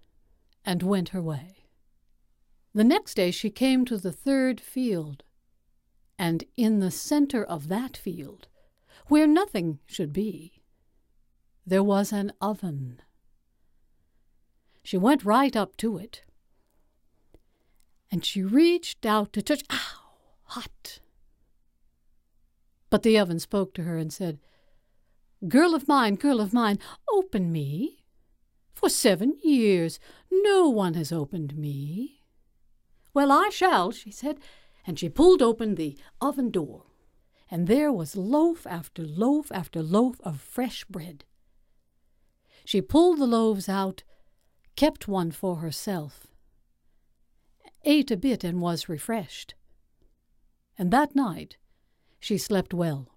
and 0.64 0.82
went 0.82 1.10
her 1.10 1.22
way. 1.22 1.66
The 2.74 2.84
next 2.84 3.14
day 3.14 3.30
she 3.30 3.50
came 3.50 3.84
to 3.86 3.96
the 3.96 4.12
third 4.12 4.60
field, 4.60 5.24
and 6.18 6.44
in 6.56 6.78
the 6.78 6.90
center 6.90 7.42
of 7.42 7.68
that 7.68 7.96
field, 7.96 8.46
where 9.08 9.26
nothing 9.26 9.80
should 9.86 10.12
be, 10.12 10.62
there 11.66 11.82
was 11.82 12.12
an 12.12 12.32
oven. 12.40 13.00
She 14.82 14.96
went 14.96 15.24
right 15.24 15.56
up 15.56 15.76
to 15.78 15.98
it, 15.98 16.22
and 18.10 18.24
she 18.24 18.42
reached 18.42 19.06
out 19.06 19.32
to 19.32 19.42
touch. 19.42 19.62
Ow! 19.70 20.00
Hot! 20.44 21.00
But 22.90 23.02
the 23.02 23.18
oven 23.18 23.38
spoke 23.38 23.72
to 23.74 23.84
her 23.84 23.96
and 23.96 24.12
said, 24.12 24.38
Girl 25.48 25.74
of 25.74 25.88
mine, 25.88 26.16
girl 26.16 26.40
of 26.40 26.52
mine, 26.52 26.78
open 27.10 27.50
me. 27.52 28.04
For 28.74 28.88
seven 28.88 29.36
years 29.42 30.00
no 30.30 30.68
one 30.68 30.94
has 30.94 31.12
opened 31.12 31.56
me. 31.56 32.24
Well, 33.14 33.32
I 33.32 33.48
shall, 33.50 33.90
she 33.90 34.10
said, 34.10 34.38
and 34.86 34.98
she 34.98 35.08
pulled 35.08 35.42
open 35.42 35.74
the 35.74 35.96
oven 36.20 36.50
door, 36.50 36.84
and 37.50 37.66
there 37.66 37.92
was 37.92 38.16
loaf 38.16 38.66
after 38.66 39.02
loaf 39.02 39.50
after 39.52 39.82
loaf 39.82 40.20
of 40.22 40.40
fresh 40.40 40.84
bread. 40.84 41.24
She 42.64 42.80
pulled 42.80 43.18
the 43.18 43.26
loaves 43.26 43.68
out, 43.68 44.02
kept 44.76 45.08
one 45.08 45.30
for 45.30 45.56
herself, 45.56 46.29
ate 47.84 48.10
a 48.10 48.16
bit, 48.16 48.44
and 48.44 48.60
was 48.60 48.88
refreshed. 48.88 49.54
And 50.78 50.90
that 50.90 51.14
night 51.14 51.56
she 52.18 52.38
slept 52.38 52.74
well. 52.74 53.08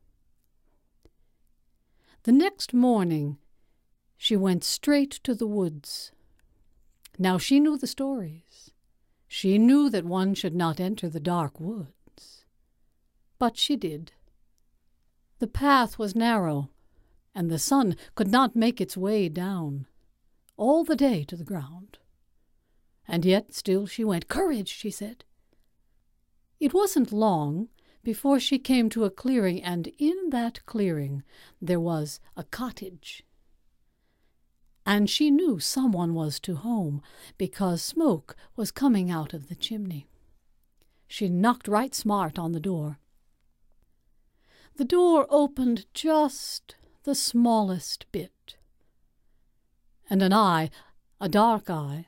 The 2.23 2.31
next 2.31 2.73
morning 2.73 3.37
she 4.17 4.37
went 4.37 4.63
straight 4.63 5.11
to 5.23 5.35
the 5.35 5.47
woods. 5.47 6.11
Now 7.19 7.37
she 7.37 7.59
knew 7.59 7.77
the 7.77 7.87
stories. 7.87 8.71
She 9.27 9.57
knew 9.57 9.89
that 9.89 10.05
one 10.05 10.33
should 10.33 10.55
not 10.55 10.79
enter 10.79 11.09
the 11.09 11.19
dark 11.19 11.59
woods. 11.59 12.45
But 13.39 13.57
she 13.57 13.75
did. 13.75 14.13
The 15.39 15.47
path 15.47 15.99
was 15.99 16.15
narrow, 16.15 16.69
and 17.35 17.49
the 17.49 17.59
sun 17.59 17.97
could 18.15 18.29
not 18.29 18.55
make 18.55 18.79
its 18.79 18.95
way 18.95 19.27
down 19.27 19.87
all 20.55 20.83
the 20.83 20.95
day 20.95 21.25
to 21.25 21.35
the 21.35 21.43
ground. 21.43 21.97
And 23.07 23.25
yet 23.25 23.53
still 23.53 23.85
she 23.85 24.03
went. 24.03 24.27
Courage, 24.27 24.69
she 24.69 24.89
said. 24.89 25.23
It 26.59 26.73
wasn't 26.73 27.11
long 27.11 27.67
before 28.03 28.39
she 28.39 28.59
came 28.59 28.89
to 28.89 29.05
a 29.05 29.09
clearing, 29.09 29.63
and 29.63 29.87
in 29.97 30.29
that 30.29 30.65
clearing 30.65 31.23
there 31.61 31.79
was 31.79 32.19
a 32.35 32.43
cottage. 32.43 33.23
And 34.85 35.09
she 35.09 35.31
knew 35.31 35.59
someone 35.59 36.13
was 36.13 36.39
to 36.41 36.55
home, 36.55 37.01
because 37.37 37.81
smoke 37.81 38.35
was 38.55 38.71
coming 38.71 39.09
out 39.09 39.33
of 39.33 39.47
the 39.47 39.55
chimney. 39.55 40.07
She 41.07 41.29
knocked 41.29 41.67
right 41.67 41.95
smart 41.95 42.37
on 42.37 42.51
the 42.51 42.59
door. 42.59 42.99
The 44.75 44.85
door 44.85 45.27
opened 45.29 45.85
just 45.93 46.75
the 47.03 47.15
smallest 47.15 48.05
bit, 48.11 48.57
and 50.09 50.21
an 50.21 50.33
eye, 50.33 50.69
a 51.21 51.29
dark 51.29 51.69
eye, 51.69 52.07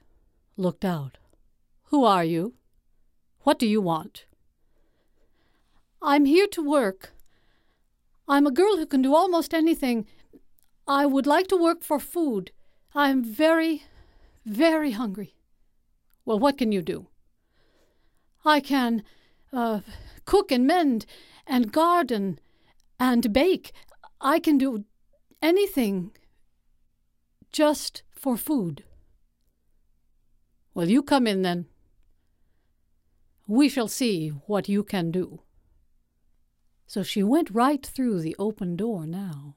looked 0.58 0.86
out. 0.86 1.18
Who 1.86 2.04
are 2.04 2.24
you? 2.24 2.54
What 3.42 3.60
do 3.60 3.68
you 3.68 3.82
want? 3.82 4.26
I'm 6.02 6.26
here 6.26 6.48
to 6.48 6.62
work. 6.62 7.14
I'm 8.28 8.48
a 8.48 8.52
girl 8.52 8.78
who 8.78 8.86
can 8.86 9.02
do 9.02 9.14
almost 9.14 9.54
anything. 9.54 10.08
I 10.88 11.06
would 11.06 11.28
like 11.28 11.48
to 11.48 11.58
work 11.58 11.84
for 11.84 12.00
food. 12.00 12.52
I'm 12.94 13.24
very, 13.24 13.84
very 14.46 14.92
hungry. 14.92 15.36
Well, 16.26 16.40
what 16.40 16.58
can 16.58 16.72
you 16.72 16.82
do? 16.82 17.08
I 18.44 18.60
can 18.60 19.04
uh, 19.52 19.82
cook 20.26 20.52
and 20.52 20.66
mend 20.66 21.06
and 21.46 21.72
garden 21.72 22.40
and 23.00 23.34
bake. 23.34 23.74
I 24.22 24.40
can 24.40 24.58
do 24.58 24.86
anything 25.42 26.12
just 27.52 28.04
for 28.16 28.38
food. 28.38 28.84
Well, 30.76 30.90
you 30.90 31.02
come 31.02 31.26
in 31.26 31.42
then. 31.42 31.68
We 33.48 33.70
shall 33.70 33.88
see 33.88 34.30
what 34.46 34.68
you 34.68 34.84
can 34.84 35.10
do. 35.10 35.42
So 36.86 37.02
she 37.02 37.24
went 37.24 37.50
right 37.50 37.84
through 37.84 38.20
the 38.20 38.36
open 38.38 38.76
door 38.76 39.08
now. 39.08 39.56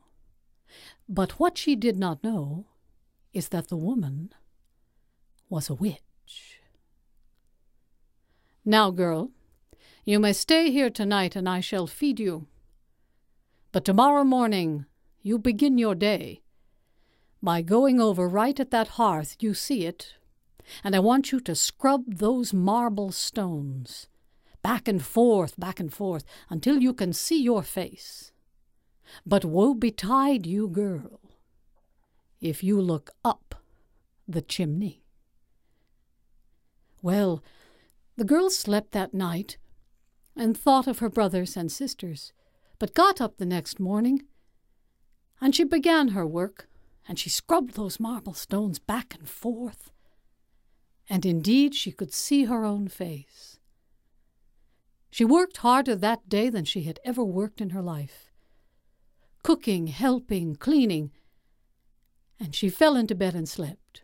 But 1.08 1.32
what 1.32 1.58
she 1.58 1.74
did 1.74 1.98
not 1.98 2.22
know 2.22 2.66
is 3.32 3.48
that 3.48 3.68
the 3.68 3.76
woman 3.76 4.32
was 5.48 5.68
a 5.68 5.74
witch. 5.74 6.60
Now, 8.64 8.90
girl, 8.90 9.32
you 10.04 10.20
may 10.20 10.32
stay 10.32 10.70
here 10.70 10.90
tonight 10.90 11.34
and 11.34 11.48
I 11.48 11.60
shall 11.60 11.88
feed 11.88 12.20
you. 12.20 12.46
But 13.72 13.84
tomorrow 13.84 14.22
morning 14.22 14.86
you 15.22 15.38
begin 15.38 15.78
your 15.78 15.96
day 15.96 16.42
by 17.42 17.62
going 17.62 18.00
over 18.00 18.28
right 18.28 18.58
at 18.60 18.70
that 18.70 18.88
hearth, 18.88 19.36
you 19.40 19.52
see 19.54 19.84
it, 19.84 20.14
and 20.84 20.94
I 20.94 20.98
want 20.98 21.32
you 21.32 21.40
to 21.40 21.54
scrub 21.54 22.18
those 22.18 22.52
marble 22.52 23.12
stones 23.12 24.08
back 24.62 24.88
and 24.88 25.02
forth, 25.02 25.58
back 25.58 25.80
and 25.80 25.92
forth, 25.92 26.24
until 26.50 26.78
you 26.78 26.92
can 26.92 27.12
see 27.12 27.42
your 27.42 27.62
face. 27.62 28.32
But 29.24 29.44
woe 29.44 29.74
betide 29.74 30.46
you, 30.46 30.68
girl, 30.68 31.20
if 32.40 32.62
you 32.62 32.80
look 32.80 33.10
up 33.24 33.54
the 34.26 34.42
chimney. 34.42 35.02
Well, 37.00 37.42
the 38.16 38.24
girl 38.24 38.50
slept 38.50 38.92
that 38.92 39.14
night 39.14 39.56
and 40.36 40.56
thought 40.56 40.86
of 40.86 40.98
her 40.98 41.08
brothers 41.08 41.56
and 41.56 41.70
sisters, 41.72 42.32
but 42.78 42.94
got 42.94 43.20
up 43.20 43.38
the 43.38 43.46
next 43.46 43.80
morning, 43.80 44.24
and 45.40 45.54
she 45.54 45.64
began 45.64 46.08
her 46.08 46.26
work, 46.26 46.68
and 47.08 47.18
she 47.18 47.30
scrubbed 47.30 47.74
those 47.74 47.98
marble 47.98 48.34
stones 48.34 48.78
back 48.78 49.14
and 49.14 49.28
forth, 49.28 49.90
and 51.08 51.24
indeed 51.24 51.74
she 51.74 51.90
could 51.90 52.12
see 52.12 52.44
her 52.44 52.64
own 52.64 52.88
face. 52.88 53.58
She 55.10 55.24
worked 55.24 55.58
harder 55.58 55.96
that 55.96 56.28
day 56.28 56.50
than 56.50 56.64
she 56.64 56.82
had 56.82 57.00
ever 57.04 57.24
worked 57.24 57.60
in 57.60 57.70
her 57.70 57.82
life. 57.82 58.30
Cooking, 59.42 59.86
helping, 59.86 60.56
cleaning, 60.56 61.10
and 62.38 62.54
she 62.54 62.68
fell 62.68 62.94
into 62.94 63.14
bed 63.14 63.34
and 63.34 63.48
slept. 63.48 64.02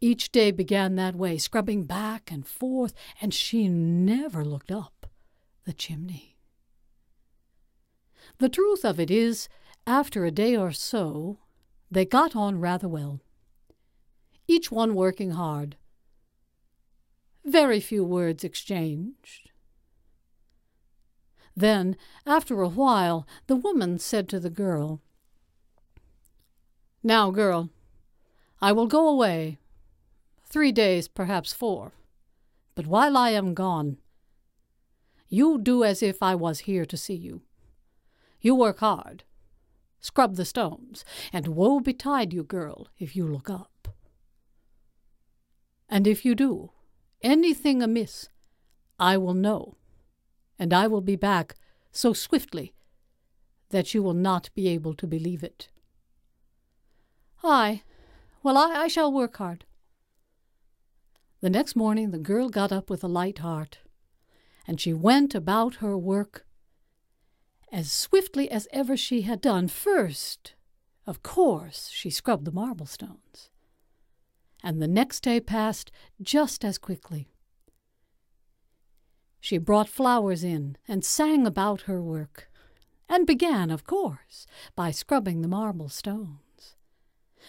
Each 0.00 0.32
day 0.32 0.50
began 0.50 0.94
that 0.94 1.14
way, 1.14 1.36
scrubbing 1.36 1.84
back 1.84 2.30
and 2.30 2.46
forth, 2.46 2.94
and 3.20 3.34
she 3.34 3.68
never 3.68 4.44
looked 4.44 4.70
up 4.70 5.06
the 5.64 5.74
chimney. 5.74 6.38
The 8.38 8.48
truth 8.48 8.84
of 8.84 8.98
it 8.98 9.10
is, 9.10 9.48
after 9.86 10.24
a 10.24 10.30
day 10.30 10.56
or 10.56 10.72
so, 10.72 11.38
they 11.90 12.06
got 12.06 12.34
on 12.34 12.60
rather 12.60 12.88
well, 12.88 13.20
each 14.50 14.72
one 14.72 14.96
working 14.96 15.30
hard. 15.30 15.76
Very 17.44 17.78
few 17.78 18.04
words 18.04 18.42
exchanged. 18.42 19.50
Then, 21.56 21.96
after 22.26 22.60
a 22.60 22.68
while, 22.68 23.26
the 23.46 23.54
woman 23.54 23.98
said 24.00 24.28
to 24.28 24.40
the 24.40 24.50
girl, 24.50 25.00
Now, 27.02 27.30
girl, 27.30 27.70
I 28.60 28.72
will 28.72 28.88
go 28.88 29.08
away, 29.08 29.58
three 30.44 30.72
days, 30.72 31.06
perhaps 31.06 31.52
four, 31.52 31.92
but 32.74 32.88
while 32.88 33.16
I 33.16 33.30
am 33.30 33.54
gone, 33.54 33.98
you 35.28 35.58
do 35.58 35.84
as 35.84 36.02
if 36.02 36.22
I 36.22 36.34
was 36.34 36.60
here 36.60 36.84
to 36.86 36.96
see 36.96 37.14
you. 37.14 37.42
You 38.40 38.56
work 38.56 38.80
hard. 38.80 39.22
Scrub 40.00 40.34
the 40.34 40.44
stones, 40.44 41.04
and 41.32 41.48
woe 41.48 41.78
betide 41.78 42.32
you, 42.32 42.42
girl, 42.42 42.88
if 42.98 43.14
you 43.14 43.26
look 43.26 43.48
up. 43.48 43.70
And 45.90 46.06
if 46.06 46.24
you 46.24 46.34
do 46.34 46.70
anything 47.20 47.82
amiss, 47.82 48.28
I 48.98 49.16
will 49.16 49.34
know, 49.34 49.76
and 50.58 50.72
I 50.72 50.86
will 50.86 51.00
be 51.00 51.16
back 51.16 51.56
so 51.90 52.12
swiftly 52.12 52.72
that 53.70 53.92
you 53.92 54.02
will 54.02 54.14
not 54.14 54.50
be 54.54 54.68
able 54.68 54.94
to 54.94 55.06
believe 55.06 55.42
it. 55.42 55.68
Aye, 57.42 57.82
well, 58.42 58.56
I, 58.56 58.82
I 58.82 58.88
shall 58.88 59.12
work 59.12 59.36
hard. 59.38 59.64
The 61.40 61.50
next 61.50 61.74
morning 61.74 62.10
the 62.10 62.18
girl 62.18 62.48
got 62.50 62.70
up 62.70 62.88
with 62.88 63.02
a 63.02 63.08
light 63.08 63.38
heart, 63.38 63.78
and 64.66 64.80
she 64.80 64.92
went 64.92 65.34
about 65.34 65.76
her 65.76 65.98
work 65.98 66.46
as 67.72 67.90
swiftly 67.90 68.50
as 68.50 68.68
ever 68.72 68.96
she 68.96 69.22
had 69.22 69.40
done. 69.40 69.66
First, 69.66 70.54
of 71.06 71.22
course, 71.22 71.88
she 71.88 72.10
scrubbed 72.10 72.44
the 72.44 72.52
marble 72.52 72.86
stones, 72.86 73.50
and 74.62 74.80
the 74.80 74.88
next 74.88 75.22
day 75.22 75.40
passed 75.40 75.90
just 76.20 76.64
as 76.64 76.78
quickly. 76.78 77.28
She 79.40 79.58
brought 79.58 79.88
flowers 79.88 80.44
in 80.44 80.76
and 80.86 81.04
sang 81.04 81.46
about 81.46 81.82
her 81.82 82.02
work, 82.02 82.50
and 83.08 83.26
began, 83.26 83.70
of 83.70 83.84
course, 83.84 84.46
by 84.76 84.90
scrubbing 84.90 85.40
the 85.40 85.48
marble 85.48 85.88
stones. 85.88 86.76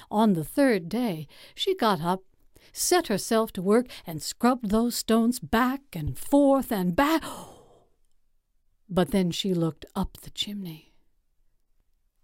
On 0.10 0.34
the 0.34 0.46
third 0.46 0.88
day, 0.88 1.28
she 1.54 1.76
got 1.76 2.02
up, 2.02 2.24
set 2.72 3.08
herself 3.08 3.52
to 3.54 3.62
work, 3.62 3.88
and 4.08 4.22
scrubbed 4.22 4.70
those 4.70 4.96
stones 4.96 5.40
back 5.40 5.82
and 5.94 6.18
forth 6.18 6.72
and 6.72 6.96
back. 6.96 7.24
But 8.90 9.12
then 9.12 9.32
she 9.32 9.54
looked 9.54 9.86
up 9.96 10.18
the 10.22 10.30
chimney, 10.30 10.94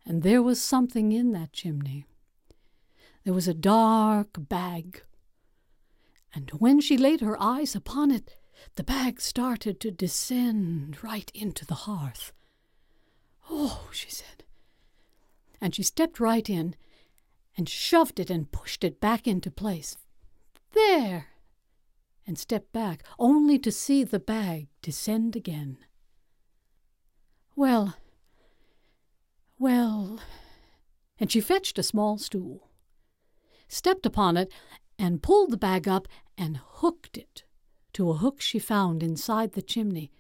and 0.06 0.24
there 0.24 0.42
was 0.42 0.62
something 0.62 1.12
in 1.12 1.34
that 1.34 1.52
chimney. 1.52 2.06
There 3.28 3.34
was 3.34 3.50
a 3.50 3.54
dark 3.54 4.38
bag, 4.38 5.04
and 6.34 6.50
when 6.52 6.80
she 6.80 6.98
laid 6.98 7.20
her 7.20 7.36
eyes 7.44 7.76
upon 7.76 8.10
it, 8.10 8.38
the 8.76 8.86
bag 8.86 9.20
started 9.20 9.82
to 9.82 9.92
descend 9.92 11.04
right 11.04 11.30
into 11.34 11.66
the 11.66 11.76
hearth. 11.76 12.32
Oh, 13.50 13.90
she 13.92 14.10
said. 14.10 14.46
And 15.60 15.76
she 15.76 15.84
stepped 15.84 16.22
right 16.22 16.50
in 16.50 16.78
and 17.58 17.68
shoved 17.68 18.18
it 18.22 18.30
and 18.30 18.50
pushed 18.50 18.86
it 18.86 19.02
back 19.02 19.28
into 19.28 19.52
place. 19.52 19.98
There! 20.72 21.28
And 22.26 22.40
stepped 22.40 22.72
back, 22.72 23.04
only 23.20 23.60
to 23.60 23.74
see 23.74 24.06
the 24.06 24.20
bag 24.20 24.70
descend 24.82 25.36
again. 25.36 25.80
Well, 27.58 27.98
well, 29.60 30.22
and 31.20 31.30
she 31.30 31.42
fetched 31.42 31.78
a 31.78 31.84
small 31.84 32.18
stool, 32.18 32.67
stepped 33.68 34.06
upon 34.06 34.38
it, 34.38 34.52
and 35.00 35.22
pulled 35.22 35.52
the 35.52 35.58
bag 35.58 35.88
up 35.88 36.08
and 36.38 36.60
hooked 36.64 37.18
it 37.18 37.44
to 37.94 38.10
a 38.10 38.16
hook 38.18 38.42
she 38.42 38.60
found 38.60 39.02
inside 39.02 39.54
the 39.54 39.62
chimney, 39.62 40.12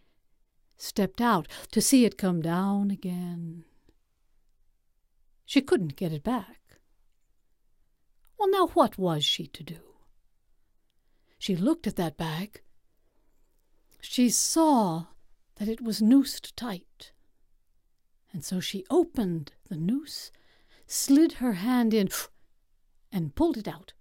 stepped 0.77 1.21
out 1.21 1.47
to 1.71 1.81
see 1.81 2.05
it 2.05 2.17
come 2.17 2.41
down 2.41 2.91
again. 2.91 3.63
She 5.45 5.61
couldn't 5.61 5.95
get 5.95 6.11
it 6.11 6.23
back. 6.23 6.59
Well, 8.37 8.49
now 8.49 8.67
what 8.67 8.97
was 8.97 9.23
she 9.23 9.47
to 9.47 9.63
do? 9.63 9.79
She 11.39 11.55
looked 11.55 11.87
at 11.87 11.95
that 11.95 12.17
bag. 12.17 12.61
She 14.01 14.29
saw 14.29 15.05
that 15.55 15.67
it 15.67 15.81
was 15.81 16.01
noosed 16.01 16.55
tight. 16.55 17.11
And 18.31 18.43
so 18.43 18.59
she 18.59 18.85
opened 18.89 19.53
the 19.69 19.77
noose, 19.77 20.31
slid 20.85 21.33
her 21.33 21.53
hand 21.53 21.93
in, 21.93 22.09
and 23.11 23.35
pulled 23.35 23.57
it 23.57 23.67
out. 23.67 23.93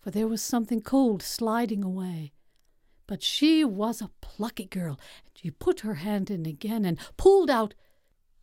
For 0.00 0.10
there 0.10 0.28
was 0.28 0.42
something 0.42 0.80
cold 0.80 1.22
sliding 1.22 1.84
away. 1.84 2.32
But 3.06 3.22
she 3.22 3.64
was 3.64 4.00
a 4.00 4.10
plucky 4.20 4.64
girl, 4.64 4.98
and 5.24 5.32
she 5.34 5.50
put 5.50 5.80
her 5.80 5.94
hand 5.94 6.30
in 6.30 6.46
again 6.46 6.84
and 6.84 6.98
pulled 7.16 7.50
out 7.50 7.74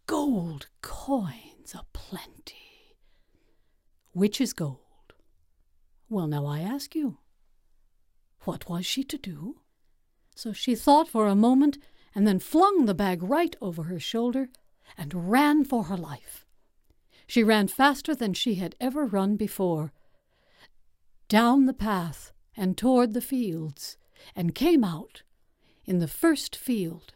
gold 0.06 0.68
coins 0.82 1.74
a 1.74 1.86
plenty. 1.94 2.98
Which 4.12 4.42
is 4.42 4.54
gold? 4.54 5.14
Well, 6.10 6.28
now 6.28 6.46
I 6.46 6.60
ask 6.62 6.96
you, 6.96 7.18
what 8.42 8.70
was 8.70 8.86
she 8.86 9.04
to 9.04 9.18
do? 9.18 9.62
So 10.36 10.54
she 10.54 10.76
thought 10.76 11.10
for 11.10 11.28
a 11.28 11.36
moment, 11.36 11.78
and 12.16 12.26
then 12.26 12.40
flung 12.40 12.86
the 12.86 12.94
bag 12.94 13.22
right 13.22 13.56
over 13.62 13.84
her 13.84 14.00
shoulder 14.00 14.50
and 14.98 15.32
ran 15.32 15.64
for 15.64 15.84
her 15.86 15.98
life. 15.98 16.46
She 17.30 17.44
ran 17.44 17.68
faster 17.68 18.16
than 18.16 18.34
she 18.34 18.56
had 18.56 18.76
ever 18.80 19.06
run 19.06 19.36
before, 19.36 19.94
down 21.28 21.68
the 21.68 21.76
path 21.76 22.34
and 22.58 22.76
toward 22.76 23.14
the 23.14 23.22
fields, 23.22 23.98
and 24.36 24.56
came 24.56 24.84
out 24.84 25.22
in 25.86 26.00
the 26.00 26.08
first 26.08 26.56
field 26.56 27.14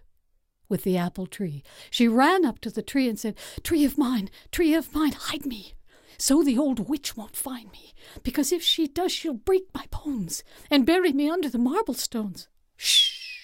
with 0.70 0.84
the 0.84 0.97
apple 0.97 1.26
tree. 1.26 1.64
She 1.89 2.07
ran 2.07 2.45
up 2.45 2.59
to 2.59 2.70
the 2.70 2.84
tree 2.84 3.09
and 3.09 3.20
said, 3.20 3.36
Tree 3.64 3.84
of 3.86 3.97
mine, 3.97 4.30
tree 4.51 4.76
of 4.76 4.93
mine, 4.93 5.14
hide 5.14 5.47
me, 5.47 5.74
so 6.20 6.43
the 6.43 6.59
old 6.59 6.88
witch 6.88 7.18
won't 7.18 7.36
find 7.36 7.72
me, 7.72 7.95
because 8.22 8.51
if 8.51 8.61
she 8.61 8.86
does, 8.88 9.11
she'll 9.11 9.34
break 9.34 9.64
my 9.74 9.86
bones 9.89 10.43
and 10.70 10.86
bury 10.86 11.11
me 11.11 11.28
under 11.28 11.49
the 11.49 11.57
marble 11.57 11.95
stones. 11.95 12.47
Shh! 12.78 13.39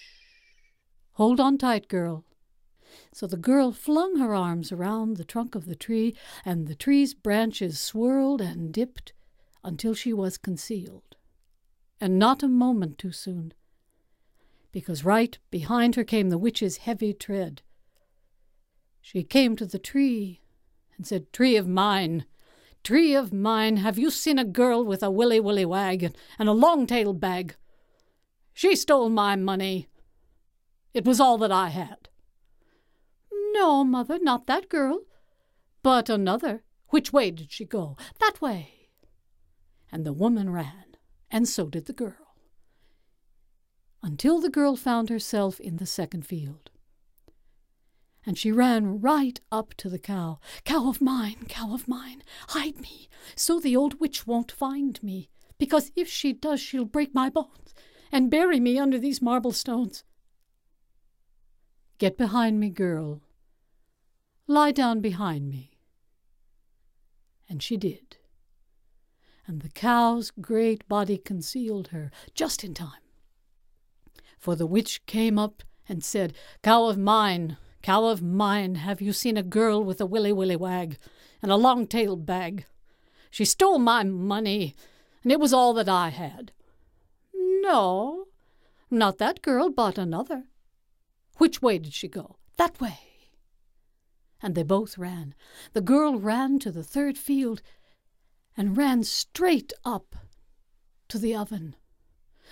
Hold 1.13 1.39
on 1.39 1.57
tight, 1.57 1.87
girl, 1.87 2.25
so 3.13 3.25
the 3.27 3.37
girl 3.37 3.71
flung 3.71 4.17
her 4.17 4.33
arms 4.35 4.71
around 4.71 5.17
the 5.17 5.23
trunk 5.23 5.55
of 5.55 5.65
the 5.65 5.75
tree, 5.75 6.15
and 6.45 6.67
the 6.67 6.75
tree's 6.75 7.13
branches 7.13 7.79
swirled 7.79 8.41
and 8.41 8.71
dipped 8.71 9.13
until 9.63 9.93
she 9.93 10.13
was 10.13 10.37
concealed. 10.37 11.15
And 11.99 12.17
not 12.17 12.43
a 12.43 12.47
moment 12.47 12.97
too 12.97 13.11
soon, 13.11 13.53
because 14.71 15.03
right 15.03 15.37
behind 15.49 15.95
her 15.95 16.03
came 16.03 16.29
the 16.29 16.37
witch's 16.37 16.77
heavy 16.77 17.13
tread. 17.13 17.61
She 19.01 19.23
came 19.23 19.55
to 19.55 19.65
the 19.65 19.79
tree 19.79 20.41
and 20.95 21.07
said, 21.07 21.33
Tree 21.33 21.55
of 21.55 21.67
mine, 21.67 22.25
tree 22.83 23.15
of 23.15 23.33
mine, 23.33 23.77
have 23.77 23.97
you 23.97 24.11
seen 24.11 24.37
a 24.37 24.45
girl 24.45 24.83
with 24.83 25.01
a 25.01 25.09
willy 25.09 25.39
willy 25.39 25.65
wag 25.65 26.13
and 26.37 26.49
a 26.49 26.53
long 26.53 26.85
tailed 26.85 27.19
bag? 27.19 27.55
She 28.53 28.75
stole 28.75 29.09
my 29.09 29.35
money. 29.35 29.87
It 30.93 31.05
was 31.05 31.19
all 31.19 31.37
that 31.39 31.51
I 31.51 31.69
had. 31.69 32.08
No, 33.59 33.83
mother, 33.83 34.17
not 34.21 34.47
that 34.47 34.69
girl, 34.69 35.01
but 35.83 36.07
another. 36.07 36.63
Which 36.91 37.11
way 37.11 37.29
did 37.29 37.51
she 37.51 37.65
go? 37.65 37.97
That 38.21 38.39
way. 38.39 38.87
And 39.91 40.05
the 40.05 40.13
woman 40.13 40.49
ran, 40.49 40.95
and 41.29 41.45
so 41.45 41.65
did 41.67 41.85
the 41.85 41.91
girl, 41.91 42.37
until 44.01 44.39
the 44.39 44.49
girl 44.49 44.77
found 44.77 45.09
herself 45.09 45.59
in 45.59 45.75
the 45.75 45.85
second 45.85 46.25
field. 46.25 46.71
And 48.25 48.37
she 48.37 48.49
ran 48.49 49.01
right 49.01 49.41
up 49.51 49.73
to 49.73 49.89
the 49.89 49.99
cow. 49.99 50.39
Cow 50.63 50.87
of 50.87 51.01
mine, 51.01 51.45
cow 51.49 51.73
of 51.73 51.85
mine, 51.85 52.23
hide 52.49 52.79
me, 52.79 53.09
so 53.35 53.59
the 53.59 53.75
old 53.75 53.99
witch 53.99 54.25
won't 54.25 54.53
find 54.53 55.03
me, 55.03 55.27
because 55.57 55.91
if 55.97 56.07
she 56.07 56.31
does, 56.31 56.61
she'll 56.61 56.85
break 56.85 57.13
my 57.13 57.29
bones 57.29 57.73
and 58.09 58.31
bury 58.31 58.61
me 58.61 58.79
under 58.79 58.97
these 58.97 59.21
marble 59.21 59.51
stones. 59.51 60.05
Get 61.97 62.17
behind 62.17 62.61
me, 62.61 62.69
girl, 62.69 63.21
Lie 64.49 64.71
down 64.71 64.99
behind 64.99 65.47
me. 65.47 65.77
And 67.47 67.61
she 67.61 67.77
did. 67.77 68.17
And 69.45 69.61
the 69.61 69.69
cow's 69.69 70.31
great 70.41 70.89
body 70.89 71.19
concealed 71.19 71.89
her 71.89 72.09
just 72.33 72.63
in 72.63 72.73
time. 72.73 73.03
For 74.39 74.55
the 74.55 74.65
witch 74.65 75.05
came 75.05 75.37
up 75.37 75.61
and 75.87 76.03
said, 76.03 76.33
Cow 76.63 76.85
of 76.85 76.97
mine, 76.97 77.57
cow 77.83 78.05
of 78.05 78.23
mine, 78.23 78.73
have 78.73 79.01
you 79.01 79.13
seen 79.13 79.37
a 79.37 79.43
girl 79.43 79.83
with 79.83 80.01
a 80.01 80.07
willy 80.07 80.33
willy 80.33 80.55
wag 80.55 80.97
and 81.43 81.51
a 81.51 81.55
long 81.55 81.85
tailed 81.85 82.25
bag? 82.25 82.65
She 83.29 83.45
stole 83.45 83.77
my 83.77 84.03
money, 84.03 84.75
and 85.21 85.31
it 85.31 85.39
was 85.39 85.53
all 85.53 85.75
that 85.75 85.87
I 85.87 86.09
had. 86.09 86.53
No, 87.35 88.25
not 88.89 89.19
that 89.19 89.43
girl, 89.43 89.69
but 89.69 89.99
another. 89.99 90.45
Which 91.37 91.61
way 91.61 91.77
did 91.77 91.93
she 91.93 92.07
go? 92.07 92.37
That 92.57 92.81
way 92.81 93.08
and 94.41 94.55
they 94.55 94.63
both 94.63 94.97
ran. 94.97 95.35
The 95.73 95.81
girl 95.81 96.17
ran 96.19 96.59
to 96.59 96.71
the 96.71 96.83
third 96.83 97.17
field 97.17 97.61
and 98.55 98.77
ran 98.77 99.03
straight 99.03 99.73
up 99.85 100.15
to 101.09 101.17
the 101.17 101.35
oven. 101.35 101.75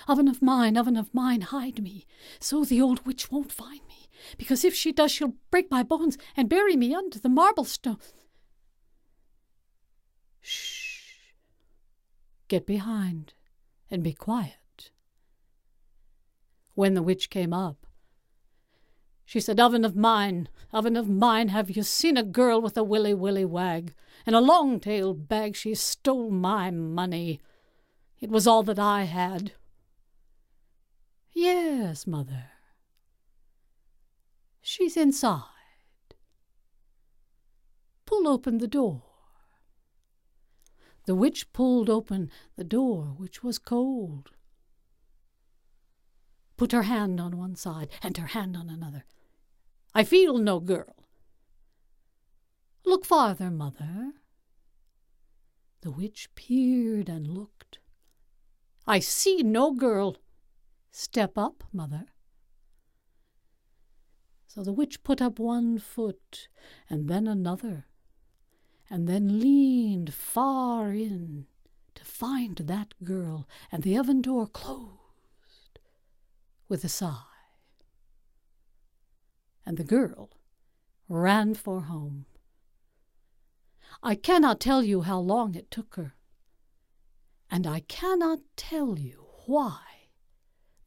Oven 0.08 0.28
of 0.28 0.42
mine, 0.42 0.78
oven 0.78 0.96
of 0.96 1.14
mine, 1.14 1.42
hide 1.42 1.82
me, 1.82 2.06
so 2.40 2.64
the 2.64 2.82
old 2.82 3.06
witch 3.06 3.32
won't 3.32 3.52
find 3.52 3.82
me, 3.88 4.08
because 4.38 4.64
if 4.64 4.76
she 4.76 4.92
does, 4.92 5.12
she'll 5.12 5.34
break 5.50 5.72
my 5.72 5.82
bones 5.82 6.18
and 6.36 6.50
bury 6.50 6.76
me 6.76 6.94
under 6.94 7.18
the 7.18 7.30
marble 7.30 7.66
stone. 7.66 7.98
Shh! 10.42 11.32
Get 12.48 12.66
behind 12.66 13.34
and 13.90 14.04
be 14.04 14.14
quiet. 14.14 14.92
When 16.76 16.94
the 16.94 17.02
witch 17.02 17.32
came 17.32 17.54
up, 17.54 17.87
She 19.28 19.42
said, 19.42 19.60
Oven 19.60 19.84
of 19.84 19.94
mine, 19.94 20.48
oven 20.72 20.96
of 20.96 21.10
mine, 21.10 21.50
have 21.50 21.70
you 21.70 21.84
seen 21.84 22.16
a 22.16 22.24
girl 22.24 22.62
with 22.62 22.78
a 22.78 22.84
willy 22.84 23.14
willy 23.14 23.44
wag? 23.44 23.94
In 24.26 24.34
a 24.34 24.40
long 24.40 24.80
tailed 24.80 25.28
bag 25.28 25.54
she 25.54 25.76
stole 25.76 26.32
my 26.32 26.72
money. 26.72 27.42
It 28.22 28.30
was 28.30 28.48
all 28.48 28.64
that 28.64 28.80
I 28.80 29.04
had. 29.04 29.52
Yes, 31.34 32.08
mother. 32.08 32.52
She's 34.62 34.96
inside. 34.96 35.44
Pull 38.06 38.30
open 38.30 38.60
the 38.60 38.68
door. 38.68 39.04
The 41.06 41.16
witch 41.16 41.52
pulled 41.52 41.90
open 41.90 42.32
the 42.56 42.64
door, 42.64 43.14
which 43.18 43.44
was 43.44 43.60
cold. 43.60 44.32
Put 46.56 46.72
her 46.72 46.84
hand 46.84 47.20
on 47.20 47.38
one 47.38 47.58
side 47.58 47.90
and 48.02 48.16
her 48.16 48.28
hand 48.28 48.56
on 48.56 48.70
another. 48.70 49.04
I 49.98 50.04
feel 50.04 50.38
no 50.38 50.60
girl. 50.60 50.94
Look 52.86 53.04
farther, 53.04 53.50
mother. 53.50 54.14
The 55.82 55.90
witch 55.90 56.30
peered 56.36 57.10
and 57.10 57.28
looked. 57.28 57.80
I 58.86 59.00
see 59.00 59.42
no 59.42 59.74
girl. 59.74 60.18
Step 60.92 61.36
up, 61.36 61.64
mother. 61.74 62.06
So 64.46 64.62
the 64.62 64.72
witch 64.72 65.02
put 65.02 65.20
up 65.20 65.40
one 65.40 65.80
foot 65.80 66.48
and 66.92 67.10
then 67.10 67.26
another, 67.26 67.88
and 68.92 69.10
then 69.10 69.40
leaned 69.40 70.14
far 70.14 70.92
in 70.92 71.48
to 71.96 72.06
find 72.06 72.56
that 72.58 72.94
girl, 73.04 73.50
and 73.72 73.82
the 73.82 73.98
oven 73.98 74.22
door 74.22 74.46
closed 74.46 75.80
with 76.70 76.84
a 76.84 76.90
sigh 76.90 77.27
and 79.68 79.76
the 79.76 79.84
girl 79.84 80.30
ran 81.10 81.54
for 81.54 81.82
home. 81.82 82.26
I 84.02 84.16
cannot 84.16 84.62
tell 84.62 84.82
you 84.82 85.02
how 85.02 85.20
long 85.20 85.56
it 85.56 85.70
took 85.70 85.96
her, 85.96 86.16
and 87.52 87.68
I 87.68 87.82
cannot 87.82 88.40
tell 88.56 88.98
you 88.98 89.26
why 89.46 89.80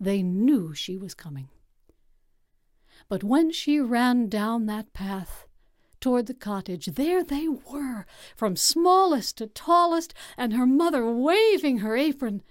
they 0.00 0.22
knew 0.22 0.74
she 0.74 0.96
was 0.96 1.12
coming. 1.12 1.50
But 3.06 3.22
when 3.22 3.52
she 3.52 3.80
ran 3.80 4.30
down 4.30 4.64
that 4.66 4.94
path 4.94 5.46
toward 6.00 6.24
the 6.24 6.32
cottage, 6.32 6.86
there 6.86 7.22
they 7.22 7.48
were, 7.48 8.06
from 8.34 8.56
smallest 8.56 9.36
to 9.38 9.46
tallest, 9.46 10.14
and 10.38 10.54
her 10.54 10.66
mother 10.66 11.04
waving 11.12 11.78
her 11.78 11.98
apron. 11.98 12.42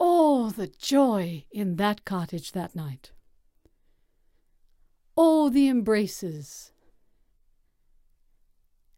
Oh, 0.00 0.50
the 0.50 0.66
joy 0.66 1.44
in 1.52 1.76
that 1.76 2.04
cottage 2.04 2.50
that 2.52 2.74
night! 2.74 3.12
Oh, 5.22 5.50
the 5.50 5.68
embraces! 5.68 6.72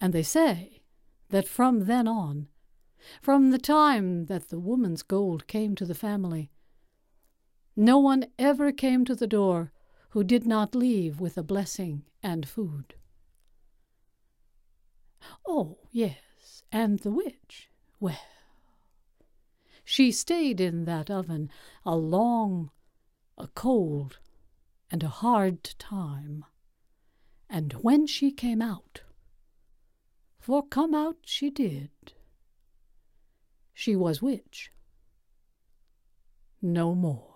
And 0.01 0.12
they 0.12 0.23
say 0.23 0.85
that 1.31 1.49
from 1.49 1.87
then 1.87 2.07
on, 2.07 2.47
from 3.20 3.51
the 3.51 3.59
time 3.59 4.27
that 4.27 4.49
the 4.49 4.61
woman's 4.61 5.03
gold 5.03 5.49
came 5.49 5.75
to 5.75 5.85
the 5.85 5.97
family, 5.97 6.53
no 7.75 7.99
one 7.99 8.27
ever 8.39 8.70
came 8.70 9.05
to 9.07 9.16
the 9.16 9.27
door 9.27 9.73
who 10.11 10.23
did 10.23 10.47
not 10.47 10.77
leave 10.77 11.18
with 11.18 11.37
a 11.37 11.43
blessing 11.43 12.05
and 12.23 12.49
food. 12.49 12.95
Oh, 15.45 15.79
yes, 15.91 16.62
and 16.70 17.01
the 17.01 17.11
witch, 17.11 17.68
well, 17.99 18.29
she 19.85 20.12
stayed 20.12 20.61
in 20.61 20.85
that 20.85 21.11
oven 21.11 21.51
a 21.85 21.97
long, 21.97 22.70
a 23.37 23.49
cold, 23.49 24.18
and 24.93 25.03
a 25.03 25.09
hard 25.09 25.64
time. 25.78 26.45
And 27.49 27.72
when 27.80 28.07
she 28.07 28.30
came 28.30 28.61
out, 28.61 29.01
for 30.38 30.64
come 30.64 30.95
out 30.95 31.16
she 31.24 31.49
did, 31.51 31.90
she 33.72 33.97
was 33.97 34.20
witch 34.20 34.70
no 36.61 36.95
more. 36.95 37.28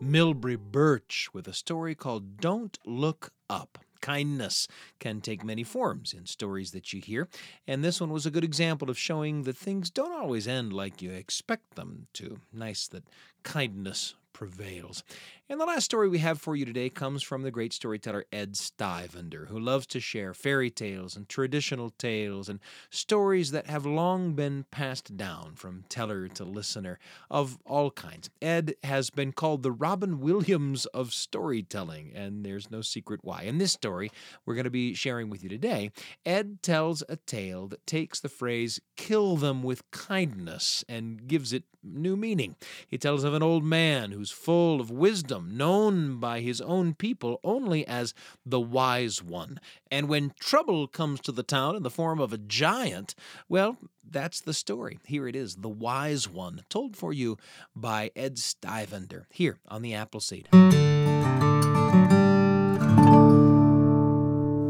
Milbre 0.00 0.56
Burch 0.56 1.28
with 1.34 1.48
a 1.48 1.52
story 1.52 1.94
called 1.94 2.38
Don't 2.38 2.78
Look 2.86 3.32
Up. 3.50 3.78
Kindness 4.00 4.68
can 4.98 5.20
take 5.20 5.44
many 5.44 5.64
forms 5.64 6.12
in 6.12 6.26
stories 6.26 6.72
that 6.72 6.92
you 6.92 7.00
hear, 7.00 7.28
and 7.66 7.84
this 7.84 8.00
one 8.00 8.10
was 8.10 8.26
a 8.26 8.30
good 8.30 8.44
example 8.44 8.90
of 8.90 8.98
showing 8.98 9.42
that 9.42 9.56
things 9.56 9.90
don't 9.90 10.12
always 10.12 10.46
end 10.48 10.72
like 10.72 11.02
you 11.02 11.10
expect 11.10 11.74
them 11.74 12.06
to. 12.14 12.38
Nice 12.52 12.86
that 12.88 13.04
kindness 13.42 14.14
prevails. 14.32 15.02
And 15.48 15.60
the 15.60 15.64
last 15.64 15.84
story 15.84 16.08
we 16.08 16.18
have 16.18 16.40
for 16.40 16.56
you 16.56 16.64
today 16.64 16.90
comes 16.90 17.22
from 17.22 17.42
the 17.42 17.52
great 17.52 17.72
storyteller 17.72 18.24
Ed 18.32 18.54
Stivender, 18.54 19.46
who 19.46 19.60
loves 19.60 19.86
to 19.86 20.00
share 20.00 20.34
fairy 20.34 20.72
tales 20.72 21.14
and 21.14 21.28
traditional 21.28 21.90
tales 21.90 22.48
and 22.48 22.58
stories 22.90 23.52
that 23.52 23.68
have 23.68 23.86
long 23.86 24.34
been 24.34 24.64
passed 24.72 25.16
down 25.16 25.54
from 25.54 25.84
teller 25.88 26.26
to 26.26 26.44
listener 26.44 26.98
of 27.30 27.58
all 27.64 27.92
kinds. 27.92 28.28
Ed 28.42 28.74
has 28.82 29.10
been 29.10 29.30
called 29.30 29.62
the 29.62 29.70
Robin 29.70 30.18
Williams 30.18 30.84
of 30.86 31.14
storytelling, 31.14 32.10
and 32.12 32.44
there's 32.44 32.68
no 32.68 32.80
secret 32.80 33.20
why. 33.22 33.42
In 33.42 33.58
this 33.58 33.70
story 33.70 34.10
we're 34.46 34.54
going 34.54 34.64
to 34.64 34.70
be 34.70 34.94
sharing 34.94 35.30
with 35.30 35.44
you 35.44 35.48
today, 35.48 35.92
Ed 36.24 36.60
tells 36.60 37.04
a 37.08 37.14
tale 37.18 37.68
that 37.68 37.86
takes 37.86 38.18
the 38.18 38.28
phrase 38.28 38.80
kill 38.96 39.36
them 39.36 39.62
with 39.62 39.88
kindness 39.92 40.84
and 40.88 41.28
gives 41.28 41.52
it 41.52 41.62
new 41.84 42.16
meaning. 42.16 42.56
He 42.88 42.98
tells 42.98 43.22
of 43.22 43.32
an 43.32 43.44
old 43.44 43.62
man 43.62 44.10
who's 44.10 44.32
full 44.32 44.80
of 44.80 44.90
wisdom 44.90 45.35
known 45.44 46.18
by 46.18 46.40
his 46.40 46.60
own 46.60 46.94
people 46.94 47.40
only 47.44 47.86
as 47.86 48.14
the 48.44 48.60
Wise 48.60 49.22
One. 49.22 49.60
And 49.90 50.08
when 50.08 50.32
trouble 50.38 50.86
comes 50.86 51.20
to 51.20 51.32
the 51.32 51.42
town 51.42 51.76
in 51.76 51.82
the 51.82 51.90
form 51.90 52.20
of 52.20 52.32
a 52.32 52.38
giant, 52.38 53.14
well, 53.48 53.76
that's 54.08 54.40
the 54.40 54.54
story. 54.54 54.98
Here 55.04 55.26
it 55.26 55.36
is 55.36 55.56
The 55.56 55.68
Wise 55.68 56.28
One, 56.28 56.62
told 56.68 56.96
for 56.96 57.12
you 57.12 57.38
by 57.74 58.10
Ed 58.14 58.36
Stivender, 58.36 59.24
here 59.30 59.58
on 59.68 59.82
the 59.82 59.94
Appleseed. 59.94 60.48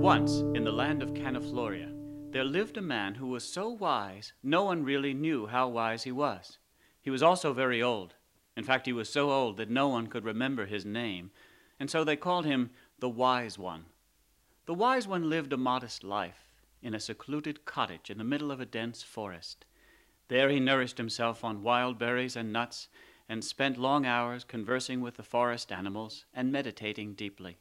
Once, 0.03 0.39
in 0.55 0.65
the 0.65 0.73
land 0.73 1.03
of 1.03 1.15
Canifloria, 1.15 1.93
there 2.31 2.45
lived 2.45 2.77
a 2.77 2.83
man 2.83 3.15
who 3.15 3.27
was 3.27 3.45
so 3.45 3.69
wise 3.69 4.33
no 4.43 4.63
one 4.65 4.85
really 4.85 5.15
knew 5.15 5.47
how 5.47 5.69
wise 5.69 6.05
he 6.05 6.13
was. 6.13 6.59
He 7.01 7.11
was 7.11 7.23
also 7.23 7.53
very 7.53 7.83
old, 7.83 8.15
in 8.57 8.65
fact, 8.65 8.87
he 8.87 8.93
was 8.93 9.09
so 9.09 9.31
old 9.31 9.59
that 9.59 9.69
no 9.69 9.89
one 9.89 10.07
could 10.07 10.25
remember 10.25 10.65
his 10.65 10.85
name, 10.85 11.31
and 11.79 11.91
so 11.91 12.03
they 12.03 12.17
called 12.17 12.47
him 12.47 12.71
the 12.99 13.09
Wise 13.09 13.59
One. 13.59 13.85
The 14.65 14.75
Wise 14.75 15.07
One 15.07 15.29
lived 15.29 15.53
a 15.53 15.59
modest 15.59 16.03
life 16.03 16.55
in 16.83 16.95
a 16.95 17.01
secluded 17.01 17.65
cottage 17.65 18.11
in 18.11 18.19
the 18.19 18.25
middle 18.25 18.51
of 18.51 18.61
a 18.61 18.67
dense 18.67 19.03
forest. 19.03 19.67
There 20.29 20.49
he 20.49 20.59
nourished 20.59 20.99
himself 20.99 21.45
on 21.45 21.63
wild 21.63 21.99
berries 21.99 22.35
and 22.35 22.53
nuts, 22.53 22.89
and 23.29 23.45
spent 23.45 23.77
long 23.77 24.07
hours 24.07 24.45
conversing 24.45 25.01
with 25.01 25.17
the 25.17 25.23
forest 25.23 25.71
animals 25.71 26.25
and 26.33 26.53
meditating 26.53 27.15
deeply. 27.15 27.59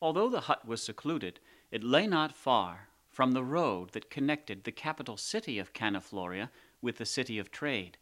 Although 0.00 0.28
the 0.28 0.42
hut 0.42 0.66
was 0.66 0.82
secluded, 0.82 1.40
it 1.70 1.82
lay 1.82 2.06
not 2.06 2.36
far 2.36 2.88
from 3.08 3.32
the 3.32 3.42
road 3.44 3.90
that 3.92 4.10
connected 4.10 4.64
the 4.64 4.72
capital 4.72 5.16
city 5.16 5.58
of 5.58 5.72
Canifloria 5.72 6.50
with 6.82 6.98
the 6.98 7.06
city 7.06 7.38
of 7.38 7.50
trade. 7.50 7.96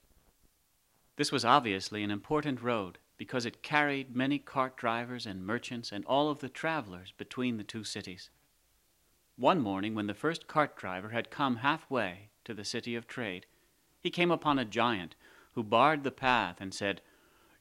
This 1.17 1.31
was 1.31 1.45
obviously 1.45 2.03
an 2.03 2.11
important 2.11 2.61
road 2.61 2.99
because 3.17 3.47
it 3.47 3.62
carried 3.62 4.17
many 4.17 4.41
cart 4.41 4.77
drivers 4.77 5.27
and 5.27 5.47
merchants 5.47 5.93
and 5.93 6.05
all 6.07 6.29
of 6.29 6.41
the 6.41 6.49
travelers 6.49 7.12
between 7.17 7.57
the 7.57 7.62
two 7.62 7.85
cities. 7.85 8.31
One 9.37 9.61
morning, 9.61 9.95
when 9.95 10.09
the 10.09 10.15
first 10.15 10.49
cart 10.49 10.77
driver 10.77 11.11
had 11.11 11.31
come 11.31 11.57
halfway 11.57 12.31
to 12.45 12.53
the 12.53 12.65
city 12.65 12.97
of 12.97 13.07
trade, 13.07 13.47
he 14.01 14.11
came 14.11 14.33
upon 14.33 14.59
a 14.59 14.65
giant 14.65 15.15
who 15.53 15.62
barred 15.62 16.03
the 16.03 16.11
path 16.11 16.61
and 16.61 16.75
said, 16.75 17.01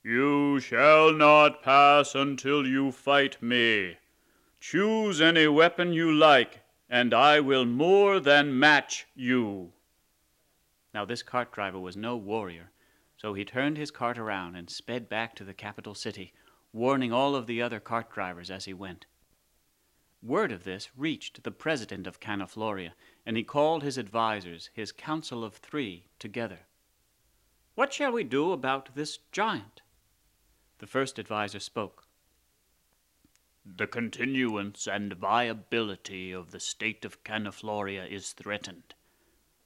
You 0.03 0.59
shall 0.59 1.13
not 1.13 1.61
pass 1.61 2.15
until 2.15 2.65
you 2.65 2.91
fight 2.91 3.39
me. 3.41 3.97
Choose 4.59 5.21
any 5.21 5.47
weapon 5.47 5.93
you 5.93 6.11
like, 6.11 6.61
and 6.89 7.13
I 7.13 7.39
will 7.39 7.65
more 7.65 8.19
than 8.19 8.57
match 8.57 9.05
you. 9.15 9.73
Now, 10.91 11.05
this 11.05 11.21
cart 11.21 11.51
driver 11.51 11.79
was 11.79 11.95
no 11.95 12.17
warrior 12.17 12.72
so 13.23 13.33
he 13.33 13.45
turned 13.45 13.77
his 13.77 13.89
cart 13.89 14.17
around 14.17 14.53
and 14.57 14.69
sped 14.69 15.07
back 15.07 15.33
to 15.33 15.45
the 15.45 15.53
capital 15.53 15.95
city, 15.95 16.33
warning 16.73 17.13
all 17.13 17.37
of 17.37 17.47
the 17.47 17.61
other 17.61 17.79
cart 17.79 18.11
drivers 18.11 18.51
as 18.51 18.65
he 18.65 18.73
went. 18.73 19.05
Word 20.21 20.51
of 20.51 20.65
this 20.65 20.89
reached 20.97 21.43
the 21.43 21.51
president 21.51 22.05
of 22.05 22.19
Canifloria, 22.19 22.91
and 23.25 23.37
he 23.37 23.43
called 23.43 23.81
his 23.81 23.97
advisers, 23.97 24.69
his 24.73 24.91
council 24.91 25.41
of 25.45 25.55
three, 25.55 26.07
together. 26.19 26.59
What 27.75 27.93
shall 27.93 28.11
we 28.11 28.25
do 28.25 28.51
about 28.51 28.93
this 28.93 29.19
giant? 29.31 29.81
The 30.79 30.87
first 30.87 31.17
adviser 31.17 31.61
spoke. 31.61 32.05
The 33.65 33.87
continuance 33.87 34.85
and 34.85 35.13
viability 35.13 36.33
of 36.33 36.51
the 36.51 36.59
state 36.59 37.05
of 37.05 37.23
Canifloria 37.23 38.05
is 38.05 38.33
threatened. 38.33 38.95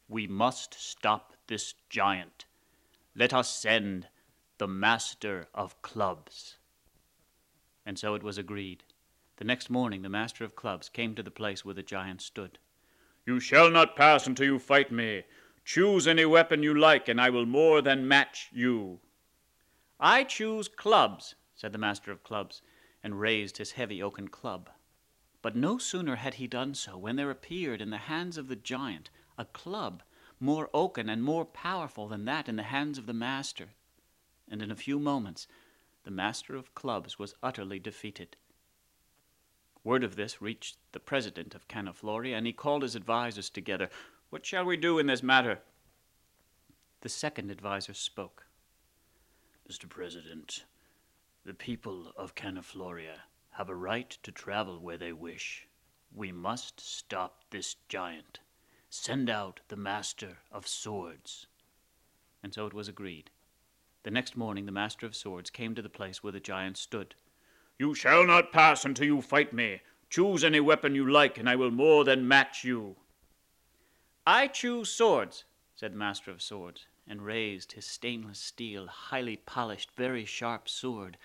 We 0.08 0.28
must 0.28 0.76
stop 0.76 1.34
this 1.48 1.74
giant 1.90 2.46
let 3.18 3.34
us 3.34 3.50
send 3.50 4.08
the 4.60 4.68
Master 4.68 5.48
of 5.56 5.82
Clubs. 5.82 6.58
And 7.84 7.98
so 7.98 8.14
it 8.14 8.22
was 8.22 8.38
agreed. 8.38 8.84
The 9.38 9.44
next 9.44 9.72
morning, 9.72 10.04
the 10.04 10.10
Master 10.10 10.44
of 10.46 10.56
Clubs 10.56 10.88
came 10.88 11.16
to 11.16 11.24
the 11.24 11.32
place 11.32 11.66
where 11.66 11.74
the 11.74 11.82
giant 11.82 12.22
stood. 12.22 12.60
You 13.26 13.40
shall 13.40 13.72
not 13.72 13.96
pass 13.96 14.28
until 14.28 14.46
you 14.46 14.60
fight 14.60 14.92
me. 14.92 15.24
Choose 15.66 16.08
any 16.08 16.26
weapon 16.26 16.62
you 16.62 16.76
like, 16.76 17.08
and 17.08 17.20
I 17.20 17.32
will 17.32 17.48
more 17.48 17.82
than 17.82 18.08
match 18.08 18.50
you. 18.54 19.00
I 20.00 20.24
choose 20.24 20.68
clubs, 20.68 21.34
said 21.56 21.74
the 21.74 21.80
Master 21.80 22.12
of 22.12 22.24
Clubs, 22.24 22.62
and 23.04 23.20
raised 23.20 23.58
his 23.58 23.72
heavy 23.72 24.02
oaken 24.02 24.28
club. 24.28 24.70
But 25.42 25.56
no 25.56 25.80
sooner 25.80 26.18
had 26.18 26.36
he 26.36 26.46
done 26.46 26.76
so 26.76 27.00
when 27.00 27.16
there 27.16 27.32
appeared 27.32 27.82
in 27.82 27.90
the 27.90 27.98
hands 27.98 28.38
of 28.38 28.48
the 28.48 28.56
giant 28.56 29.10
a 29.40 29.46
club 29.46 30.04
more 30.40 30.70
oaken 30.74 31.10
and 31.10 31.24
more 31.24 31.46
powerful 31.46 32.08
than 32.08 32.26
that 32.26 32.48
in 32.48 32.56
the 32.56 32.64
hands 32.64 32.98
of 32.98 33.06
the 33.06 33.14
master. 33.14 33.70
And 34.50 34.62
in 34.62 34.72
a 34.72 34.76
few 34.76 35.00
moments 35.00 35.48
the 36.04 36.12
Master 36.12 36.56
of 36.56 36.74
Clubs 36.74 37.20
was 37.20 37.36
utterly 37.44 37.80
defeated. 37.80 38.38
Word 39.84 40.06
of 40.06 40.16
this 40.16 40.42
reached 40.42 40.78
the 40.94 41.02
president 41.02 41.54
of 41.54 41.68
Canafloria, 41.68 42.38
and 42.38 42.48
he 42.48 42.54
called 42.54 42.84
his 42.84 42.96
advisers 42.96 43.50
together. 43.50 43.90
What 44.30 44.46
shall 44.46 44.64
we 44.64 44.78
do 44.78 45.00
in 45.00 45.08
this 45.08 45.22
matter? 45.22 45.60
The 47.02 47.10
second 47.10 47.52
adviser 47.52 47.94
spoke. 47.94 48.46
Mr. 49.70 49.90
President, 49.90 50.64
the 51.44 51.54
people 51.54 52.14
of 52.16 52.36
Canafloria 52.36 53.24
have 53.52 53.70
a 53.70 53.76
right 53.76 54.10
to 54.24 54.32
travel 54.32 54.80
where 54.80 54.98
they 54.98 55.12
wish. 55.12 55.68
We 56.14 56.32
must 56.32 56.80
stop 56.80 57.44
this 57.50 57.76
giant. 57.90 58.40
Send 59.00 59.30
out 59.30 59.62
the 59.70 59.78
Master 59.78 60.40
of 60.52 60.68
Swords. 60.68 61.48
And 62.44 62.54
so 62.54 62.66
it 62.66 62.74
was 62.74 62.90
agreed. 62.90 63.30
The 64.04 64.12
next 64.12 64.36
morning 64.36 64.66
the 64.66 64.72
Master 64.72 65.06
of 65.06 65.16
Swords 65.16 65.50
came 65.50 65.76
to 65.76 65.82
the 65.82 65.88
place 65.88 66.24
where 66.24 66.34
the 66.34 66.42
giant 66.42 66.78
stood. 66.78 67.16
You 67.80 67.94
shall 67.94 68.26
not 68.26 68.52
pass 68.52 68.84
until 68.84 69.06
you 69.06 69.22
fight 69.22 69.54
me. 69.54 69.82
Choose 70.10 70.44
any 70.44 70.60
weapon 70.60 70.94
you 70.94 71.10
like, 71.10 71.38
and 71.38 71.48
I 71.48 71.56
will 71.56 71.72
more 71.72 72.04
than 72.04 72.28
match 72.28 72.66
you. 72.66 72.98
I 74.26 74.48
choose 74.48 74.90
swords, 74.90 75.46
said 75.76 75.94
the 75.94 75.98
Master 75.98 76.32
of 76.32 76.42
Swords, 76.42 76.88
and 77.08 77.26
raised 77.26 77.74
his 77.74 77.86
stainless 77.86 78.40
steel, 78.40 78.88
highly 78.88 79.38
polished, 79.38 79.92
very 79.96 80.26
sharp 80.26 80.68
sword. 80.68 81.18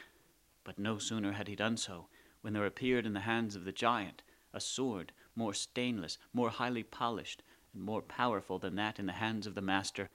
But 0.62 0.78
no 0.78 0.98
sooner 0.98 1.32
had 1.32 1.48
he 1.48 1.56
done 1.56 1.78
so 1.78 2.06
when 2.42 2.52
there 2.52 2.66
appeared 2.66 3.06
in 3.06 3.14
the 3.14 3.20
hands 3.20 3.56
of 3.56 3.64
the 3.64 3.72
giant 3.72 4.22
a 4.52 4.60
sword 4.60 5.12
more 5.34 5.54
stainless, 5.54 6.18
more 6.32 6.50
highly 6.50 6.82
polished, 6.82 7.42
and 7.72 7.82
more 7.82 8.02
powerful 8.02 8.58
than 8.58 8.76
that 8.76 8.98
in 8.98 9.06
the 9.06 9.12
hands 9.12 9.46
of 9.46 9.54
the 9.54 9.62
Master. 9.62 10.10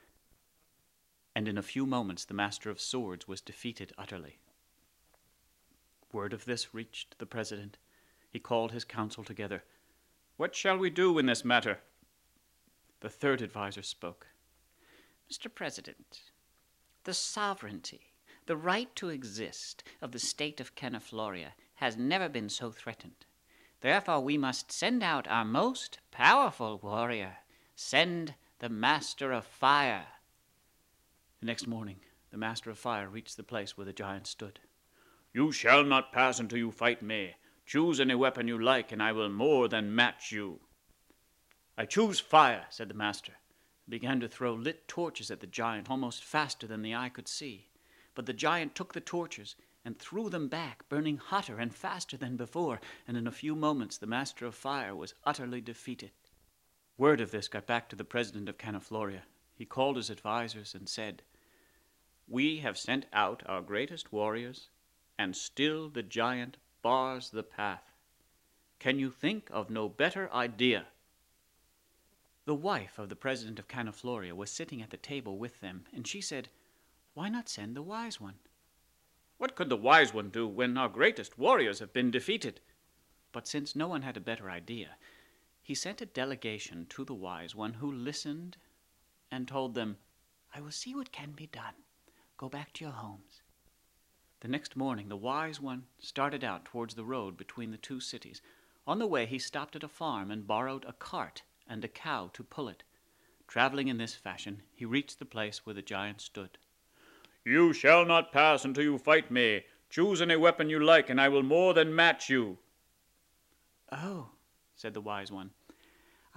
And 1.36 1.48
in 1.48 1.58
a 1.58 1.64
few 1.64 1.86
moments 1.86 2.26
the 2.26 2.34
Master 2.34 2.70
of 2.70 2.82
Swords 2.82 3.28
was 3.28 3.42
defeated 3.42 3.94
utterly. 3.98 4.40
Word 6.12 6.34
of 6.34 6.46
this 6.46 6.74
reached 6.74 7.20
the 7.20 7.26
President. 7.26 7.78
He 8.30 8.40
called 8.40 8.72
his 8.72 8.86
council 8.86 9.24
together. 9.24 9.64
What 10.38 10.56
shall 10.56 10.78
we 10.78 10.90
do 10.90 11.18
in 11.18 11.26
this 11.26 11.44
matter? 11.44 11.80
The 13.00 13.10
third 13.10 13.42
adviser 13.42 13.84
spoke. 13.84 14.28
Mr. 15.32 15.54
President, 15.54 16.22
the 17.04 17.14
sovereignty, 17.14 18.14
the 18.46 18.56
right 18.58 18.96
to 18.96 19.10
exist 19.10 19.84
of 20.02 20.12
the 20.12 20.20
state 20.20 20.60
of 20.60 20.76
Canafloria 20.76 21.52
has 21.76 21.98
never 21.98 22.30
been 22.30 22.50
so 22.50 22.72
threatened. 22.72 23.26
Therefore, 23.82 24.22
we 24.22 24.38
must 24.38 24.72
send 24.72 25.04
out 25.04 25.28
our 25.28 25.46
most 25.46 26.00
powerful 26.12 26.80
warrior. 26.82 27.38
Send 27.80 28.34
the 28.58 28.70
Master 28.70 29.32
of 29.32 29.46
Fire. 29.46 30.08
The 31.42 31.46
next 31.46 31.68
morning, 31.68 31.98
the 32.32 32.38
Master 32.38 32.72
of 32.72 32.80
Fire 32.80 33.08
reached 33.08 33.38
the 33.38 33.44
place 33.44 33.78
where 33.78 33.86
the 33.86 33.94
giant 33.94 34.26
stood. 34.26 34.60
You 35.32 35.52
shall 35.52 35.84
not 35.84 36.12
pass 36.12 36.40
until 36.40 36.58
you 36.58 36.72
fight 36.72 37.04
me. 37.04 37.36
Choose 37.68 38.00
any 38.00 38.16
weapon 38.16 38.48
you 38.48 38.58
like, 38.58 38.92
and 38.92 39.02
I 39.02 39.12
will 39.12 39.30
more 39.30 39.68
than 39.68 39.94
match 39.94 40.32
you. 40.32 40.60
I 41.78 41.86
choose 41.86 42.20
fire, 42.20 42.66
said 42.72 42.88
the 42.90 42.96
master, 42.96 43.34
and 43.86 43.92
began 43.92 44.20
to 44.22 44.28
throw 44.28 44.56
lit 44.56 44.88
torches 44.88 45.30
at 45.30 45.40
the 45.40 45.46
giant 45.46 45.88
almost 45.88 46.24
faster 46.24 46.66
than 46.66 46.82
the 46.82 46.96
eye 46.96 47.10
could 47.10 47.28
see. 47.28 47.70
But 48.16 48.26
the 48.26 48.34
giant 48.34 48.74
took 48.74 48.96
the 48.96 49.02
torches 49.02 49.56
and 49.86 50.00
threw 50.00 50.32
them 50.32 50.48
back, 50.48 50.90
burning 50.90 51.18
hotter 51.18 51.60
and 51.60 51.76
faster 51.76 52.18
than 52.18 52.38
before, 52.38 52.82
and 53.08 53.16
in 53.16 53.28
a 53.28 53.32
few 53.32 53.56
moments 53.56 54.00
the 54.00 54.08
master 54.08 54.48
of 54.48 54.56
fire 54.56 54.96
was 54.96 55.14
utterly 55.26 55.62
defeated. 55.62 56.10
Word 56.98 57.22
of 57.22 57.30
this 57.30 57.48
got 57.48 57.68
back 57.68 57.90
to 57.90 57.96
the 57.96 58.04
president 58.04 58.50
of 58.50 58.58
Canafloria. 58.58 59.22
He 59.54 59.66
called 59.66 59.98
his 59.98 60.10
advisers 60.10 60.74
and 60.74 60.90
said, 60.90 61.22
We 62.28 62.58
have 62.58 62.78
sent 62.78 63.06
out 63.14 63.44
our 63.46 63.62
greatest 63.62 64.12
warriors 64.12 64.70
and 65.18 65.36
still 65.36 65.90
the 65.90 66.02
giant 66.02 66.58
bars 66.82 67.30
the 67.30 67.44
path. 67.44 67.94
Can 68.80 68.98
you 68.98 69.12
think 69.12 69.48
of 69.52 69.70
no 69.70 69.88
better 69.88 70.32
idea? 70.34 70.88
The 72.46 72.56
wife 72.56 72.98
of 72.98 73.10
the 73.10 73.16
president 73.16 73.60
of 73.60 73.68
Canafloria 73.68 74.34
was 74.34 74.50
sitting 74.50 74.82
at 74.82 74.90
the 74.90 74.98
table 74.98 75.38
with 75.38 75.60
them, 75.60 75.86
and 75.94 76.08
she 76.08 76.22
said, 76.22 76.50
Why 77.14 77.30
not 77.30 77.50
send 77.50 77.76
the 77.76 77.82
wise 77.82 78.22
one? 78.22 78.36
What 79.38 79.56
could 79.56 79.70
the 79.70 79.78
wise 79.78 80.14
one 80.14 80.30
do 80.30 80.48
when 80.48 80.78
our 80.78 80.90
greatest 80.90 81.38
warriors 81.38 81.80
have 81.80 81.94
been 81.94 82.10
defeated? 82.10 82.62
But 83.32 83.48
since 83.48 83.76
no 83.76 83.88
one 83.88 84.02
had 84.02 84.18
a 84.18 84.22
better 84.22 84.50
idea, 84.50 84.96
he 85.68 85.76
sent 85.76 86.02
a 86.02 86.06
delegation 86.06 86.86
to 86.88 87.04
the 87.04 87.14
wise 87.14 87.54
one 87.54 87.74
who 87.74 87.92
listened 87.92 88.56
and 89.30 89.46
told 89.46 89.76
them, 89.76 89.98
I 90.56 90.62
will 90.62 90.72
see 90.72 90.96
what 90.96 91.12
can 91.12 91.32
be 91.32 91.48
done. 91.48 91.74
Go 92.38 92.48
back 92.48 92.72
to 92.74 92.86
your 92.86 92.94
homes. 92.94 93.42
The 94.40 94.48
next 94.48 94.78
morning 94.78 95.10
the 95.10 95.18
wise 95.18 95.60
one 95.60 95.84
started 96.00 96.42
out 96.42 96.64
towards 96.64 96.96
the 96.96 97.04
road 97.04 97.36
between 97.36 97.72
the 97.72 97.78
two 97.78 98.00
cities. 98.00 98.42
On 98.88 98.98
the 98.98 99.08
way 99.08 99.26
he 99.26 99.38
stopped 99.38 99.76
at 99.76 99.84
a 99.84 99.90
farm 99.90 100.32
and 100.32 100.48
borrowed 100.48 100.86
a 100.86 100.94
cart 100.94 101.42
and 101.68 101.84
a 101.84 101.90
cow 101.90 102.30
to 102.32 102.46
pull 102.46 102.70
it. 102.70 102.84
Traveling 103.46 103.90
in 103.90 103.98
this 103.98 104.16
fashion, 104.16 104.62
he 104.74 104.86
reached 104.86 105.20
the 105.20 105.26
place 105.26 105.66
where 105.66 105.76
the 105.76 105.82
giant 105.82 106.22
stood. 106.22 106.58
You 107.44 107.74
shall 107.74 108.06
not 108.06 108.32
pass 108.32 108.64
until 108.64 108.86
you 108.86 108.98
fight 108.98 109.30
me. 109.30 109.66
Choose 109.90 110.22
any 110.22 110.38
weapon 110.38 110.70
you 110.70 110.80
like, 110.80 111.10
and 111.10 111.20
I 111.20 111.28
will 111.28 111.44
more 111.44 111.74
than 111.74 111.94
match 111.94 112.30
you. 112.30 112.58
Oh, 113.92 114.30
said 114.78 114.94
the 114.94 115.02
wise 115.02 115.32
one, 115.32 115.50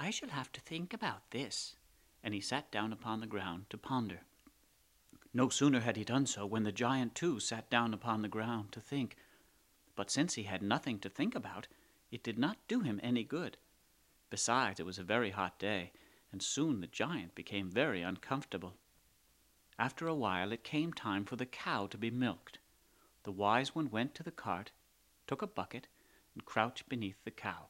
I 0.03 0.09
shall 0.09 0.30
have 0.30 0.51
to 0.53 0.62
think 0.62 0.94
about 0.94 1.30
this. 1.30 1.76
And 2.24 2.32
he 2.32 2.40
sat 2.40 2.72
down 2.72 2.90
upon 2.90 3.20
the 3.20 3.26
ground 3.26 3.66
to 3.68 3.76
ponder. 3.76 4.22
No 5.34 5.51
sooner 5.51 5.80
had 5.80 5.98
he 5.98 6.05
done 6.05 6.24
so 6.24 6.46
when 6.46 6.62
the 6.62 6.72
giant 6.72 7.14
too 7.14 7.38
sat 7.38 7.68
down 7.68 7.92
upon 7.92 8.22
the 8.22 8.28
ground 8.28 8.72
to 8.72 8.80
think. 8.80 9.16
But 9.96 10.11
since 10.11 10.34
he 10.34 10.44
had 10.44 10.62
nothing 10.62 11.01
to 11.01 11.11
think 11.11 11.34
about, 11.34 11.68
it 12.11 12.22
did 12.22 12.38
not 12.38 12.57
do 12.66 12.80
him 12.80 12.98
any 13.03 13.24
good. 13.24 13.59
Besides, 14.30 14.80
it 14.80 14.86
was 14.86 14.98
a 14.98 15.05
very 15.05 15.32
hot 15.32 15.59
day, 15.59 15.92
and 16.32 16.42
soon 16.42 16.80
the 16.80 16.86
giant 16.86 17.34
became 17.34 17.70
very 17.70 18.01
uncomfortable. 18.01 18.76
After 19.78 20.07
a 20.07 20.14
while 20.14 20.51
it 20.51 20.64
came 20.64 20.94
time 20.94 21.26
for 21.26 21.36
the 21.36 21.46
cow 21.46 21.86
to 21.88 21.98
be 21.98 22.11
milked. 22.11 22.59
The 23.24 23.32
wise 23.32 23.74
one 23.74 23.90
went 23.90 24.14
to 24.14 24.22
the 24.22 24.30
cart, 24.30 24.72
took 25.26 25.42
a 25.42 25.46
bucket, 25.46 25.88
and 26.32 26.46
crouched 26.46 26.88
beneath 26.88 27.22
the 27.24 27.30
cow. 27.30 27.66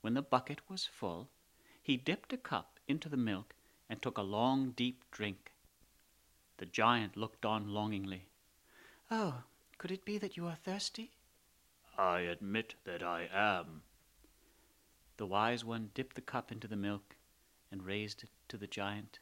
When 0.00 0.14
the 0.14 0.22
bucket 0.22 0.60
was 0.68 0.86
full, 0.86 1.28
he 1.82 1.96
dipped 1.96 2.32
a 2.32 2.36
cup 2.36 2.78
into 2.86 3.08
the 3.08 3.16
milk 3.16 3.54
and 3.90 4.00
took 4.00 4.16
a 4.16 4.22
long, 4.22 4.70
deep 4.70 5.04
drink. 5.10 5.52
The 6.58 6.66
giant 6.66 7.16
looked 7.16 7.44
on 7.44 7.68
longingly. 7.68 8.28
Oh, 9.10 9.42
could 9.78 9.90
it 9.90 10.04
be 10.04 10.16
that 10.18 10.36
you 10.36 10.46
are 10.46 10.54
thirsty? 10.54 11.10
I 11.98 12.20
admit 12.20 12.76
that 12.84 13.02
I 13.02 13.28
am. 13.32 13.82
The 15.16 15.26
wise 15.26 15.64
one 15.64 15.90
dipped 15.92 16.14
the 16.14 16.22
cup 16.22 16.52
into 16.52 16.68
the 16.68 16.76
milk 16.76 17.16
and 17.70 17.84
raised 17.84 18.22
it 18.22 18.30
to 18.48 18.56
the 18.56 18.66
giant. 18.66 19.18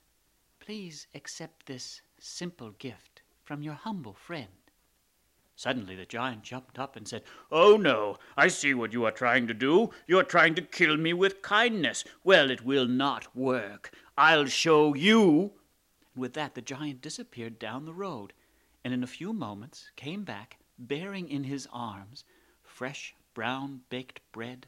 Please 0.60 1.06
accept 1.14 1.66
this 1.66 2.02
simple 2.18 2.70
gift 2.72 3.22
from 3.42 3.62
your 3.62 3.74
humble 3.74 4.14
friend. 4.14 4.59
Suddenly 5.60 5.94
the 5.94 6.06
giant 6.06 6.42
jumped 6.42 6.78
up 6.78 6.96
and 6.96 7.06
said, 7.06 7.22
Oh 7.52 7.76
no, 7.76 8.16
I 8.34 8.48
see 8.48 8.72
what 8.72 8.94
you 8.94 9.04
are 9.04 9.10
trying 9.10 9.46
to 9.46 9.52
do. 9.52 9.90
You 10.06 10.18
are 10.18 10.24
trying 10.24 10.54
to 10.54 10.62
kill 10.62 10.96
me 10.96 11.12
with 11.12 11.42
kindness. 11.42 12.02
Well, 12.24 12.50
it 12.50 12.64
will 12.64 12.86
not 12.86 13.36
work. 13.36 13.92
I'll 14.16 14.46
show 14.46 14.94
you. 14.94 15.52
And 16.14 16.22
with 16.22 16.32
that 16.32 16.54
the 16.54 16.62
giant 16.62 17.02
disappeared 17.02 17.58
down 17.58 17.84
the 17.84 17.92
road, 17.92 18.32
and 18.82 18.94
in 18.94 19.02
a 19.02 19.06
few 19.06 19.34
moments 19.34 19.90
came 19.96 20.24
back, 20.24 20.56
bearing 20.78 21.28
in 21.28 21.44
his 21.44 21.68
arms 21.70 22.24
fresh 22.62 23.14
brown 23.34 23.82
baked 23.90 24.22
bread, 24.32 24.66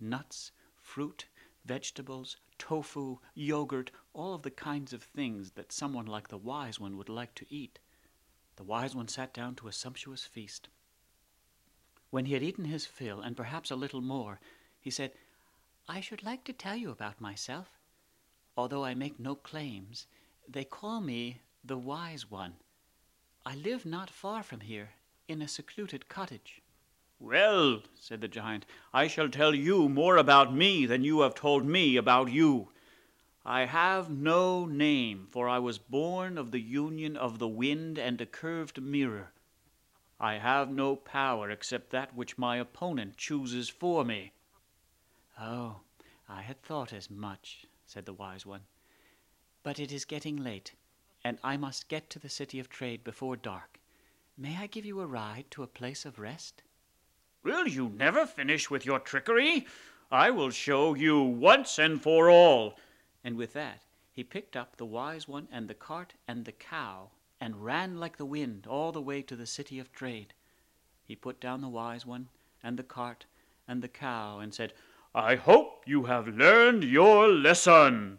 nuts, 0.00 0.50
fruit, 0.74 1.26
vegetables, 1.64 2.36
tofu, 2.58 3.20
yogurt, 3.36 3.92
all 4.12 4.34
of 4.34 4.42
the 4.42 4.50
kinds 4.50 4.92
of 4.92 5.04
things 5.04 5.52
that 5.52 5.70
someone 5.70 6.06
like 6.06 6.26
the 6.26 6.36
wise 6.36 6.80
one 6.80 6.96
would 6.96 7.08
like 7.08 7.36
to 7.36 7.46
eat. 7.48 7.78
The 8.62 8.68
wise 8.68 8.94
one 8.94 9.08
sat 9.08 9.34
down 9.34 9.56
to 9.56 9.66
a 9.66 9.72
sumptuous 9.72 10.22
feast. 10.22 10.68
When 12.10 12.26
he 12.26 12.34
had 12.34 12.44
eaten 12.44 12.64
his 12.64 12.86
fill, 12.86 13.20
and 13.20 13.36
perhaps 13.36 13.72
a 13.72 13.74
little 13.74 14.00
more, 14.00 14.38
he 14.78 14.88
said, 14.88 15.10
I 15.88 16.00
should 16.00 16.22
like 16.22 16.44
to 16.44 16.52
tell 16.52 16.76
you 16.76 16.92
about 16.92 17.20
myself. 17.20 17.80
Although 18.56 18.84
I 18.84 18.94
make 18.94 19.18
no 19.18 19.34
claims, 19.34 20.06
they 20.48 20.62
call 20.62 21.00
me 21.00 21.40
the 21.64 21.76
Wise 21.76 22.30
One. 22.30 22.54
I 23.44 23.56
live 23.56 23.84
not 23.84 24.08
far 24.08 24.44
from 24.44 24.60
here, 24.60 24.90
in 25.26 25.42
a 25.42 25.48
secluded 25.48 26.08
cottage. 26.08 26.62
Well, 27.18 27.82
said 27.98 28.20
the 28.20 28.28
giant, 28.28 28.64
I 28.94 29.08
shall 29.08 29.28
tell 29.28 29.56
you 29.56 29.88
more 29.88 30.18
about 30.18 30.54
me 30.54 30.86
than 30.86 31.02
you 31.02 31.22
have 31.22 31.34
told 31.34 31.66
me 31.66 31.96
about 31.96 32.30
you. 32.30 32.68
I 33.44 33.64
have 33.64 34.08
no 34.08 34.66
name, 34.66 35.26
for 35.30 35.48
I 35.48 35.58
was 35.58 35.78
born 35.78 36.38
of 36.38 36.52
the 36.52 36.60
union 36.60 37.16
of 37.16 37.40
the 37.40 37.48
wind 37.48 37.98
and 37.98 38.20
a 38.20 38.26
curved 38.26 38.80
mirror. 38.80 39.32
I 40.20 40.34
have 40.34 40.70
no 40.70 40.94
power 40.94 41.50
except 41.50 41.90
that 41.90 42.14
which 42.14 42.38
my 42.38 42.56
opponent 42.58 43.16
chooses 43.16 43.68
for 43.68 44.04
me. 44.04 44.32
Oh, 45.40 45.80
I 46.28 46.42
had 46.42 46.62
thought 46.62 46.92
as 46.92 47.10
much, 47.10 47.66
said 47.84 48.06
the 48.06 48.12
wise 48.12 48.46
one. 48.46 48.62
But 49.64 49.80
it 49.80 49.90
is 49.90 50.04
getting 50.04 50.36
late, 50.36 50.74
and 51.24 51.38
I 51.42 51.56
must 51.56 51.88
get 51.88 52.08
to 52.10 52.20
the 52.20 52.28
city 52.28 52.60
of 52.60 52.68
trade 52.68 53.02
before 53.02 53.34
dark. 53.34 53.80
May 54.38 54.56
I 54.56 54.68
give 54.68 54.84
you 54.84 55.00
a 55.00 55.06
ride 55.06 55.46
to 55.50 55.64
a 55.64 55.66
place 55.66 56.04
of 56.04 56.20
rest? 56.20 56.62
Will 57.42 57.66
you 57.66 57.88
never 57.88 58.24
finish 58.24 58.70
with 58.70 58.86
your 58.86 59.00
trickery? 59.00 59.66
I 60.12 60.30
will 60.30 60.50
show 60.50 60.94
you 60.94 61.20
once 61.20 61.80
and 61.80 62.00
for 62.00 62.30
all. 62.30 62.78
And 63.24 63.36
with 63.36 63.52
that, 63.52 63.82
he 64.12 64.24
picked 64.24 64.56
up 64.56 64.76
the 64.76 64.84
wise 64.84 65.26
one 65.26 65.48
and 65.50 65.68
the 65.68 65.74
cart 65.74 66.14
and 66.28 66.44
the 66.44 66.52
cow 66.52 67.10
and 67.40 67.64
ran 67.64 67.98
like 67.98 68.16
the 68.16 68.24
wind 68.24 68.66
all 68.68 68.92
the 68.92 69.00
way 69.00 69.22
to 69.22 69.36
the 69.36 69.46
city 69.46 69.78
of 69.78 69.92
trade. 69.92 70.34
He 71.04 71.16
put 71.16 71.40
down 71.40 71.60
the 71.60 71.68
wise 71.68 72.06
one 72.06 72.28
and 72.62 72.78
the 72.78 72.82
cart 72.82 73.24
and 73.66 73.82
the 73.82 73.88
cow 73.88 74.38
and 74.38 74.52
said, 74.54 74.72
I 75.14 75.34
hope 75.36 75.82
you 75.86 76.04
have 76.04 76.26
learned 76.28 76.84
your 76.84 77.28
lesson. 77.28 78.18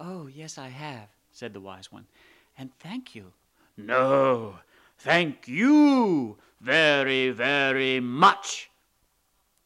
Oh, 0.00 0.26
yes, 0.26 0.58
I 0.58 0.68
have, 0.68 1.08
said 1.32 1.52
the 1.52 1.60
wise 1.60 1.90
one, 1.90 2.06
and 2.56 2.70
thank 2.78 3.14
you. 3.14 3.32
No, 3.76 4.54
thank 4.98 5.48
you 5.48 6.38
very, 6.60 7.30
very 7.30 8.00
much. 8.00 8.70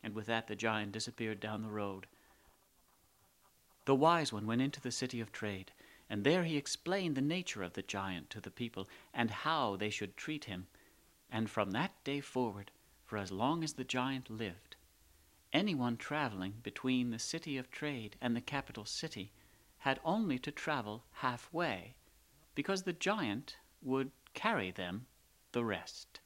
And 0.02 0.14
with 0.14 0.26
that, 0.26 0.48
the 0.48 0.56
giant 0.56 0.92
disappeared 0.92 1.38
down 1.38 1.62
the 1.62 1.68
road. 1.68 2.06
The 3.84 3.94
wise 3.94 4.32
one 4.32 4.46
went 4.46 4.62
into 4.62 4.80
the 4.80 4.92
city 4.92 5.20
of 5.20 5.32
trade, 5.32 5.72
and 6.08 6.24
there 6.24 6.44
he 6.44 6.56
explained 6.56 7.16
the 7.16 7.20
nature 7.20 7.62
of 7.62 7.72
the 7.72 7.82
giant 7.82 8.30
to 8.30 8.40
the 8.40 8.50
people 8.50 8.88
and 9.12 9.30
how 9.30 9.76
they 9.76 9.90
should 9.90 10.16
treat 10.16 10.44
him. 10.44 10.68
And 11.30 11.50
from 11.50 11.72
that 11.72 11.92
day 12.04 12.20
forward, 12.20 12.70
for 13.04 13.18
as 13.18 13.32
long 13.32 13.64
as 13.64 13.74
the 13.74 13.84
giant 13.84 14.30
lived, 14.30 14.76
anyone 15.52 15.96
traveling 15.96 16.54
between 16.62 17.10
the 17.10 17.18
city 17.18 17.58
of 17.58 17.70
trade 17.70 18.16
and 18.20 18.36
the 18.36 18.40
capital 18.40 18.84
city 18.84 19.32
had 19.78 20.00
only 20.04 20.38
to 20.38 20.52
travel 20.52 21.04
halfway, 21.12 21.94
because 22.54 22.82
the 22.82 22.92
giant 22.92 23.56
would 23.82 24.12
carry 24.32 24.70
them 24.70 25.06
the 25.52 25.64
rest. 25.64 26.20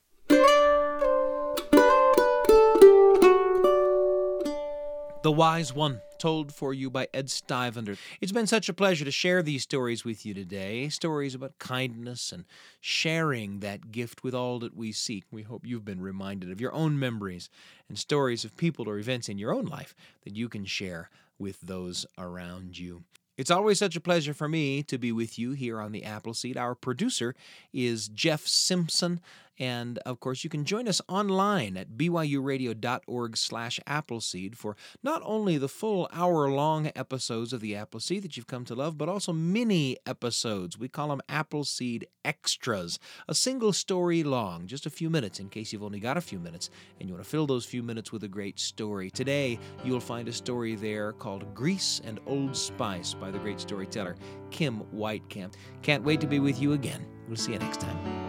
The 5.26 5.32
Wise 5.32 5.74
One, 5.74 6.02
told 6.20 6.54
for 6.54 6.72
you 6.72 6.88
by 6.88 7.08
Ed 7.12 7.26
Stivender. 7.26 7.98
It's 8.20 8.30
been 8.30 8.46
such 8.46 8.68
a 8.68 8.72
pleasure 8.72 9.04
to 9.04 9.10
share 9.10 9.42
these 9.42 9.64
stories 9.64 10.04
with 10.04 10.24
you 10.24 10.34
today. 10.34 10.88
Stories 10.88 11.34
about 11.34 11.58
kindness 11.58 12.30
and 12.30 12.44
sharing 12.80 13.58
that 13.58 13.90
gift 13.90 14.22
with 14.22 14.36
all 14.36 14.60
that 14.60 14.76
we 14.76 14.92
seek. 14.92 15.24
We 15.32 15.42
hope 15.42 15.66
you've 15.66 15.84
been 15.84 16.00
reminded 16.00 16.52
of 16.52 16.60
your 16.60 16.72
own 16.72 16.96
memories 17.00 17.50
and 17.88 17.98
stories 17.98 18.44
of 18.44 18.56
people 18.56 18.88
or 18.88 19.00
events 19.00 19.28
in 19.28 19.36
your 19.36 19.52
own 19.52 19.64
life 19.64 19.96
that 20.22 20.36
you 20.36 20.48
can 20.48 20.64
share 20.64 21.10
with 21.40 21.60
those 21.60 22.06
around 22.16 22.78
you. 22.78 23.02
It's 23.36 23.50
always 23.50 23.80
such 23.80 23.96
a 23.96 24.00
pleasure 24.00 24.32
for 24.32 24.48
me 24.48 24.84
to 24.84 24.96
be 24.96 25.10
with 25.10 25.40
you 25.40 25.50
here 25.50 25.80
on 25.80 25.90
the 25.90 26.04
Appleseed. 26.04 26.56
Our 26.56 26.76
producer 26.76 27.34
is 27.72 28.06
Jeff 28.08 28.46
Simpson. 28.46 29.20
And 29.58 29.98
of 29.98 30.20
course, 30.20 30.44
you 30.44 30.50
can 30.50 30.64
join 30.64 30.88
us 30.88 31.00
online 31.08 31.76
at 31.76 31.90
byuradio.org 31.90 33.36
slash 33.36 33.80
Appleseed 33.86 34.56
for 34.56 34.76
not 35.02 35.22
only 35.24 35.58
the 35.58 35.68
full 35.68 36.08
hour 36.12 36.50
long 36.50 36.90
episodes 36.94 37.52
of 37.52 37.60
the 37.60 37.74
Appleseed 37.74 38.22
that 38.22 38.36
you've 38.36 38.46
come 38.46 38.64
to 38.66 38.74
love, 38.74 38.98
but 38.98 39.08
also 39.08 39.32
mini 39.32 39.96
episodes. 40.06 40.78
We 40.78 40.88
call 40.88 41.08
them 41.08 41.22
Appleseed 41.28 42.06
Extras, 42.24 42.98
a 43.28 43.34
single 43.34 43.72
story 43.72 44.22
long, 44.22 44.66
just 44.66 44.86
a 44.86 44.90
few 44.90 45.08
minutes 45.08 45.40
in 45.40 45.48
case 45.48 45.72
you've 45.72 45.82
only 45.82 46.00
got 46.00 46.16
a 46.16 46.20
few 46.20 46.38
minutes 46.38 46.70
and 47.00 47.08
you 47.08 47.14
want 47.14 47.24
to 47.24 47.30
fill 47.30 47.46
those 47.46 47.64
few 47.64 47.82
minutes 47.82 48.12
with 48.12 48.24
a 48.24 48.28
great 48.28 48.58
story. 48.58 49.10
Today, 49.10 49.58
you'll 49.84 50.00
find 50.00 50.28
a 50.28 50.32
story 50.32 50.74
there 50.74 51.12
called 51.12 51.54
Grease 51.54 52.00
and 52.04 52.20
Old 52.26 52.56
Spice 52.56 53.14
by 53.14 53.30
the 53.30 53.38
great 53.38 53.60
storyteller 53.60 54.16
Kim 54.50 54.82
Weitkamp. 54.94 55.54
Can't 55.82 56.04
wait 56.04 56.20
to 56.20 56.26
be 56.26 56.40
with 56.40 56.60
you 56.60 56.72
again. 56.72 57.06
We'll 57.28 57.36
see 57.36 57.52
you 57.52 57.58
next 57.58 57.80
time. 57.80 58.25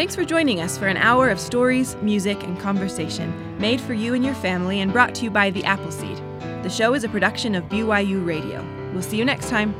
Thanks 0.00 0.16
for 0.16 0.24
joining 0.24 0.62
us 0.62 0.78
for 0.78 0.86
an 0.86 0.96
hour 0.96 1.28
of 1.28 1.38
stories, 1.38 1.94
music, 1.96 2.42
and 2.42 2.58
conversation 2.58 3.58
made 3.58 3.82
for 3.82 3.92
you 3.92 4.14
and 4.14 4.24
your 4.24 4.32
family 4.36 4.80
and 4.80 4.94
brought 4.94 5.14
to 5.16 5.24
you 5.24 5.30
by 5.30 5.50
The 5.50 5.62
Appleseed. 5.64 6.16
The 6.62 6.70
show 6.70 6.94
is 6.94 7.04
a 7.04 7.08
production 7.10 7.54
of 7.54 7.64
BYU 7.64 8.24
Radio. 8.24 8.66
We'll 8.94 9.02
see 9.02 9.18
you 9.18 9.26
next 9.26 9.50
time. 9.50 9.74